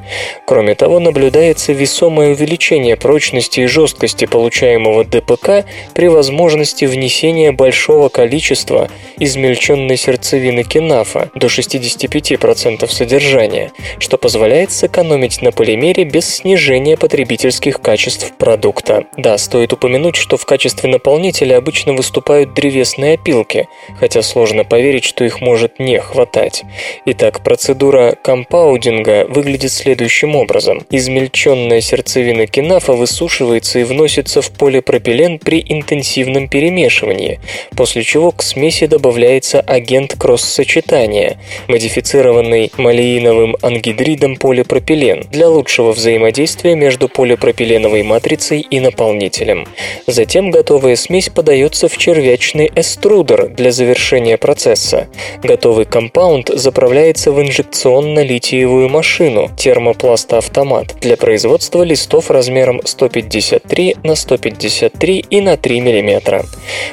Кроме 0.46 0.76
того, 0.76 1.00
наблюдается 1.00 1.74
весомое 1.74 2.32
увеличение 2.32 2.96
прочности 2.96 3.62
и 3.62 3.66
жесткости 3.66 4.26
получаемого 4.26 5.04
ДПК 5.04 5.66
при 5.94 6.08
возможности 6.08 6.86
внесения 6.86 7.52
большого 7.52 8.10
количества 8.10 8.90
измельченной 9.18 9.98
сердцевины 9.98 10.64
кенафа 10.64 11.30
до 11.36 11.48
65% 11.48 12.88
содержания, 12.92 13.72
что 14.00 14.18
позволяет 14.18 14.72
сэкономить 14.72 15.42
на 15.42 15.52
полимере 15.52 16.04
без 16.04 16.28
снижения 16.28 16.98
потребительских 16.98 17.82
качеств 17.82 18.34
продукта. 18.38 19.06
Да, 19.18 19.38
стоит 19.38 19.74
упомянуть, 19.74 20.16
что 20.16 20.38
в 20.38 20.46
качестве 20.46 20.90
наполнителя 20.90 21.58
обычно 21.58 21.94
выступают 21.94 22.54
древесные 22.54 23.18
опилки, 23.26 23.68
хотя 24.00 24.22
сложно 24.22 24.64
поверить, 24.64 25.04
что 25.04 25.26
их 25.26 25.42
может 25.42 25.80
не 25.80 26.00
хватать. 26.00 26.64
Итак, 27.06 27.42
процедура 27.44 28.16
компаудинга 28.22 29.26
выглядит 29.28 29.72
следующим 29.72 30.36
образом. 30.36 30.86
Измельченная 30.92 31.82
сердцевина 31.82 32.46
кинафа 32.46 32.94
высушивается 32.94 33.80
и 33.80 33.84
вносится 33.84 34.44
в 34.44 34.52
полипропилен 34.52 35.40
при 35.40 35.64
интенсивном 35.68 36.48
перемешивании, 36.48 37.40
после 37.76 38.04
чего 38.04 38.32
к 38.32 38.44
смеси 38.44 38.86
добавляется 38.86 39.60
агент 39.60 40.16
кросс-сочетания, 40.18 41.40
модифицированный 41.68 42.72
малеиновым 42.78 43.58
ангидридом 43.62 44.36
полипропилен 44.36 45.26
для 45.32 45.50
лучшего 45.50 45.94
взаимодействия 45.94 46.76
между 46.76 47.10
полипропиленовой 47.10 48.04
матрицей 48.04 48.60
и 48.62 48.80
наполнителем. 48.80 49.68
Затем 50.06 50.52
готовая 50.52 50.96
смесь 50.96 51.30
подается 51.30 51.88
в 51.88 51.98
червячный 51.98 52.72
эструдер 53.16 53.48
для 53.48 53.72
завершения 53.72 54.38
процесса. 54.38 55.08
Готовый 55.42 55.86
компаунд 55.86 56.50
заправляется 56.54 57.32
в 57.32 57.42
инжекционно-литиевую 57.42 58.90
машину 58.90 59.50
термопласт-автомат 59.56 60.96
для 61.00 61.16
производства 61.16 61.84
листов 61.84 62.30
размером 62.30 62.82
153 62.84 63.98
на 64.04 64.16
153 64.16 65.26
и 65.30 65.42
на 65.42 65.56
3 65.56 65.82
мм. 65.82 66.46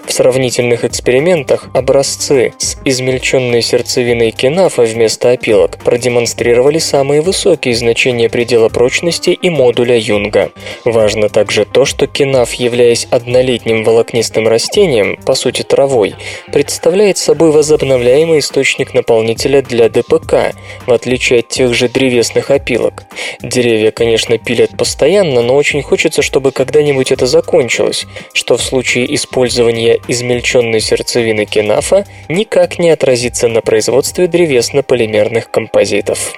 В 0.06 0.12
сравнительных 0.12 0.84
экспериментах 0.84 1.68
образцы 1.74 2.52
с 2.58 2.76
измельченной 2.84 3.62
сердцевиной 3.62 4.30
кенафа 4.30 4.82
вместо 4.82 5.30
опилок 5.30 5.78
продемонстрировали 5.78 6.78
самые 6.78 7.20
высокие 7.20 7.74
значения 7.74 8.28
предела 8.28 8.68
прочности 8.68 9.30
и 9.30 9.50
модуля 9.50 9.98
Юнга. 9.98 10.52
Важно 10.84 11.28
также 11.28 11.64
то, 11.64 11.84
что 11.84 12.06
кенаф, 12.06 12.52
являясь 12.54 13.08
однолетним 13.10 13.82
волокнистым 13.82 14.46
растением, 14.46 15.18
по 15.24 15.34
сути 15.34 15.62
травой, 15.62 16.11
представляет 16.52 17.18
собой 17.18 17.50
возобновляемый 17.50 18.40
источник 18.40 18.94
наполнителя 18.94 19.62
для 19.62 19.88
ДПК, 19.88 20.54
в 20.86 20.92
отличие 20.92 21.40
от 21.40 21.48
тех 21.48 21.74
же 21.74 21.88
древесных 21.88 22.50
опилок. 22.50 23.04
Деревья, 23.42 23.90
конечно, 23.90 24.38
пилят 24.38 24.76
постоянно, 24.76 25.42
но 25.42 25.54
очень 25.54 25.82
хочется, 25.82 26.22
чтобы 26.22 26.52
когда-нибудь 26.52 27.12
это 27.12 27.26
закончилось, 27.26 28.06
что 28.32 28.56
в 28.56 28.62
случае 28.62 29.14
использования 29.14 29.98
измельченной 30.08 30.80
сердцевины 30.80 31.44
кенафа 31.44 32.06
никак 32.28 32.78
не 32.78 32.90
отразится 32.90 33.48
на 33.48 33.60
производстве 33.60 34.26
древесно-полимерных 34.26 35.50
композитов. 35.50 36.34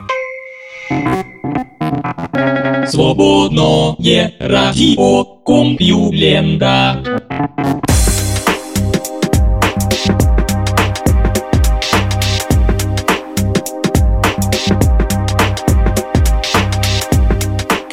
Свободное 2.86 4.32
радио 4.38 5.24
Компьюлента. 5.44 7.02